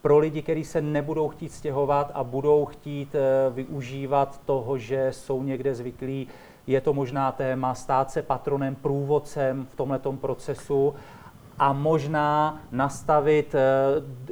pro 0.03 0.19
lidi, 0.19 0.43
kteří 0.43 0.65
se 0.65 0.81
nebudou 0.81 1.29
chtít 1.29 1.53
stěhovat 1.53 2.11
a 2.15 2.25
budou 2.25 2.65
chtít 2.65 3.15
eh, 3.15 3.51
využívat 3.51 4.41
toho, 4.45 4.79
že 4.79 5.09
jsou 5.11 5.43
někde 5.43 5.75
zvyklí, 5.75 6.29
je 6.67 6.81
to 6.81 6.95
možná 6.95 7.33
téma 7.33 7.75
stát 7.75 8.11
se 8.11 8.23
patronem, 8.23 8.75
průvodcem 8.75 9.67
v 9.71 9.75
tomto 9.75 10.13
procesu 10.13 10.95
a 11.59 11.73
možná 11.73 12.61
nastavit 12.73 13.55
eh, 13.55 13.61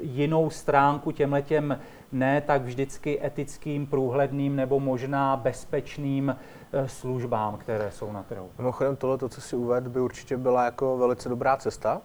jinou 0.01 0.51
stránku 0.51 1.13
těmhletěm 1.13 1.79
ne 2.19 2.41
tak 2.41 2.63
vždycky 2.63 3.27
etickým, 3.27 3.87
průhledným 3.87 4.57
nebo 4.57 4.81
možná 4.81 5.37
bezpečným 5.37 6.37
eh, 6.73 6.89
službám, 6.89 7.57
které 7.57 7.91
jsou 7.91 8.13
na 8.13 8.23
trhu. 8.23 8.49
Mimochodem 8.59 8.97
tohle, 8.97 9.19
to, 9.19 9.29
co 9.29 9.41
si 9.41 9.57
uvedl, 9.57 9.91
by 9.91 10.01
určitě 10.01 10.37
byla 10.37 10.65
jako 10.65 10.99
velice 10.99 11.29
dobrá 11.29 11.57
cesta, 11.57 12.03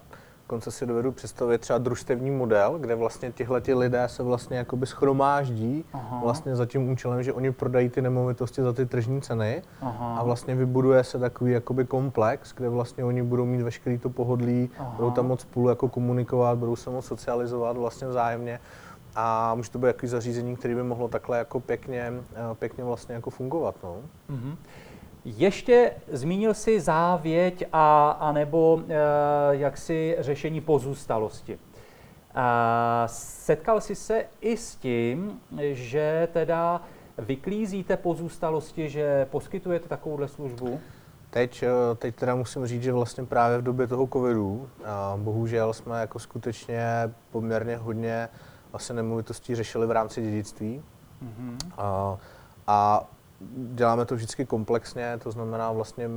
Dokonce 0.51 0.72
si 0.72 0.86
dovedu 0.86 1.12
představit 1.12 1.62
třeba 1.62 1.80
družstevní 1.80 2.32
model, 2.32 2.78
kde 2.80 2.95
vlastně 2.95 3.32
tihle 3.32 3.62
lidé 3.74 4.03
se 4.07 4.24
vlastně 4.24 4.57
jakoby 4.57 4.86
schromáždí 4.86 5.86
Aha. 5.93 6.20
vlastně 6.24 6.55
za 6.55 6.66
tím 6.66 6.89
účelem, 6.89 7.24
že 7.24 7.34
oni 7.34 7.51
prodají 7.51 7.89
ty 7.89 8.01
nemovitosti 8.01 8.62
za 8.62 8.74
ty 8.74 8.86
tržní 8.86 9.22
ceny 9.22 9.62
Aha. 9.82 10.18
a 10.18 10.24
vlastně 10.24 10.55
vybuduje 10.55 11.03
se 11.03 11.20
takový 11.20 11.51
jakoby 11.51 11.86
komplex, 11.86 12.53
kde 12.53 12.70
vlastně 12.70 13.03
oni 13.03 13.24
budou 13.24 13.45
mít 13.45 13.62
veškerý 13.62 13.97
to 13.97 14.09
pohodlí, 14.09 14.70
Aha. 14.80 14.93
budou 14.95 15.12
tam 15.12 15.28
moc 15.28 15.41
spolu 15.41 15.70
jako 15.70 15.89
komunikovat, 15.89 16.57
budou 16.57 16.76
se 16.76 16.89
moc 16.89 17.05
socializovat 17.05 17.78
vlastně 17.78 18.07
vzájemně 18.07 18.59
a 19.16 19.55
může 19.55 19.72
to 19.72 19.80
být 19.80 19.88
jaký 19.88 20.07
zařízení, 20.07 20.55
který 20.55 20.76
by 20.76 20.84
mohlo 20.84 21.07
takhle 21.07 21.38
jako 21.38 21.59
pěkně, 21.59 22.14
eh, 22.34 22.55
pěkně 22.59 22.84
vlastně 22.84 23.16
jako 23.16 23.30
fungovat. 23.30 23.76
No. 23.84 23.97
Mm-hmm. 24.30 24.55
Ještě 25.26 25.93
zmínil 26.12 26.53
si 26.53 26.80
závěť 26.80 27.64
a, 27.74 28.12
a 28.12 28.32
nebo 28.32 28.82
e, 28.89 28.95
jaksi 29.55 30.16
řešení 30.20 30.62
pozůstalosti. 30.62 31.59
A 32.36 33.03
setkal 33.07 33.82
jsi 33.82 33.95
se 33.95 34.26
i 34.41 34.57
s 34.57 34.76
tím, 34.76 35.39
že 35.62 36.28
teda 36.34 36.82
vyklízíte 37.18 37.97
pozůstalosti, 37.97 38.89
že 38.89 39.26
poskytujete 39.26 39.89
takovouhle 39.89 40.28
službu? 40.28 40.80
Teď, 41.30 41.64
eh, 41.64 41.95
teď 41.95 42.16
teda 42.16 42.36
musím 42.36 42.66
říct, 42.68 42.84
že 42.84 42.93
vlastně 42.93 43.26
právě 43.26 43.57
v 43.57 43.62
době 43.62 43.88
toho 43.88 44.07
covidu, 44.07 44.70
a 44.86 45.14
bohužel 45.18 45.74
jsme 45.74 45.99
jako 45.99 46.20
skutečně 46.20 46.86
poměrně 47.32 47.78
hodně 47.78 48.30
vlastně 48.72 48.96
nemovitostí 48.96 49.56
řešili 49.56 49.88
v 49.88 49.92
rámci 49.92 50.22
dědictví. 50.22 50.84
Mm-hmm. 51.24 51.58
A, 51.78 52.18
a 52.68 53.10
děláme 53.56 54.06
to 54.06 54.16
vždycky 54.16 54.46
komplexně, 54.46 55.20
to 55.24 55.32
znamená 55.32 55.72
vlastně, 55.72 56.10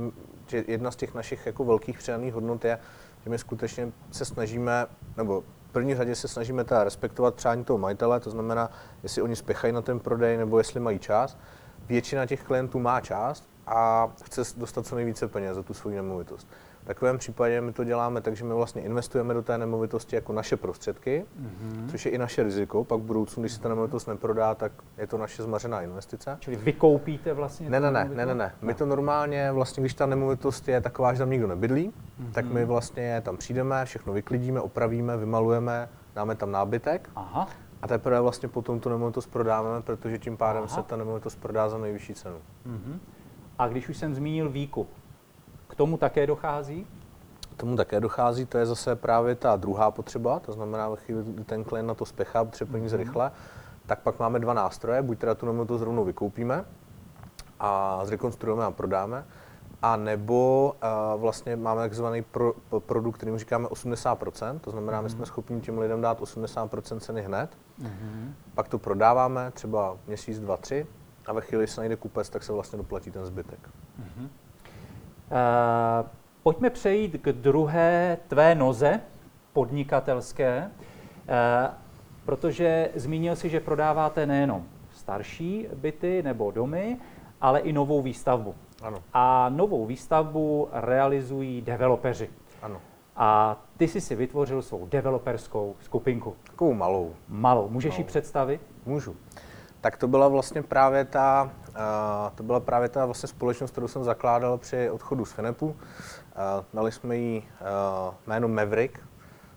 že 0.47 0.63
jedna 0.67 0.91
z 0.91 0.95
těch 0.95 1.13
našich 1.13 1.45
jako 1.45 1.63
velkých 1.65 1.97
přidaných 1.97 2.33
hodnot 2.33 2.65
je, 2.65 2.79
že 3.23 3.29
my 3.29 3.37
skutečně 3.37 3.91
se 4.11 4.25
snažíme, 4.25 4.85
nebo 5.17 5.43
v 5.69 5.71
první 5.71 5.95
řadě 5.95 6.15
se 6.15 6.27
snažíme 6.27 6.63
teda 6.63 6.83
respektovat 6.83 7.35
přání 7.35 7.63
toho 7.63 7.77
majitele, 7.77 8.19
to 8.19 8.31
znamená, 8.31 8.71
jestli 9.03 9.21
oni 9.21 9.35
spěchají 9.35 9.73
na 9.73 9.81
ten 9.81 9.99
prodej 9.99 10.37
nebo 10.37 10.57
jestli 10.57 10.79
mají 10.79 10.99
čas. 10.99 11.37
Většina 11.87 12.25
těch 12.25 12.43
klientů 12.43 12.79
má 12.79 13.01
čas 13.01 13.43
a 13.67 14.11
chce 14.23 14.41
dostat 14.57 14.85
co 14.85 14.95
nejvíce 14.95 15.27
peněz 15.27 15.55
za 15.55 15.63
tu 15.63 15.73
svou 15.73 15.89
nemovitost. 15.89 16.47
V 16.85 16.87
takovém 16.87 17.17
případě 17.17 17.61
my 17.61 17.73
to 17.73 17.83
děláme 17.83 18.21
tak, 18.21 18.35
že 18.35 18.43
my 18.43 18.53
vlastně 18.53 18.81
investujeme 18.81 19.33
do 19.33 19.41
té 19.41 19.57
nemovitosti 19.57 20.15
jako 20.15 20.33
naše 20.33 20.57
prostředky, 20.57 21.25
mm-hmm. 21.41 21.89
což 21.91 22.05
je 22.05 22.11
i 22.11 22.17
naše 22.17 22.43
riziko. 22.43 22.83
Pak 22.83 22.99
v 22.99 23.03
budoucnu, 23.03 23.43
když 23.43 23.53
se 23.53 23.61
ta 23.61 23.69
nemovitost 23.69 24.07
neprodá, 24.07 24.55
tak 24.55 24.71
je 24.97 25.07
to 25.07 25.17
naše 25.17 25.43
zmařená 25.43 25.81
investice. 25.81 26.37
Čili 26.39 26.55
vykoupíte 26.55 27.33
vlastně? 27.33 27.69
Ne, 27.69 27.79
ne, 27.79 27.91
ne, 27.91 28.09
ne, 28.13 28.25
ne, 28.25 28.35
ne. 28.35 28.53
My 28.61 28.73
to 28.73 28.85
normálně, 28.85 29.51
vlastně, 29.51 29.81
když 29.81 29.93
ta 29.93 30.05
nemovitost 30.05 30.67
je 30.67 30.81
taková, 30.81 31.13
že 31.13 31.19
tam 31.19 31.29
nikdo 31.29 31.47
nebydlí, 31.47 31.89
mm-hmm. 31.89 32.31
tak 32.31 32.45
my 32.45 32.65
vlastně 32.65 33.21
tam 33.21 33.37
přijdeme, 33.37 33.85
všechno 33.85 34.13
vyklidíme, 34.13 34.61
opravíme, 34.61 35.17
vymalujeme, 35.17 35.89
dáme 36.15 36.35
tam 36.35 36.51
nábytek. 36.51 37.09
Aha. 37.15 37.47
A 37.81 37.87
teprve 37.87 38.21
vlastně 38.21 38.49
potom 38.49 38.79
tu 38.79 38.89
nemovitost 38.89 39.27
prodáme, 39.27 39.81
protože 39.81 40.17
tím 40.17 40.37
pádem 40.37 40.63
Aha. 40.63 40.75
se 40.75 40.83
ta 40.83 40.95
nemovitost 40.95 41.35
prodá 41.35 41.69
za 41.69 41.77
nejvyšší 41.77 42.13
cenu. 42.13 42.37
Mm-hmm. 42.67 42.99
A 43.59 43.67
když 43.67 43.89
už 43.89 43.97
jsem 43.97 44.15
zmínil 44.15 44.49
výkup, 44.49 44.89
k 45.67 45.75
tomu 45.75 45.97
také 45.97 46.27
dochází? 46.27 46.87
K 47.53 47.57
tomu 47.57 47.75
také 47.75 47.99
dochází, 47.99 48.45
to 48.45 48.57
je 48.57 48.65
zase 48.65 48.95
právě 48.95 49.35
ta 49.35 49.55
druhá 49.55 49.91
potřeba, 49.91 50.39
to 50.39 50.51
znamená, 50.51 50.89
ve 50.89 50.95
chvíli, 50.95 51.23
kdy 51.23 51.43
ten 51.43 51.63
klient 51.63 51.87
na 51.87 51.93
to 51.93 52.05
spěchá, 52.05 52.45
potřebuje 52.45 52.71
peníze 52.71 52.95
mm-hmm. 52.95 52.99
rychle, 52.99 53.31
tak 53.85 53.99
pak 53.99 54.19
máme 54.19 54.39
dva 54.39 54.53
nástroje, 54.53 55.01
buď 55.01 55.19
teda 55.19 55.35
tu 55.35 55.45
nemotu 55.45 55.77
zrovna 55.77 56.01
vykoupíme 56.01 56.65
a 57.59 58.01
zrekonstruujeme 58.05 58.65
a 58.65 58.71
prodáme, 58.71 59.25
a 59.81 59.95
nebo 59.95 60.73
uh, 61.15 61.21
vlastně 61.21 61.55
máme 61.55 61.81
takzvaný 61.81 62.21
pro, 62.21 62.53
produkt, 62.79 63.17
který 63.17 63.37
říkáme 63.37 63.67
80%, 63.67 64.59
to 64.59 64.71
znamená, 64.71 64.99
mm-hmm. 64.99 65.03
my 65.03 65.09
jsme 65.09 65.17
mhm. 65.17 65.25
schopni 65.25 65.61
těm 65.61 65.77
lidem 65.77 66.01
dát 66.01 66.21
80% 66.21 66.99
ceny 66.99 67.21
hned, 67.21 67.57
mm-hmm. 67.81 68.33
pak 68.55 68.67
to 68.67 68.79
prodáváme 68.79 69.51
třeba 69.51 69.97
měsíc, 70.07 70.39
dva, 70.39 70.57
tři 70.57 70.87
a 71.25 71.33
ve 71.33 71.41
chvíli, 71.41 71.63
kdy 71.63 71.67
se 71.67 71.81
najde 71.81 71.95
kupec, 71.95 72.29
tak 72.29 72.43
se 72.43 72.53
vlastně 72.53 72.77
doplatí 72.77 73.11
ten 73.11 73.25
zbytek. 73.25 73.69
Mm-hmm. 73.99 74.27
Uh, 75.31 76.07
pojďme 76.43 76.69
přejít 76.69 77.17
k 77.21 77.29
druhé 77.29 78.17
tvé 78.27 78.55
noze 78.55 79.01
podnikatelské, 79.53 80.71
uh, 80.71 81.73
protože 82.25 82.89
zmínil 82.95 83.35
si, 83.35 83.49
že 83.49 83.59
prodáváte 83.59 84.25
nejenom 84.25 84.65
starší 84.91 85.67
byty 85.75 86.23
nebo 86.23 86.51
domy, 86.51 86.97
ale 87.41 87.59
i 87.59 87.73
novou 87.73 88.01
výstavbu. 88.01 88.55
Ano. 88.81 88.97
A 89.13 89.49
novou 89.49 89.85
výstavbu 89.85 90.69
realizují 90.71 91.61
developeři. 91.61 92.29
Ano. 92.61 92.81
A 93.15 93.57
ty 93.77 93.87
jsi 93.87 94.01
si 94.01 94.15
vytvořil 94.15 94.61
svou 94.61 94.85
developerskou 94.85 95.75
skupinku. 95.79 96.35
Takovou 96.43 96.73
malou. 96.73 97.13
Malou. 97.27 97.69
Můžeš 97.69 97.91
malou. 97.91 98.01
ji 98.01 98.03
představit? 98.03 98.61
Můžu. 98.85 99.15
Tak 99.85 99.97
to 99.97 100.07
byla 100.07 100.27
vlastně 100.27 100.63
právě 100.63 101.05
ta, 101.05 101.51
uh, 101.69 101.75
to 102.35 102.43
byla 102.43 102.59
právě 102.59 102.89
ta 102.89 103.05
vlastně 103.05 103.27
společnost, 103.27 103.71
kterou 103.71 103.87
jsem 103.87 104.03
zakládal 104.03 104.57
při 104.57 104.89
odchodu 104.89 105.25
z 105.25 105.31
Finepu. 105.31 105.65
Uh, 105.65 105.75
dali 106.73 106.91
jsme 106.91 107.17
jí 107.17 107.37
uh, 108.07 108.13
jméno 108.27 108.47
Maverick, 108.47 108.99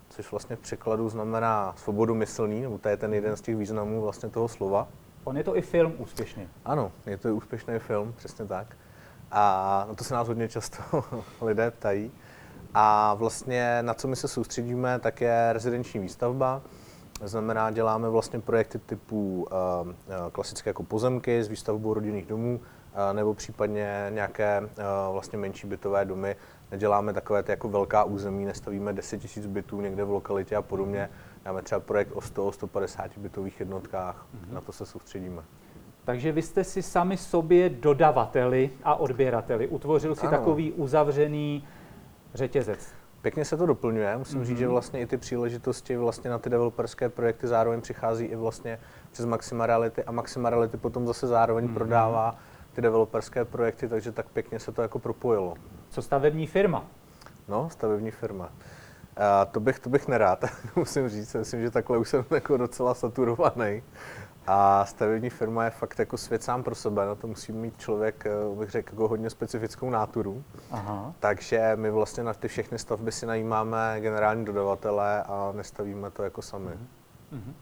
což 0.09 0.31
vlastně 0.31 0.55
v 0.55 0.59
překladu 0.59 1.09
znamená 1.09 1.73
svobodu 1.77 2.15
myslní, 2.15 2.61
nebo 2.61 2.77
to 2.77 2.89
je 2.89 2.97
ten 2.97 3.13
jeden 3.13 3.37
z 3.37 3.41
těch 3.41 3.55
významů 3.55 4.01
vlastně 4.01 4.29
toho 4.29 4.47
slova. 4.47 4.87
On 5.23 5.37
je 5.37 5.43
to 5.43 5.57
i 5.57 5.61
film 5.61 5.93
úspěšný. 5.97 6.49
Ano, 6.65 6.91
je 7.05 7.17
to 7.17 7.27
i 7.27 7.31
úspěšný 7.31 7.79
film, 7.79 8.13
přesně 8.17 8.45
tak. 8.45 8.67
A 9.31 9.85
na 9.89 9.95
to 9.95 10.03
se 10.03 10.13
nás 10.13 10.27
hodně 10.27 10.49
často 10.49 10.83
lidé 11.41 11.71
ptají. 11.71 12.11
A 12.73 13.13
vlastně 13.13 13.77
na 13.81 13.93
co 13.93 14.07
my 14.07 14.15
se 14.15 14.27
soustředíme, 14.27 14.99
tak 14.99 15.21
je 15.21 15.53
rezidenční 15.53 15.99
výstavba. 15.99 16.61
Znamená, 17.23 17.71
děláme 17.71 18.09
vlastně 18.09 18.39
projekty 18.39 18.79
typu 18.79 19.47
uh, 19.51 19.87
klasické 20.31 20.69
jako 20.69 20.83
pozemky 20.83 21.43
s 21.43 21.47
výstavbou 21.47 21.93
rodinných 21.93 22.25
domů, 22.25 22.59
uh, 22.59 23.13
nebo 23.13 23.33
případně 23.33 24.07
nějaké 24.09 24.69
vlastně 25.11 25.37
menší 25.37 25.67
bytové 25.67 26.05
domy. 26.05 26.35
Neděláme 26.71 27.13
takové 27.13 27.43
ty 27.43 27.51
jako 27.51 27.69
velká 27.69 28.03
území, 28.03 28.45
nestavíme 28.45 28.93
10 28.93 29.35
000 29.37 29.49
bytů 29.49 29.81
někde 29.81 30.03
v 30.03 30.09
lokalitě 30.09 30.55
a 30.55 30.61
podobně. 30.61 31.09
Dáme 31.45 31.61
třeba 31.61 31.81
projekt 31.81 32.11
o 32.11 32.19
100-150 32.19 33.09
bytových 33.17 33.59
jednotkách, 33.59 34.15
mm-hmm. 34.15 34.53
na 34.53 34.61
to 34.61 34.71
se 34.71 34.85
soustředíme. 34.85 35.41
Takže 36.05 36.31
vy 36.31 36.41
jste 36.41 36.63
si 36.63 36.81
sami 36.81 37.17
sobě 37.17 37.69
dodavateli 37.69 38.69
a 38.83 38.95
odběrateli. 38.95 39.67
Utvořil 39.67 40.15
si 40.15 40.27
ano. 40.27 40.37
takový 40.37 40.71
uzavřený 40.71 41.67
řetězec. 42.33 42.98
Pěkně 43.21 43.45
se 43.45 43.57
to 43.57 43.65
doplňuje. 43.65 44.17
Musím 44.17 44.41
mm-hmm. 44.41 44.45
říct, 44.45 44.57
že 44.57 44.65
mhm. 44.65 44.71
vlastně 44.71 44.99
i 44.99 45.05
ty 45.05 45.17
příležitosti 45.17 45.97
vlastně 45.97 46.29
na 46.29 46.37
ty 46.37 46.49
developerské 46.49 47.09
projekty 47.09 47.47
zároveň 47.47 47.81
přichází 47.81 48.25
i 48.25 48.35
vlastně 48.35 48.79
přes 49.11 49.25
Maxima 49.25 49.65
Reality 49.65 50.03
a 50.03 50.11
Maxima 50.11 50.49
Reality 50.49 50.77
potom 50.77 51.07
zase 51.07 51.27
zároveň 51.27 51.65
mm-hmm. 51.65 51.73
prodává 51.73 52.35
ty 52.73 52.81
developerské 52.81 53.45
projekty, 53.45 53.87
takže 53.87 54.11
tak 54.11 54.29
pěkně 54.29 54.59
se 54.59 54.71
to 54.71 54.81
jako 54.81 54.99
propojilo. 54.99 55.53
Co 55.89 56.01
stavební 56.01 56.47
firma? 56.47 56.85
No, 57.47 57.69
stavební 57.69 58.11
firma. 58.11 58.49
A 59.17 59.45
to 59.45 59.59
bych, 59.59 59.79
to 59.79 59.89
bych 59.89 60.07
nerád, 60.07 60.45
musím 60.75 61.09
říct. 61.09 61.33
Myslím, 61.33 61.61
že 61.61 61.71
takhle 61.71 61.97
už 61.97 62.09
jsem 62.09 62.25
jako 62.31 62.57
docela 62.57 62.93
saturovaný. 62.93 63.83
A 64.47 64.85
stavební 64.85 65.29
firma 65.29 65.63
je 65.63 65.69
fakt 65.69 65.99
jako 65.99 66.17
svět 66.17 66.43
sám 66.43 66.63
pro 66.63 66.75
sebe, 66.75 67.05
na 67.05 67.15
to 67.15 67.27
musí 67.27 67.51
mít 67.51 67.79
člověk, 67.79 68.25
eh, 68.25 68.55
bych 68.59 68.69
řekl, 68.69 68.93
jako 68.93 69.07
hodně 69.07 69.29
specifickou 69.29 69.89
náturu. 69.89 70.43
Aha. 70.71 71.13
Takže 71.19 71.71
my 71.75 71.91
vlastně 71.91 72.23
na 72.23 72.33
ty 72.33 72.47
všechny 72.47 72.79
stavby 72.79 73.11
si 73.11 73.25
najímáme 73.25 73.97
generální 73.99 74.45
dodavatele 74.45 75.23
a 75.23 75.51
nestavíme 75.55 76.11
to 76.11 76.23
jako 76.23 76.41
sami. 76.41 76.71
Uh-huh. 77.33 77.53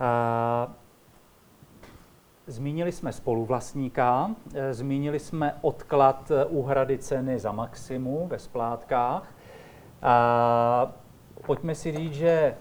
Uh, 0.00 0.72
zmínili 2.46 2.92
jsme 2.92 3.12
spoluvlastníka, 3.12 4.30
eh, 4.54 4.74
zmínili 4.74 5.18
jsme 5.18 5.54
odklad 5.60 6.32
úhrady 6.48 6.98
ceny 6.98 7.38
za 7.38 7.52
maximu 7.52 8.26
ve 8.26 8.38
splátkách. 8.38 9.22
Uh, 10.02 10.90
pojďme 11.46 11.74
si 11.74 11.92
říct, 11.92 12.14
že 12.14 12.54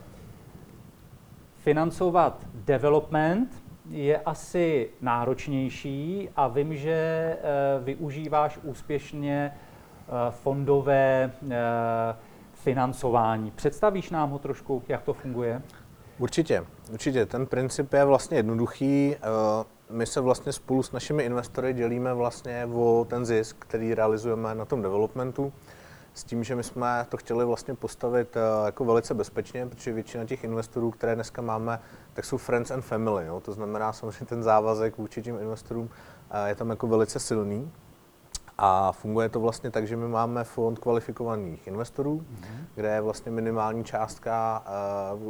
financovat 1.64 2.45
development 2.53 3.64
je 3.89 4.18
asi 4.18 4.89
náročnější 5.01 6.30
a 6.36 6.47
vím, 6.47 6.76
že 6.76 6.91
eh, 6.91 7.39
využíváš 7.84 8.59
úspěšně 8.64 9.53
eh, 9.53 10.11
fondové 10.32 11.32
eh, 11.51 11.57
financování. 12.53 13.51
Představíš 13.51 14.09
nám 14.09 14.30
ho 14.30 14.39
trošku, 14.39 14.84
jak 14.88 15.01
to 15.03 15.14
funguje? 15.14 15.61
Určitě, 16.20 16.66
určitě. 16.91 17.26
Ten 17.26 17.45
princip 17.45 17.93
je 17.93 18.05
vlastně 18.05 18.38
jednoduchý. 18.38 19.16
My 19.89 20.05
se 20.05 20.22
vlastně 20.22 20.51
spolu 20.51 20.84
s 20.84 20.91
našimi 20.91 21.24
investory 21.24 21.74
dělíme 21.74 22.14
vlastně 22.14 22.68
o 22.74 23.05
ten 23.09 23.26
zisk, 23.26 23.55
který 23.59 23.93
realizujeme 23.93 24.55
na 24.55 24.66
tom 24.66 24.82
developmentu 24.82 25.53
s 26.14 26.24
tím, 26.24 26.43
že 26.43 26.55
my 26.55 26.64
jsme 26.64 27.05
to 27.09 27.18
chtěli 27.18 27.45
vlastně 27.45 27.76
postavit 27.76 28.38
eh, 28.38 28.66
jako 28.66 28.86
velice 28.86 29.14
bezpečně, 29.14 29.66
protože 29.66 29.93
většina 29.93 30.26
těch 30.26 30.43
investorů, 30.43 30.91
které 30.91 31.16
dneska 31.16 31.41
máme, 31.41 31.80
tak 32.14 32.26
jsou 32.26 32.38
friends 32.38 32.72
and 32.72 32.82
family. 32.82 33.26
Jo? 33.26 33.39
To 33.39 33.53
znamená 33.53 33.93
samozřejmě 33.93 34.26
ten 34.26 34.43
závazek 34.43 34.97
vůči 34.97 35.22
těm 35.22 35.39
investorům 35.39 35.89
eh, 36.32 36.49
je 36.49 36.55
tam 36.55 36.70
jako 36.70 36.88
velice 36.88 37.20
silný. 37.20 37.72
A 38.57 38.91
funguje 38.91 39.30
to 39.30 39.39
vlastně 39.39 39.72
tak, 39.72 39.88
že 39.88 39.95
my 39.95 40.07
máme 40.07 40.43
fond 40.43 40.80
kvalifikovaných 40.80 41.68
investorů, 41.68 42.20
mm-hmm. 42.20 42.64
kde 42.76 42.93
je 42.93 43.01
vlastně 43.01 43.32
minimální 43.32 43.84
částka, 43.84 44.64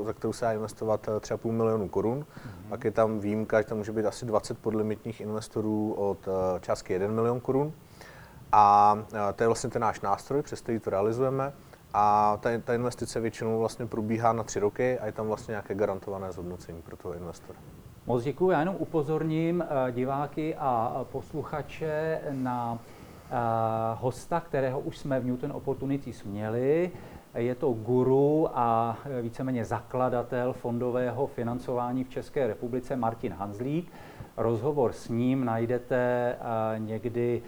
eh, 0.02 0.04
za 0.06 0.14
kterou 0.14 0.34
se 0.34 0.46
dá 0.46 0.52
investovat 0.52 1.10
třeba 1.20 1.38
půl 1.38 1.52
milionu 1.52 1.90
korun. 1.90 2.20
Mm-hmm. 2.20 2.70
Pak 2.70 2.84
je 2.84 2.92
tam 2.92 3.20
výjimka, 3.20 3.62
že 3.62 3.68
tam 3.68 3.78
může 3.78 3.92
být 3.92 4.06
asi 4.06 4.26
20 4.26 4.58
podlimitních 4.58 5.22
investorů 5.22 5.94
od 5.94 6.28
částky 6.62 6.94
1 6.94 7.08
milion 7.08 7.40
korun. 7.40 7.74
A 8.56 8.98
to 9.36 9.44
je 9.44 9.48
vlastně 9.48 9.70
ten 9.70 9.82
náš 9.82 10.02
nástroj, 10.02 10.42
přes 10.42 10.62
který 10.62 10.80
to 10.80 10.90
realizujeme. 10.90 11.54
A 11.94 12.38
ta, 12.42 12.50
ta 12.64 12.74
investice 12.74 13.20
většinou 13.20 13.60
vlastně 13.60 13.86
probíhá 13.86 14.34
na 14.34 14.44
tři 14.44 14.60
roky 14.60 15.00
a 15.00 15.06
je 15.06 15.12
tam 15.12 15.28
vlastně 15.28 15.52
nějaké 15.52 15.76
garantované 15.76 16.32
zhodnocení 16.32 16.82
pro 16.82 16.98
toho 16.98 17.14
investora. 17.14 17.60
Moc 18.06 18.24
děkuji. 18.24 18.50
Já 18.50 18.60
jenom 18.60 18.76
upozorním 18.80 19.62
eh, 19.62 19.92
diváky 19.92 20.56
a 20.56 21.06
posluchače 21.12 22.22
na 22.32 22.80
eh, 22.80 23.36
hosta, 23.94 24.40
kterého 24.40 24.80
už 24.80 24.98
jsme 24.98 25.20
v 25.20 25.26
Newton 25.26 25.52
Opportunities 25.52 26.24
měli. 26.24 26.92
Je 27.36 27.56
to 27.56 27.72
guru 27.72 28.50
a 28.54 28.98
víceméně 29.22 29.66
zakladatel 29.66 30.54
fondového 30.54 31.28
financování 31.28 32.04
v 32.04 32.10
České 32.10 32.48
republice 32.48 32.96
Martin 32.96 33.34
Hanzlík. 33.34 33.92
Rozhovor 34.38 34.94
s 34.94 35.10
ním 35.10 35.46
najdete 35.46 36.36
někdy 36.78 37.42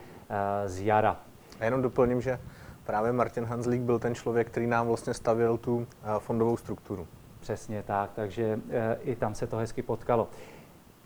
z 0.65 0.81
jara. 0.81 1.17
A 1.59 1.65
jenom 1.65 1.81
doplním, 1.81 2.21
že 2.21 2.39
právě 2.85 3.11
Martin 3.11 3.45
Hanzlík 3.45 3.81
byl 3.81 3.99
ten 3.99 4.15
člověk, 4.15 4.47
který 4.47 4.67
nám 4.67 4.87
vlastně 4.87 5.13
stavil 5.13 5.57
tu 5.57 5.87
eh, 6.03 6.07
fondovou 6.19 6.57
strukturu. 6.57 7.07
Přesně 7.39 7.83
tak, 7.83 8.09
takže 8.15 8.59
eh, 8.69 8.97
i 9.03 9.15
tam 9.15 9.35
se 9.35 9.47
to 9.47 9.57
hezky 9.57 9.81
potkalo. 9.81 10.27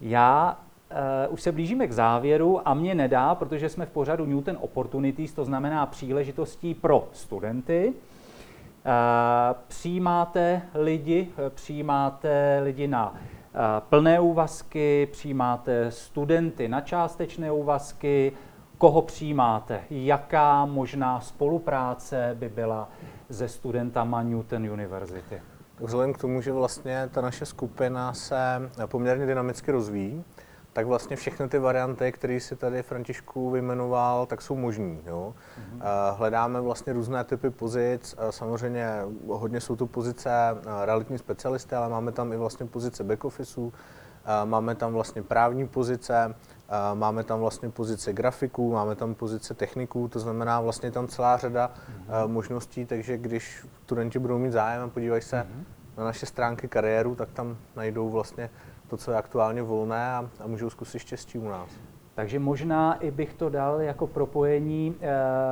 Já 0.01 0.59
Uh, 1.27 1.33
už 1.33 1.41
se 1.41 1.51
blížíme 1.51 1.87
k 1.87 1.91
závěru 1.91 2.67
a 2.67 2.73
mě 2.73 2.95
nedá, 2.95 3.35
protože 3.35 3.69
jsme 3.69 3.85
v 3.85 3.89
pořadu 3.89 4.25
Newton 4.25 4.57
Opportunities, 4.61 5.33
to 5.33 5.45
znamená 5.45 5.85
příležitostí 5.85 6.73
pro 6.73 7.07
studenty. 7.13 7.93
Uh, 7.93 7.93
přijímáte 9.67 10.61
lidi, 10.73 11.27
přijímáte 11.49 12.59
lidi 12.63 12.87
na 12.87 13.09
uh, 13.09 13.17
plné 13.89 14.19
úvazky, 14.19 15.07
přijímáte 15.11 15.91
studenty 15.91 16.67
na 16.67 16.81
částečné 16.81 17.51
úvazky, 17.51 18.31
koho 18.79 19.01
přijímáte, 19.01 19.81
jaká 19.89 20.65
možná 20.65 21.19
spolupráce 21.19 22.35
by 22.39 22.49
byla 22.49 22.89
se 23.31 23.47
studentama 23.47 24.23
Newton 24.23 24.71
University? 24.71 25.41
Vzhledem 25.79 26.13
k 26.13 26.17
tomu, 26.17 26.41
že 26.41 26.51
vlastně 26.51 27.09
ta 27.11 27.21
naše 27.21 27.45
skupina 27.45 28.13
se 28.13 28.69
poměrně 28.85 29.25
dynamicky 29.25 29.71
rozvíjí, 29.71 30.23
tak 30.73 30.85
vlastně 30.85 31.15
všechny 31.15 31.49
ty 31.49 31.59
varianty, 31.59 32.11
které 32.11 32.39
si 32.39 32.55
tady 32.55 32.83
Františku 32.83 33.49
vyjmenoval, 33.49 34.25
tak 34.25 34.41
jsou 34.41 34.55
možný. 34.55 34.99
Jo? 35.05 35.33
Mm-hmm. 35.35 36.15
Hledáme 36.17 36.61
vlastně 36.61 36.93
různé 36.93 37.23
typy 37.23 37.49
pozic, 37.49 38.15
samozřejmě 38.29 38.87
hodně 39.27 39.61
jsou 39.61 39.75
to 39.75 39.87
pozice 39.87 40.29
realitní 40.85 41.17
specialisty, 41.17 41.75
ale 41.75 41.89
máme 41.89 42.11
tam 42.11 42.33
i 42.33 42.37
vlastně 42.37 42.65
pozice 42.65 43.03
back 43.03 43.25
officeu, 43.25 43.73
máme 44.45 44.75
tam 44.75 44.93
vlastně 44.93 45.23
právní 45.23 45.67
pozice, 45.67 46.35
máme 46.93 47.23
tam 47.23 47.39
vlastně 47.39 47.69
pozice 47.69 48.13
grafiků, 48.13 48.71
máme 48.71 48.95
tam 48.95 49.15
pozice 49.15 49.53
techniků, 49.53 50.07
to 50.07 50.19
znamená 50.19 50.61
vlastně 50.61 50.91
tam 50.91 51.07
celá 51.07 51.37
řada 51.37 51.71
mm-hmm. 51.71 52.27
možností, 52.27 52.85
takže 52.85 53.17
když 53.17 53.65
studenti 53.83 54.19
budou 54.19 54.37
mít 54.37 54.51
zájem 54.51 54.81
a 54.83 54.87
podívají 54.87 55.21
se 55.21 55.37
mm-hmm. 55.37 55.63
na 55.97 56.03
naše 56.03 56.25
stránky 56.25 56.67
kariéru, 56.67 57.15
tak 57.15 57.31
tam 57.31 57.57
najdou 57.75 58.09
vlastně 58.09 58.49
to, 58.87 58.97
co 58.97 59.11
je 59.11 59.17
aktuálně 59.17 59.61
volné 59.61 60.13
a, 60.13 60.29
a 60.39 60.47
můžou 60.47 60.69
zkusit 60.69 60.99
štěstí 60.99 61.37
u 61.37 61.49
nás. 61.49 61.69
Takže 62.15 62.39
možná 62.39 62.93
i 62.93 63.11
bych 63.11 63.33
to 63.33 63.49
dal 63.49 63.81
jako 63.81 64.07
propojení 64.07 64.95
e, 65.01 65.11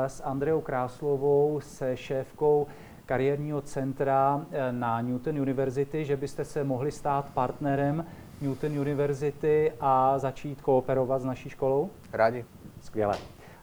s 0.10 0.24
Andreou 0.24 0.62
Kráslovou, 0.62 1.60
se 1.62 1.98
šéfkou 1.98 2.68
kariérního 3.06 3.62
centra 3.62 4.46
e, 4.52 4.72
na 4.72 5.02
Newton 5.02 5.40
University, 5.40 6.06
že 6.06 6.18
byste 6.18 6.46
se 6.46 6.64
mohli 6.64 6.92
stát 6.92 7.30
partnerem 7.34 8.06
Newton 8.42 8.80
University 8.80 9.72
a 9.80 10.20
začít 10.20 10.62
kooperovat 10.62 11.22
s 11.22 11.26
naší 11.26 11.50
školou? 11.50 11.90
Rádi. 12.14 12.46
Skvěle. 12.82 13.18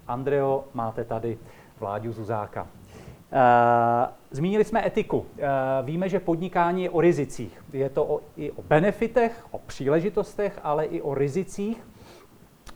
Andreo, 0.07 0.65
máte 0.75 1.05
tady 1.05 1.39
Vláďu 1.81 2.13
Zuzáka. 2.13 2.67
Eh, 3.33 4.09
zmínili 4.31 4.65
jsme 4.65 4.87
etiku. 4.87 5.27
Eh, 5.39 5.43
víme, 5.83 6.09
že 6.09 6.21
podnikání 6.21 6.83
je 6.83 6.91
o 6.91 7.01
rizicích. 7.01 7.65
Je 7.73 7.89
to 7.89 8.05
o, 8.05 8.21
i 8.37 8.51
o 8.51 8.63
benefitech, 8.63 9.47
o 9.51 9.59
příležitostech, 9.59 10.59
ale 10.63 10.85
i 10.85 11.03
o 11.03 11.15
rizicích. 11.15 11.87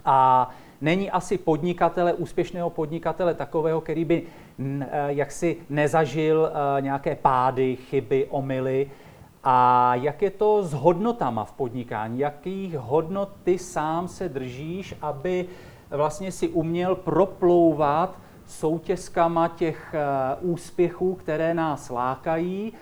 A 0.05 0.51
není 0.81 1.11
asi 1.11 1.39
podnikatele, 1.39 2.13
úspěšného 2.13 2.71
podnikatele 2.71 3.35
takového, 3.35 3.81
který 3.81 4.05
by 4.05 4.23
eh, 4.23 4.87
jaksi 5.07 5.57
nezažil 5.71 6.53
nějaké 6.81 7.15
pády, 7.15 7.77
chyby, 7.77 8.27
omily, 8.31 8.91
a 9.45 9.95
jak 9.95 10.23
je 10.23 10.31
to 10.31 10.63
s 10.63 10.73
hodnotama 10.73 11.45
v 11.45 11.53
podnikání? 11.53 12.19
Jakých 12.19 12.79
hodnot 12.79 13.29
ty 13.45 13.59
sám 13.59 14.09
se 14.09 14.29
držíš, 14.29 14.95
aby 15.03 15.47
vlastně 15.91 16.33
si 16.33 16.49
uměl 16.49 16.95
proplouvat 16.95 18.19
soutězkama 18.47 19.49
těch 19.49 19.95
eh, 19.95 20.37
úspěchů, 20.41 21.15
které 21.15 21.55
nás 21.55 21.91
lákají 21.91 22.73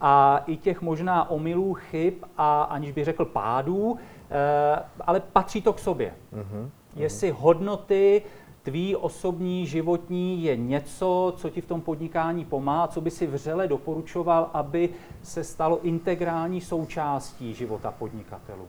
a 0.00 0.42
i 0.46 0.56
těch 0.56 0.82
možná 0.82 1.30
omylů, 1.30 1.74
chyb 1.74 2.14
a 2.36 2.62
aniž 2.62 2.92
bych 2.92 3.04
řekl 3.04 3.24
pádů, 3.24 3.96
eh, 4.30 4.82
ale 5.00 5.20
patří 5.20 5.62
to 5.62 5.72
k 5.72 5.78
sobě. 5.78 6.14
Mm-hmm. 6.34 6.68
Jestli 6.96 7.30
hodnoty 7.30 8.22
tvý 8.66 8.96
osobní, 8.96 9.66
životní 9.66 10.42
je 10.42 10.56
něco, 10.56 11.34
co 11.36 11.50
ti 11.50 11.60
v 11.60 11.66
tom 11.66 11.80
podnikání 11.80 12.44
pomáhá, 12.44 12.88
co 12.88 13.00
by 13.00 13.10
si 13.10 13.26
vřele 13.26 13.68
doporučoval, 13.68 14.50
aby 14.52 14.88
se 15.22 15.44
stalo 15.44 15.80
integrální 15.82 16.60
součástí 16.60 17.54
života 17.54 17.90
podnikatelů? 17.90 18.68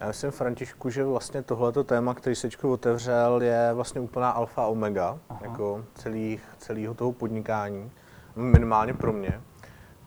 Já 0.00 0.06
myslím, 0.06 0.30
Františku, 0.30 0.90
že 0.90 1.04
vlastně 1.04 1.42
tohleto 1.42 1.84
téma, 1.84 2.14
který 2.14 2.36
Sečko 2.36 2.72
otevřel, 2.72 3.42
je 3.42 3.70
vlastně 3.74 4.00
úplná 4.00 4.30
alfa 4.30 4.62
a 4.62 4.66
omega 4.66 5.18
Aha. 5.28 5.40
jako 5.42 5.84
celých, 5.94 6.42
celého 6.58 6.94
toho 6.94 7.12
podnikání, 7.12 7.90
minimálně 8.36 8.94
pro 8.94 9.12
mě, 9.12 9.40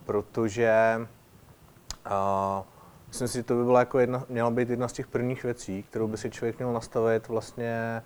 protože 0.05 0.99
uh, 2.05 2.63
myslím 3.07 3.27
si, 3.27 3.37
že 3.37 3.43
to 3.43 3.55
by 3.55 3.63
byla 3.63 3.79
jako 3.79 3.99
jedna, 3.99 4.23
měla 4.29 4.51
být 4.51 4.69
jedna 4.69 4.87
z 4.87 4.93
těch 4.93 5.07
prvních 5.07 5.43
věcí, 5.43 5.83
kterou 5.83 6.07
by 6.07 6.17
si 6.17 6.29
člověk 6.29 6.57
měl 6.57 6.73
nastavit 6.73 7.27
vlastně 7.27 8.01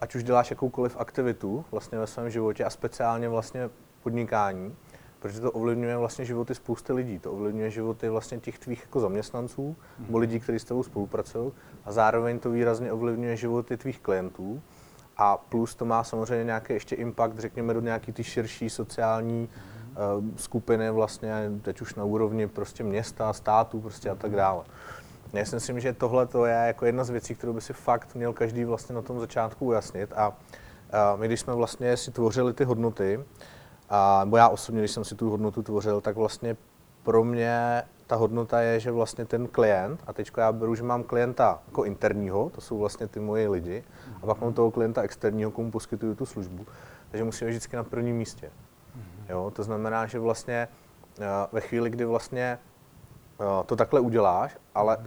ať 0.00 0.14
už 0.14 0.24
děláš 0.24 0.50
jakoukoliv 0.50 0.96
aktivitu 0.96 1.64
vlastně 1.70 1.98
ve 1.98 2.06
svém 2.06 2.30
životě 2.30 2.64
a 2.64 2.70
speciálně 2.70 3.28
vlastně 3.28 3.70
podnikání, 4.02 4.76
protože 5.18 5.40
to 5.40 5.52
ovlivňuje 5.52 5.96
vlastně 5.96 6.24
životy 6.24 6.54
spousty 6.54 6.92
lidí. 6.92 7.18
To 7.18 7.32
ovlivňuje 7.32 7.70
životy 7.70 8.08
vlastně 8.08 8.38
těch 8.38 8.58
tvých 8.58 8.82
jako 8.82 9.00
zaměstnanců 9.00 9.76
mm. 9.98 10.06
nebo 10.06 10.18
lidí, 10.18 10.40
kteří 10.40 10.58
s 10.58 10.64
tebou 10.64 10.82
spolupracují 10.82 11.52
a 11.84 11.92
zároveň 11.92 12.38
to 12.38 12.50
výrazně 12.50 12.92
ovlivňuje 12.92 13.36
životy 13.36 13.76
tvých 13.76 14.00
klientů. 14.00 14.62
A 15.16 15.36
plus 15.36 15.74
to 15.74 15.84
má 15.84 16.04
samozřejmě 16.04 16.44
nějaký 16.44 16.72
ještě 16.72 16.96
impact, 16.96 17.38
řekněme, 17.38 17.74
do 17.74 17.80
nějaký 17.80 18.12
ty 18.12 18.24
širší 18.24 18.70
sociální 18.70 19.40
mm. 19.40 20.28
uh, 20.28 20.36
skupiny 20.36 20.90
vlastně, 20.90 21.50
teď 21.62 21.80
už 21.80 21.94
na 21.94 22.04
úrovni 22.04 22.46
prostě 22.46 22.84
města, 22.84 23.32
státu 23.32 23.80
prostě 23.80 24.10
a 24.10 24.14
tak 24.14 24.30
dále. 24.30 24.64
Já 25.32 25.44
si 25.44 25.54
myslím, 25.54 25.80
že 25.80 25.92
tohle 25.92 26.26
to 26.26 26.46
je 26.46 26.54
jako 26.66 26.86
jedna 26.86 27.04
z 27.04 27.10
věcí, 27.10 27.34
kterou 27.34 27.52
by 27.52 27.60
si 27.60 27.72
fakt 27.72 28.14
měl 28.14 28.32
každý 28.32 28.64
vlastně 28.64 28.94
na 28.94 29.02
tom 29.02 29.20
začátku 29.20 29.66
ujasnit. 29.66 30.12
A, 30.12 30.32
a 30.92 31.16
my, 31.16 31.26
když 31.26 31.40
jsme 31.40 31.54
vlastně 31.54 31.96
si 31.96 32.10
tvořili 32.10 32.52
ty 32.52 32.64
hodnoty, 32.64 33.24
a, 33.88 34.24
nebo 34.24 34.36
já 34.36 34.48
osobně, 34.48 34.80
když 34.80 34.90
jsem 34.90 35.04
si 35.04 35.14
tu 35.14 35.30
hodnotu 35.30 35.62
tvořil, 35.62 36.00
tak 36.00 36.16
vlastně 36.16 36.56
pro 37.02 37.24
mě 37.24 37.82
ta 38.06 38.16
hodnota 38.16 38.60
je, 38.60 38.80
že 38.80 38.90
vlastně 38.90 39.24
ten 39.24 39.46
klient, 39.46 40.00
a 40.06 40.12
teď 40.12 40.30
já 40.36 40.52
beru, 40.52 40.74
že 40.74 40.82
mám 40.82 41.02
klienta 41.02 41.58
jako 41.66 41.84
interního, 41.84 42.50
to 42.54 42.60
jsou 42.60 42.78
vlastně 42.78 43.06
ty 43.06 43.20
moje 43.20 43.48
lidi, 43.48 43.84
a 44.22 44.26
pak 44.26 44.40
mám 44.40 44.52
toho 44.52 44.70
klienta 44.70 45.02
externího, 45.02 45.50
komu 45.50 45.70
poskytuju 45.70 46.14
tu 46.14 46.26
službu, 46.26 46.66
takže 47.10 47.24
musíme 47.24 47.50
vždycky 47.50 47.76
na 47.76 47.84
prvním 47.84 48.16
místě. 48.16 48.50
Jo, 49.28 49.52
to 49.54 49.62
znamená, 49.62 50.06
že 50.06 50.18
vlastně 50.18 50.68
ve 51.52 51.60
chvíli, 51.60 51.90
kdy 51.90 52.04
vlastně 52.04 52.58
to 53.66 53.76
takhle 53.76 54.00
uděláš, 54.00 54.56
ale 54.74 54.98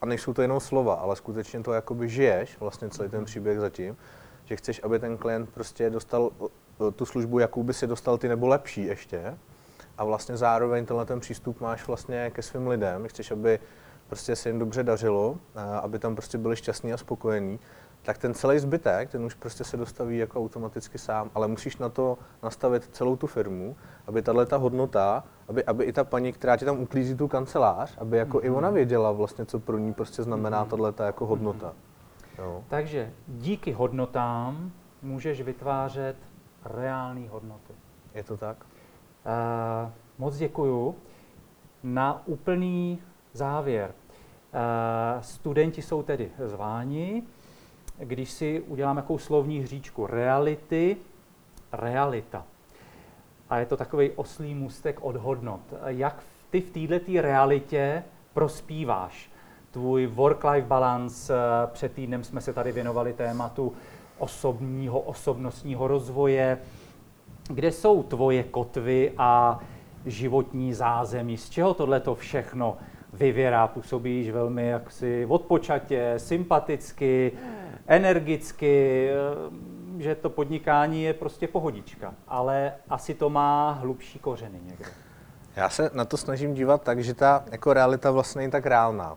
a 0.00 0.06
nejsou 0.06 0.32
to 0.32 0.42
jenom 0.42 0.60
slova, 0.60 0.94
ale 0.94 1.16
skutečně 1.16 1.62
to 1.62 1.72
jakoby 1.72 2.08
žiješ, 2.08 2.60
vlastně 2.60 2.88
celý 2.88 3.08
ten 3.08 3.24
příběh 3.24 3.60
zatím, 3.60 3.96
že 4.44 4.56
chceš, 4.56 4.80
aby 4.84 4.98
ten 4.98 5.16
klient 5.16 5.50
prostě 5.50 5.90
dostal 5.90 6.30
eh, 6.88 6.90
tu 6.90 7.06
službu, 7.06 7.38
jakou 7.38 7.62
by 7.62 7.74
si 7.74 7.86
dostal 7.86 8.18
ty, 8.18 8.28
nebo 8.28 8.46
lepší 8.46 8.84
ještě. 8.84 9.38
A 9.98 10.04
vlastně 10.04 10.36
zároveň 10.36 10.86
tenhle 10.86 11.06
ten 11.06 11.20
přístup 11.20 11.60
máš 11.60 11.86
vlastně 11.86 12.30
ke 12.30 12.42
svým 12.42 12.68
lidem, 12.68 13.08
chceš, 13.08 13.30
aby 13.30 13.60
prostě 14.08 14.36
se 14.36 14.48
jim 14.48 14.58
dobře 14.58 14.82
dařilo, 14.82 15.38
aby 15.82 15.98
tam 15.98 16.14
prostě 16.14 16.38
byli 16.38 16.56
šťastní 16.56 16.92
a 16.92 16.96
spokojení, 16.96 17.60
tak 18.06 18.18
ten 18.18 18.34
celý 18.34 18.58
zbytek, 18.58 19.10
ten 19.10 19.24
už 19.24 19.34
prostě 19.34 19.64
se 19.64 19.76
dostaví 19.76 20.18
jako 20.18 20.40
automaticky 20.40 20.98
sám, 20.98 21.30
ale 21.34 21.48
musíš 21.48 21.76
na 21.76 21.88
to 21.88 22.18
nastavit 22.42 22.88
celou 22.92 23.16
tu 23.16 23.26
firmu, 23.26 23.76
aby 24.06 24.22
tahle 24.22 24.46
ta 24.46 24.56
hodnota, 24.56 25.24
aby, 25.48 25.64
aby 25.64 25.84
i 25.84 25.92
ta 25.92 26.04
paní, 26.04 26.32
která 26.32 26.56
ti 26.56 26.64
tam 26.64 26.80
uklízí 26.80 27.14
tu 27.16 27.28
kancelář, 27.28 27.98
aby 27.98 28.16
jako 28.16 28.38
mm-hmm. 28.38 28.46
i 28.46 28.50
ona 28.50 28.68
mhm. 28.68 28.74
věděla 28.74 29.12
vlastně, 29.12 29.46
co 29.46 29.58
pro 29.58 29.78
ní 29.78 29.94
prostě 29.94 30.22
znamená 30.22 30.64
mm-hmm. 30.64 30.68
tahle 30.68 30.92
ta 30.92 31.06
jako 31.06 31.26
hodnota. 31.26 31.66
Mm-hmm. 31.66 32.42
Jo. 32.42 32.64
Takže 32.68 33.12
díky 33.28 33.72
hodnotám 33.72 34.70
můžeš 35.02 35.42
vytvářet 35.42 36.16
reální 36.64 37.28
hodnoty. 37.28 37.72
Je 38.14 38.22
to 38.22 38.36
tak? 38.36 38.56
Uh, 38.64 39.90
moc 40.18 40.36
děkuju. 40.36 40.94
Na 41.82 42.22
úplný 42.26 42.98
závěr. 43.32 43.90
Uh, 43.94 45.22
studenti 45.22 45.82
jsou 45.82 46.02
tedy 46.02 46.30
zváni 46.38 47.22
když 47.98 48.30
si 48.30 48.60
udělám 48.60 48.96
jakou 48.96 49.18
slovní 49.18 49.60
hříčku 49.60 50.06
reality, 50.06 50.96
realita. 51.72 52.44
A 53.50 53.58
je 53.58 53.66
to 53.66 53.76
takový 53.76 54.10
oslý 54.10 54.54
můstek 54.54 54.98
od 55.00 55.16
hodnot. 55.16 55.60
Jak 55.86 56.22
ty 56.50 56.60
v 56.60 56.70
této 56.70 57.22
realitě 57.22 58.04
prospíváš? 58.34 59.30
Tvůj 59.70 60.06
work-life 60.06 60.66
balance, 60.66 61.34
eh, 61.34 61.66
před 61.72 61.92
týdnem 61.92 62.24
jsme 62.24 62.40
se 62.40 62.52
tady 62.52 62.72
věnovali 62.72 63.12
tématu 63.12 63.72
osobního, 64.18 65.00
osobnostního 65.00 65.88
rozvoje. 65.88 66.58
Kde 67.48 67.72
jsou 67.72 68.02
tvoje 68.02 68.42
kotvy 68.42 69.12
a 69.18 69.60
životní 70.06 70.74
zázemí? 70.74 71.36
Z 71.36 71.50
čeho 71.50 71.74
tohle 71.74 72.00
to 72.00 72.14
všechno 72.14 72.76
vyvěrá? 73.12 73.66
Působíš 73.66 74.30
velmi 74.30 74.68
jaksi 74.68 75.26
odpočatě, 75.28 76.14
sympaticky, 76.16 77.32
energicky, 77.86 79.08
eh, 79.10 80.02
že 80.02 80.14
to 80.14 80.30
podnikání 80.30 81.02
je 81.02 81.14
prostě 81.14 81.48
pohodička, 81.48 82.14
ale 82.28 82.72
asi 82.88 83.14
to 83.14 83.30
má 83.30 83.70
hlubší 83.70 84.18
kořeny 84.18 84.60
někde. 84.64 84.84
Já 85.56 85.68
se 85.70 85.90
na 85.94 86.04
to 86.04 86.16
snažím 86.16 86.54
dívat 86.54 86.82
tak, 86.82 87.04
že 87.04 87.14
ta 87.14 87.44
jako 87.50 87.72
realita 87.72 88.10
vlastně 88.10 88.38
není 88.38 88.50
tak 88.50 88.66
reálná. 88.66 89.16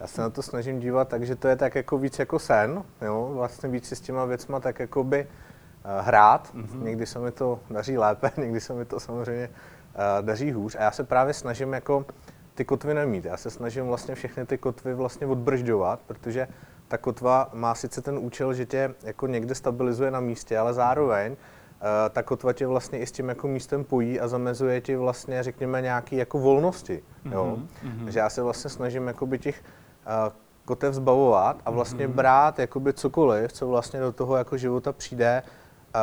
Já 0.00 0.06
se 0.06 0.20
na 0.20 0.30
to 0.30 0.42
snažím 0.42 0.80
dívat 0.80 1.08
tak, 1.08 1.26
že 1.26 1.36
to 1.36 1.48
je 1.48 1.56
tak 1.56 1.74
jako 1.74 1.98
víc 1.98 2.18
jako 2.18 2.38
sen, 2.38 2.82
jo? 3.02 3.30
vlastně 3.34 3.68
víc 3.68 3.88
si 3.88 3.96
s 3.96 4.00
těma 4.00 4.24
věcma 4.24 4.60
tak 4.60 4.80
jako 4.80 5.04
by 5.04 5.26
uh, 5.26 6.06
hrát. 6.06 6.54
Mm-hmm. 6.54 6.82
Někdy 6.82 7.06
se 7.06 7.18
mi 7.18 7.30
to 7.30 7.60
daří 7.70 7.98
lépe, 7.98 8.30
někdy 8.40 8.60
se 8.60 8.74
mi 8.74 8.84
to 8.84 9.00
samozřejmě 9.00 9.48
uh, 9.48 10.26
daří 10.26 10.52
hůř. 10.52 10.76
A 10.76 10.82
já 10.82 10.90
se 10.90 11.04
právě 11.04 11.34
snažím 11.34 11.72
jako 11.72 12.04
ty 12.54 12.64
kotvy 12.64 12.94
nemít. 12.94 13.24
Já 13.24 13.36
se 13.36 13.50
snažím 13.50 13.86
vlastně 13.86 14.14
všechny 14.14 14.46
ty 14.46 14.58
kotvy 14.58 14.94
vlastně 14.94 15.26
odbržďovat, 15.26 16.00
protože 16.06 16.48
ta 16.88 16.98
kotva 16.98 17.50
má 17.52 17.74
sice 17.74 18.02
ten 18.02 18.18
účel, 18.18 18.54
že 18.54 18.66
tě 18.66 18.94
jako 19.02 19.26
někde 19.26 19.54
stabilizuje 19.54 20.10
na 20.10 20.20
místě, 20.20 20.58
ale 20.58 20.74
zároveň 20.74 21.32
uh, 21.32 21.36
ta 22.10 22.22
kotva 22.22 22.52
tě 22.52 22.66
vlastně 22.66 22.98
i 22.98 23.06
s 23.06 23.12
tím 23.12 23.28
jako 23.28 23.48
místem 23.48 23.84
pojí 23.84 24.20
a 24.20 24.28
zamezuje 24.28 24.80
ti 24.80 24.96
vlastně, 24.96 25.42
řekněme, 25.42 25.82
nějaký 25.82 26.16
jako 26.16 26.38
volnosti. 26.38 27.02
Jo? 27.32 27.58
Mm-hmm. 27.58 28.04
Takže 28.04 28.18
já 28.18 28.30
se 28.30 28.42
vlastně 28.42 28.70
snažím 28.70 29.06
jakoby 29.06 29.38
těch 29.38 29.62
uh, 30.06 30.32
kotev 30.64 30.94
zbavovat 30.94 31.56
a 31.66 31.70
vlastně 31.70 32.08
mm-hmm. 32.08 32.12
brát 32.12 32.58
jakoby 32.58 32.92
cokoliv, 32.92 33.52
co 33.52 33.68
vlastně 33.68 34.00
do 34.00 34.12
toho 34.12 34.36
jako 34.36 34.56
života 34.56 34.92
přijde, 34.92 35.42
uh, 35.94 36.00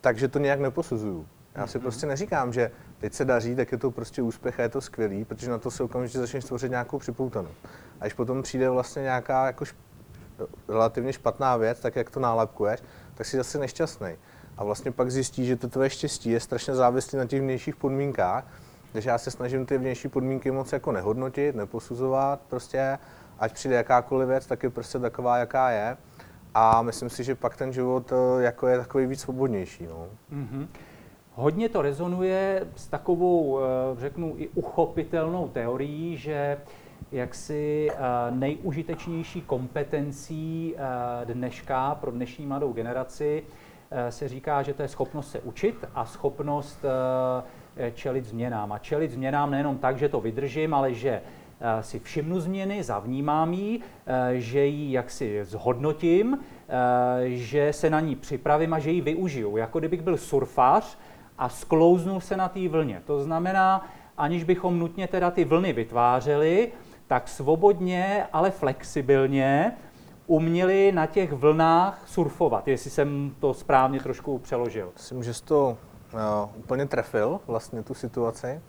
takže 0.00 0.28
to 0.28 0.38
nějak 0.38 0.60
neposuzuju. 0.60 1.26
Já 1.54 1.66
si 1.66 1.78
mm-hmm. 1.78 1.82
prostě 1.82 2.06
neříkám, 2.06 2.52
že 2.52 2.70
teď 2.98 3.12
se 3.12 3.24
daří, 3.24 3.56
tak 3.56 3.72
je 3.72 3.78
to 3.78 3.90
prostě 3.90 4.22
úspěch 4.22 4.60
a 4.60 4.62
je 4.62 4.68
to 4.68 4.80
skvělý, 4.80 5.24
protože 5.24 5.50
na 5.50 5.58
to 5.58 5.70
se 5.70 5.82
okamžitě 5.82 6.18
začneš 6.18 6.44
tvořit 6.44 6.70
nějakou 6.70 6.98
připoutanost. 6.98 7.56
A 8.00 8.04
když 8.04 8.14
potom 8.14 8.42
přijde 8.42 8.70
vlastně 8.70 9.02
nějaká 9.02 9.46
jako 9.46 9.64
relativně 10.68 11.12
špatná 11.12 11.56
věc, 11.56 11.80
tak 11.80 11.96
jak 11.96 12.10
to 12.10 12.20
nálepkuješ, 12.20 12.80
tak 13.14 13.26
jsi 13.26 13.36
zase 13.36 13.58
nešťastný. 13.58 14.10
A 14.58 14.64
vlastně 14.64 14.90
pak 14.90 15.10
zjistíš, 15.10 15.46
že 15.46 15.56
to 15.56 15.68
tvoje 15.68 15.90
štěstí 15.90 16.30
je 16.30 16.40
strašně 16.40 16.74
závislé 16.74 17.18
na 17.18 17.26
těch 17.26 17.40
vnějších 17.40 17.76
podmínkách, 17.76 18.44
takže 18.92 19.10
já 19.10 19.18
se 19.18 19.30
snažím 19.30 19.66
ty 19.66 19.78
vnější 19.78 20.08
podmínky 20.08 20.50
moc 20.50 20.72
jako 20.72 20.92
nehodnotit, 20.92 21.56
neposuzovat, 21.56 22.40
prostě 22.48 22.98
ať 23.38 23.52
přijde 23.52 23.76
jakákoliv 23.76 24.28
věc, 24.28 24.46
tak 24.46 24.62
je 24.62 24.70
prostě 24.70 24.98
taková, 24.98 25.36
jaká 25.36 25.70
je. 25.70 25.96
A 26.54 26.82
myslím 26.82 27.10
si, 27.10 27.24
že 27.24 27.34
pak 27.34 27.56
ten 27.56 27.72
život 27.72 28.12
eh, 28.12 28.42
jako 28.42 28.66
je 28.66 28.78
takový 28.78 29.06
víc 29.06 29.20
svobodnější. 29.20 29.86
No. 29.86 30.06
Mm-hmm. 30.32 30.66
Hodně 31.34 31.68
to 31.68 31.82
rezonuje 31.82 32.66
s 32.76 32.88
takovou, 32.88 33.60
eh, 33.60 33.64
řeknu, 34.00 34.34
i 34.36 34.48
uchopitelnou 34.48 35.48
teorií, 35.48 36.16
že 36.16 36.56
jaksi 37.12 37.90
eh, 37.90 37.96
nejužitečnější 38.30 39.40
kompetencí 39.40 40.74
dneška 41.24 41.94
pro 41.94 42.10
dnešní 42.10 42.46
mladou 42.46 42.72
generaci 42.72 43.44
se 44.10 44.28
říká, 44.28 44.62
že 44.62 44.74
to 44.74 44.82
je 44.82 44.88
schopnost 44.88 45.30
se 45.30 45.40
učit 45.40 45.84
a 45.94 46.04
schopnost 46.04 46.84
čelit 47.94 48.24
změnám. 48.24 48.72
A 48.72 48.78
čelit 48.78 49.10
změnám 49.10 49.50
nejenom 49.50 49.78
tak, 49.78 49.98
že 49.98 50.08
to 50.08 50.20
vydržím, 50.20 50.74
ale 50.74 50.94
že 50.94 51.22
Eh, 51.64 51.82
si 51.82 51.98
všimnu 51.98 52.40
změny, 52.40 52.82
zavnímám 52.82 53.52
ji, 53.52 53.80
eh, 53.80 54.40
že 54.40 54.66
ji 54.66 54.92
jaksi 54.92 55.44
zhodnotím, 55.44 56.38
eh, 56.38 57.28
že 57.28 57.72
se 57.72 57.90
na 57.90 58.00
ní 58.00 58.16
připravím 58.16 58.74
a 58.74 58.78
že 58.78 58.90
ji 58.90 59.00
využiju. 59.00 59.56
Jako 59.56 59.78
kdybych 59.78 60.02
byl 60.02 60.16
surfář 60.16 60.98
a 61.38 61.48
sklouznul 61.48 62.20
se 62.20 62.36
na 62.36 62.48
té 62.48 62.68
vlně. 62.68 63.02
To 63.06 63.20
znamená, 63.20 63.86
aniž 64.16 64.44
bychom 64.44 64.78
nutně 64.78 65.08
teda 65.08 65.30
ty 65.30 65.44
vlny 65.44 65.72
vytvářeli, 65.72 66.72
tak 67.12 67.28
svobodně, 67.28 68.26
ale 68.32 68.50
flexibilně 68.50 69.72
uměli 70.26 70.92
na 70.92 71.06
těch 71.06 71.32
vlnách 71.32 72.02
surfovat, 72.06 72.68
jestli 72.68 72.90
jsem 72.90 73.34
to 73.40 73.54
správně 73.54 74.00
trošku 74.00 74.38
přeložil. 74.38 74.90
Myslím, 74.94 75.22
že 75.22 75.34
jsi 75.34 75.44
to 75.44 75.78
uh, 76.14 76.20
úplně 76.56 76.86
trefil, 76.86 77.40
vlastně 77.46 77.82
tu 77.82 77.94
situaci. 77.94 78.60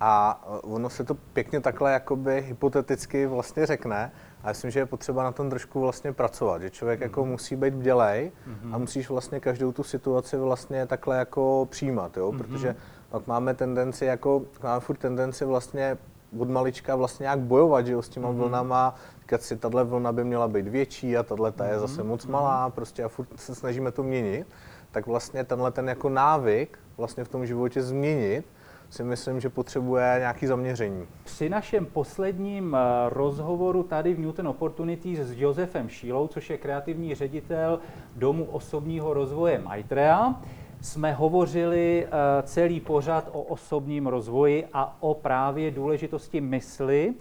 A 0.00 0.42
eh, 0.46 0.58
ono 0.60 0.90
se 0.90 1.04
to 1.04 1.14
pěkně 1.14 1.60
takhle 1.60 1.92
jakoby 1.92 2.42
hypoteticky 2.42 3.26
vlastně 3.26 3.66
řekne, 3.66 4.12
a 4.42 4.48
myslím, 4.48 4.70
že 4.70 4.80
je 4.80 4.86
potřeba 4.86 5.22
na 5.22 5.32
tom 5.32 5.50
trošku 5.50 5.80
vlastně 5.80 6.12
pracovat, 6.12 6.62
že 6.62 6.70
člověk 6.70 7.00
mm. 7.00 7.02
jako 7.02 7.24
musí 7.24 7.56
být 7.56 7.74
bdělej 7.74 8.32
mm-hmm. 8.48 8.74
a 8.74 8.78
musíš 8.78 9.08
vlastně 9.08 9.40
každou 9.40 9.72
tu 9.72 9.82
situaci 9.82 10.36
vlastně 10.36 10.86
takhle 10.86 11.18
jako 11.18 11.68
přijímat, 11.70 12.16
jo? 12.16 12.32
Mm-hmm. 12.32 12.38
protože 12.38 12.76
pak 13.08 13.26
máme 13.26 13.54
tendenci 13.54 14.04
jako, 14.04 14.42
máme 14.62 14.80
furt 14.80 14.96
tendenci 14.96 15.44
vlastně 15.44 15.98
od 16.38 16.50
malička 16.50 16.96
vlastně 16.96 17.24
nějak 17.24 17.38
bojovat, 17.38 17.86
že 17.86 17.92
jo, 17.92 18.02
s 18.02 18.08
těma 18.08 18.28
mm-hmm. 18.28 18.36
vlnama, 18.36 18.94
říkat 19.20 19.42
si, 19.42 19.56
tahle 19.56 19.84
vlna 19.84 20.12
by 20.12 20.24
měla 20.24 20.48
být 20.48 20.68
větší 20.68 21.16
a 21.16 21.22
tahle 21.22 21.52
ta 21.52 21.66
je 21.66 21.76
mm-hmm. 21.76 21.80
zase 21.80 22.02
moc 22.02 22.26
malá, 22.26 22.70
prostě 22.70 23.04
a 23.04 23.08
furt 23.08 23.28
se 23.36 23.54
snažíme 23.54 23.92
to 23.92 24.02
měnit, 24.02 24.46
tak 24.90 25.06
vlastně 25.06 25.44
tenhle 25.44 25.70
ten 25.70 25.88
jako 25.88 26.08
návyk 26.08 26.78
vlastně 26.96 27.24
v 27.24 27.28
tom 27.28 27.46
životě 27.46 27.82
změnit, 27.82 28.44
si 28.90 29.04
myslím, 29.04 29.40
že 29.40 29.48
potřebuje 29.48 30.16
nějaký 30.18 30.46
zaměření. 30.46 31.06
Při 31.24 31.48
našem 31.48 31.86
posledním 31.86 32.76
eh, 32.76 33.08
rozhovoru 33.08 33.82
tady 33.82 34.14
v 34.14 34.18
Newton 34.18 34.48
Opportunities 34.48 35.18
s 35.18 35.40
Josefem 35.40 35.88
Šílou, 35.88 36.26
což 36.28 36.50
je 36.50 36.58
kreativní 36.58 37.14
ředitel 37.14 37.80
Domu 38.16 38.44
osobního 38.44 39.14
rozvoje 39.14 39.58
Maitrea, 39.58 40.34
jsme 40.80 41.12
hovořili 41.12 42.06
eh, 42.06 42.42
celý 42.42 42.80
pořad 42.80 43.28
o 43.32 43.42
osobním 43.42 44.06
rozvoji 44.06 44.66
a 44.72 44.96
o 45.00 45.14
právě 45.14 45.70
důležitosti 45.70 46.40
mysli 46.40 47.14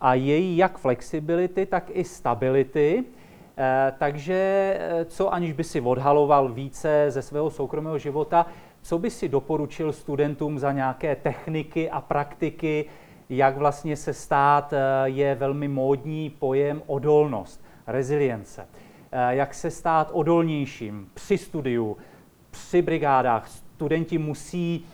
a 0.00 0.14
její 0.14 0.56
jak 0.56 0.78
flexibility, 0.78 1.66
tak 1.66 1.90
i 1.92 2.04
stability. 2.04 3.04
Eh, 3.58 3.92
takže 3.98 4.78
co 5.06 5.34
aniž 5.34 5.52
by 5.52 5.64
si 5.64 5.80
odhaloval 5.80 6.48
více 6.48 7.06
ze 7.08 7.22
svého 7.22 7.50
soukromého 7.50 7.98
života, 7.98 8.46
co 8.82 8.98
by 8.98 9.10
si 9.10 9.28
doporučil 9.28 9.92
studentům 9.92 10.58
za 10.58 10.72
nějaké 10.72 11.16
techniky 11.16 11.90
a 11.90 12.00
praktiky, 12.00 12.84
jak 13.28 13.56
vlastně 13.56 13.96
se 13.96 14.14
stát, 14.14 14.72
eh, 14.72 14.78
je 15.04 15.34
velmi 15.34 15.68
módní 15.68 16.30
pojem 16.30 16.82
odolnost, 16.86 17.64
rezilience. 17.86 18.68
Eh, 19.12 19.34
jak 19.34 19.54
se 19.54 19.70
stát 19.70 20.10
odolnějším 20.12 21.10
při 21.14 21.38
studiu, 21.38 21.96
při 22.50 22.82
brigádách. 22.82 23.48
Studenti 23.48 24.18
musí 24.18 24.84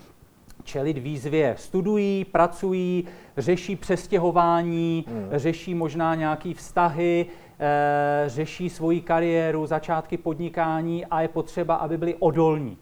čelit 0.64 0.98
výzvě. 0.98 1.54
Studují, 1.58 2.24
pracují, 2.24 3.04
řeší 3.36 3.76
přestěhování, 3.76 5.04
hmm. 5.08 5.28
řeší 5.32 5.74
možná 5.74 6.14
nějaké 6.14 6.54
vztahy, 6.54 7.26
e, 7.60 8.28
řeší 8.28 8.70
svoji 8.70 9.00
kariéru, 9.00 9.66
začátky 9.66 10.16
podnikání 10.16 11.06
a 11.06 11.20
je 11.20 11.28
potřeba, 11.28 11.74
aby 11.74 11.98
byli 11.98 12.14
odolní. 12.14 12.78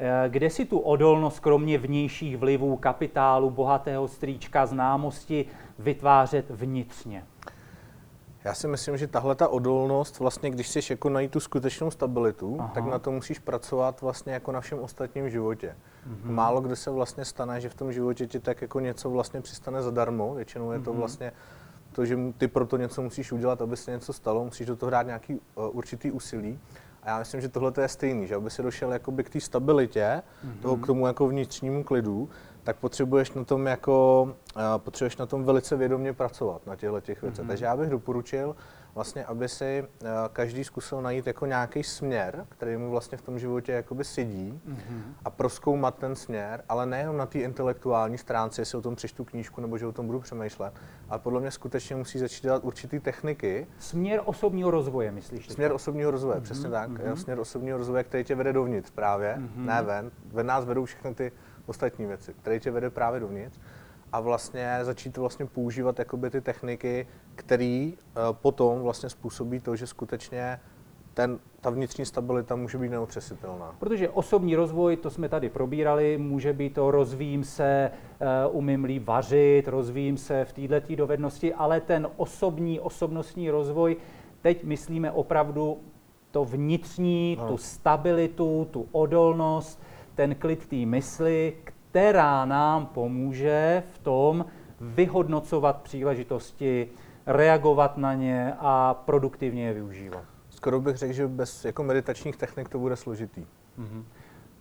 Eh, 0.00 0.28
kde 0.28 0.50
si 0.50 0.64
tu 0.64 0.78
odolnost, 0.78 1.40
kromě 1.40 1.78
vnějších 1.78 2.36
vlivů, 2.36 2.76
kapitálu, 2.76 3.50
bohatého 3.50 4.08
strýčka, 4.08 4.66
známosti, 4.66 5.46
vytvářet 5.78 6.50
vnitřně? 6.50 7.24
Já 8.48 8.54
si 8.54 8.68
myslím, 8.68 8.96
že 8.96 9.06
tahle 9.06 9.34
ta 9.34 9.48
odolnost, 9.48 10.18
vlastně, 10.18 10.50
když 10.50 10.66
chceš 10.66 10.90
jako 10.90 11.08
najít 11.08 11.30
tu 11.30 11.40
skutečnou 11.40 11.90
stabilitu, 11.90 12.56
Aha. 12.58 12.70
tak 12.74 12.84
na 12.84 12.98
to 12.98 13.12
musíš 13.12 13.38
pracovat 13.38 14.00
vlastně 14.00 14.32
jako 14.32 14.52
na 14.52 14.60
všem 14.60 14.78
ostatním 14.78 15.30
životě. 15.30 15.76
Mm-hmm. 16.08 16.30
Málo 16.30 16.60
kdy 16.60 16.76
se 16.76 16.90
vlastně 16.90 17.24
stane, 17.24 17.60
že 17.60 17.68
v 17.68 17.74
tom 17.74 17.92
životě 17.92 18.26
ti 18.26 18.40
tak 18.40 18.62
jako 18.62 18.80
něco 18.80 19.10
vlastně 19.10 19.40
přistane 19.40 19.82
zadarmo. 19.82 20.34
Většinou 20.34 20.72
je 20.72 20.78
to 20.78 20.92
mm-hmm. 20.92 20.96
vlastně 20.96 21.32
to, 21.92 22.04
že 22.04 22.18
ty 22.38 22.48
proto 22.48 22.76
něco 22.76 23.02
musíš 23.02 23.32
udělat, 23.32 23.62
aby 23.62 23.76
se 23.76 23.90
něco 23.90 24.12
stalo, 24.12 24.44
musíš 24.44 24.66
do 24.66 24.76
toho 24.76 24.88
hrát 24.90 25.06
nějaký 25.06 25.34
uh, 25.34 25.40
určitý 25.76 26.10
úsilí. 26.10 26.58
A 27.02 27.08
já 27.08 27.18
myslím, 27.18 27.40
že 27.40 27.48
tohle 27.48 27.72
je 27.80 27.88
stejný, 27.88 28.26
že 28.26 28.34
aby 28.34 28.50
si 28.50 28.62
došel 28.62 28.92
jakoby 28.92 29.24
k 29.24 29.30
té 29.30 29.40
stabilitě, 29.40 30.22
mm-hmm. 30.46 30.62
toho 30.62 30.76
k 30.76 30.86
tomu 30.86 31.06
jako 31.06 31.28
vnitřnímu 31.28 31.84
klidu, 31.84 32.28
tak 32.68 32.76
potřebuješ 32.76 33.32
na 33.32 33.44
tom 33.44 33.66
jako, 33.66 34.28
uh, 34.56 34.62
potřebuješ 34.76 35.16
na 35.16 35.26
tom 35.26 35.44
velice 35.44 35.76
vědomě 35.76 36.12
pracovat, 36.12 36.66
na 36.66 36.76
těchto 36.76 37.00
těch 37.00 37.22
věcech. 37.22 37.44
Mm-hmm. 37.44 37.48
Takže 37.48 37.64
já 37.64 37.76
bych 37.76 37.90
doporučil, 37.90 38.56
vlastně, 38.94 39.24
aby 39.24 39.48
si 39.48 39.84
uh, 40.02 40.08
každý 40.32 40.64
zkusil 40.64 41.02
najít 41.02 41.26
jako 41.26 41.46
nějaký 41.46 41.82
směr, 41.82 42.46
který 42.48 42.76
mu 42.76 42.90
vlastně 42.90 43.18
v 43.18 43.22
tom 43.22 43.38
životě 43.38 43.72
jakoby 43.72 44.04
sedí 44.04 44.60
mm-hmm. 44.68 45.02
a 45.24 45.30
proskoumat 45.30 45.94
ten 45.98 46.14
směr, 46.14 46.64
ale 46.68 46.86
nejenom 46.86 47.16
na 47.16 47.26
té 47.26 47.38
intelektuální 47.38 48.18
stránce, 48.18 48.60
jestli 48.60 48.78
o 48.78 48.82
tom 48.82 48.96
přečtu 48.96 49.24
knížku 49.24 49.60
nebo 49.60 49.78
že 49.78 49.86
o 49.86 49.92
tom 49.92 50.06
budu 50.06 50.20
přemýšlet, 50.20 50.72
ale 51.08 51.18
podle 51.18 51.40
mě 51.40 51.50
skutečně 51.50 51.96
musí 51.96 52.18
začít 52.18 52.42
dělat 52.42 52.64
určitý 52.64 53.00
techniky. 53.00 53.66
Směr 53.78 54.20
osobního 54.24 54.70
rozvoje, 54.70 55.12
myslíš? 55.12 55.48
Směr 55.48 55.72
osobního 55.72 56.10
rozvoje, 56.10 56.38
mm-hmm. 56.38 56.42
přesně 56.42 56.70
tak. 56.70 56.90
Mm-hmm. 56.90 57.14
Směr 57.14 57.40
osobního 57.40 57.78
rozvoje, 57.78 58.04
který 58.04 58.24
tě 58.24 58.34
vede 58.34 58.52
dovnitř 58.52 58.90
právě, 58.90 59.36
mm-hmm. 59.38 59.64
ne 59.64 59.82
ven. 59.82 60.10
Ven 60.32 60.46
nás 60.46 60.64
vedou 60.64 60.84
všechny 60.84 61.14
ty 61.14 61.32
ostatní 61.68 62.06
věci, 62.06 62.34
které 62.34 62.60
tě 62.60 62.70
vede 62.70 62.90
právě 62.90 63.20
dovnitř 63.20 63.58
a 64.12 64.20
vlastně 64.20 64.78
začít 64.82 65.16
vlastně 65.16 65.46
používat 65.46 65.98
jakoby 65.98 66.30
ty 66.30 66.40
techniky, 66.40 67.06
které 67.34 67.90
uh, 67.92 68.22
potom 68.32 68.80
vlastně 68.80 69.08
způsobí 69.08 69.60
to, 69.60 69.76
že 69.76 69.86
skutečně 69.86 70.60
ten, 71.14 71.38
ta 71.60 71.70
vnitřní 71.70 72.06
stabilita 72.06 72.56
může 72.56 72.78
být 72.78 72.88
neotřesitelná. 72.88 73.74
Protože 73.78 74.08
osobní 74.08 74.56
rozvoj, 74.56 74.96
to 74.96 75.10
jsme 75.10 75.28
tady 75.28 75.48
probírali, 75.48 76.18
může 76.18 76.52
být 76.52 76.74
to 76.74 76.90
rozvíjím 76.90 77.44
se, 77.44 77.90
uh, 78.50 78.56
umím 78.56 78.84
líp 78.84 79.06
vařit, 79.06 79.68
rozvíjím 79.68 80.16
se 80.16 80.44
v 80.44 80.52
této 80.52 80.96
dovednosti, 80.96 81.54
ale 81.54 81.80
ten 81.80 82.08
osobní, 82.16 82.80
osobnostní 82.80 83.50
rozvoj, 83.50 83.96
teď 84.42 84.64
myslíme 84.64 85.12
opravdu 85.12 85.78
to 86.30 86.44
vnitřní, 86.44 87.36
no. 87.40 87.48
tu 87.48 87.56
stabilitu, 87.56 88.68
tu 88.70 88.88
odolnost, 88.92 89.82
ten 90.18 90.34
klid 90.34 90.66
té 90.66 90.76
mysli, 90.76 91.56
která 91.64 92.44
nám 92.44 92.86
pomůže 92.86 93.82
v 93.94 93.98
tom 93.98 94.46
vyhodnocovat 94.80 95.82
příležitosti, 95.82 96.88
reagovat 97.26 97.96
na 97.96 98.14
ně 98.14 98.54
a 98.58 98.94
produktivně 98.94 99.66
je 99.66 99.72
využívat. 99.72 100.24
Skoro 100.50 100.80
bych 100.80 100.96
řekl, 100.96 101.12
že 101.12 101.28
bez 101.28 101.64
jako 101.64 101.82
meditačních 101.82 102.36
technik 102.36 102.68
to 102.68 102.78
bude 102.78 102.96
složitý. 102.96 103.40
Mm-hmm. 103.78 104.04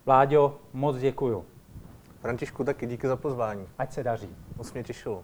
Vláďo, 0.06 0.60
moc 0.74 0.98
děkuju. 0.98 1.46
Františku, 2.22 2.64
taky 2.64 2.86
díky 2.86 3.08
za 3.08 3.16
pozvání. 3.16 3.68
Ať 3.78 3.94
se 3.94 4.04
daří. 4.04 4.30
Moc 4.58 4.74
mě 4.74 4.84
těšilo. 4.84 5.24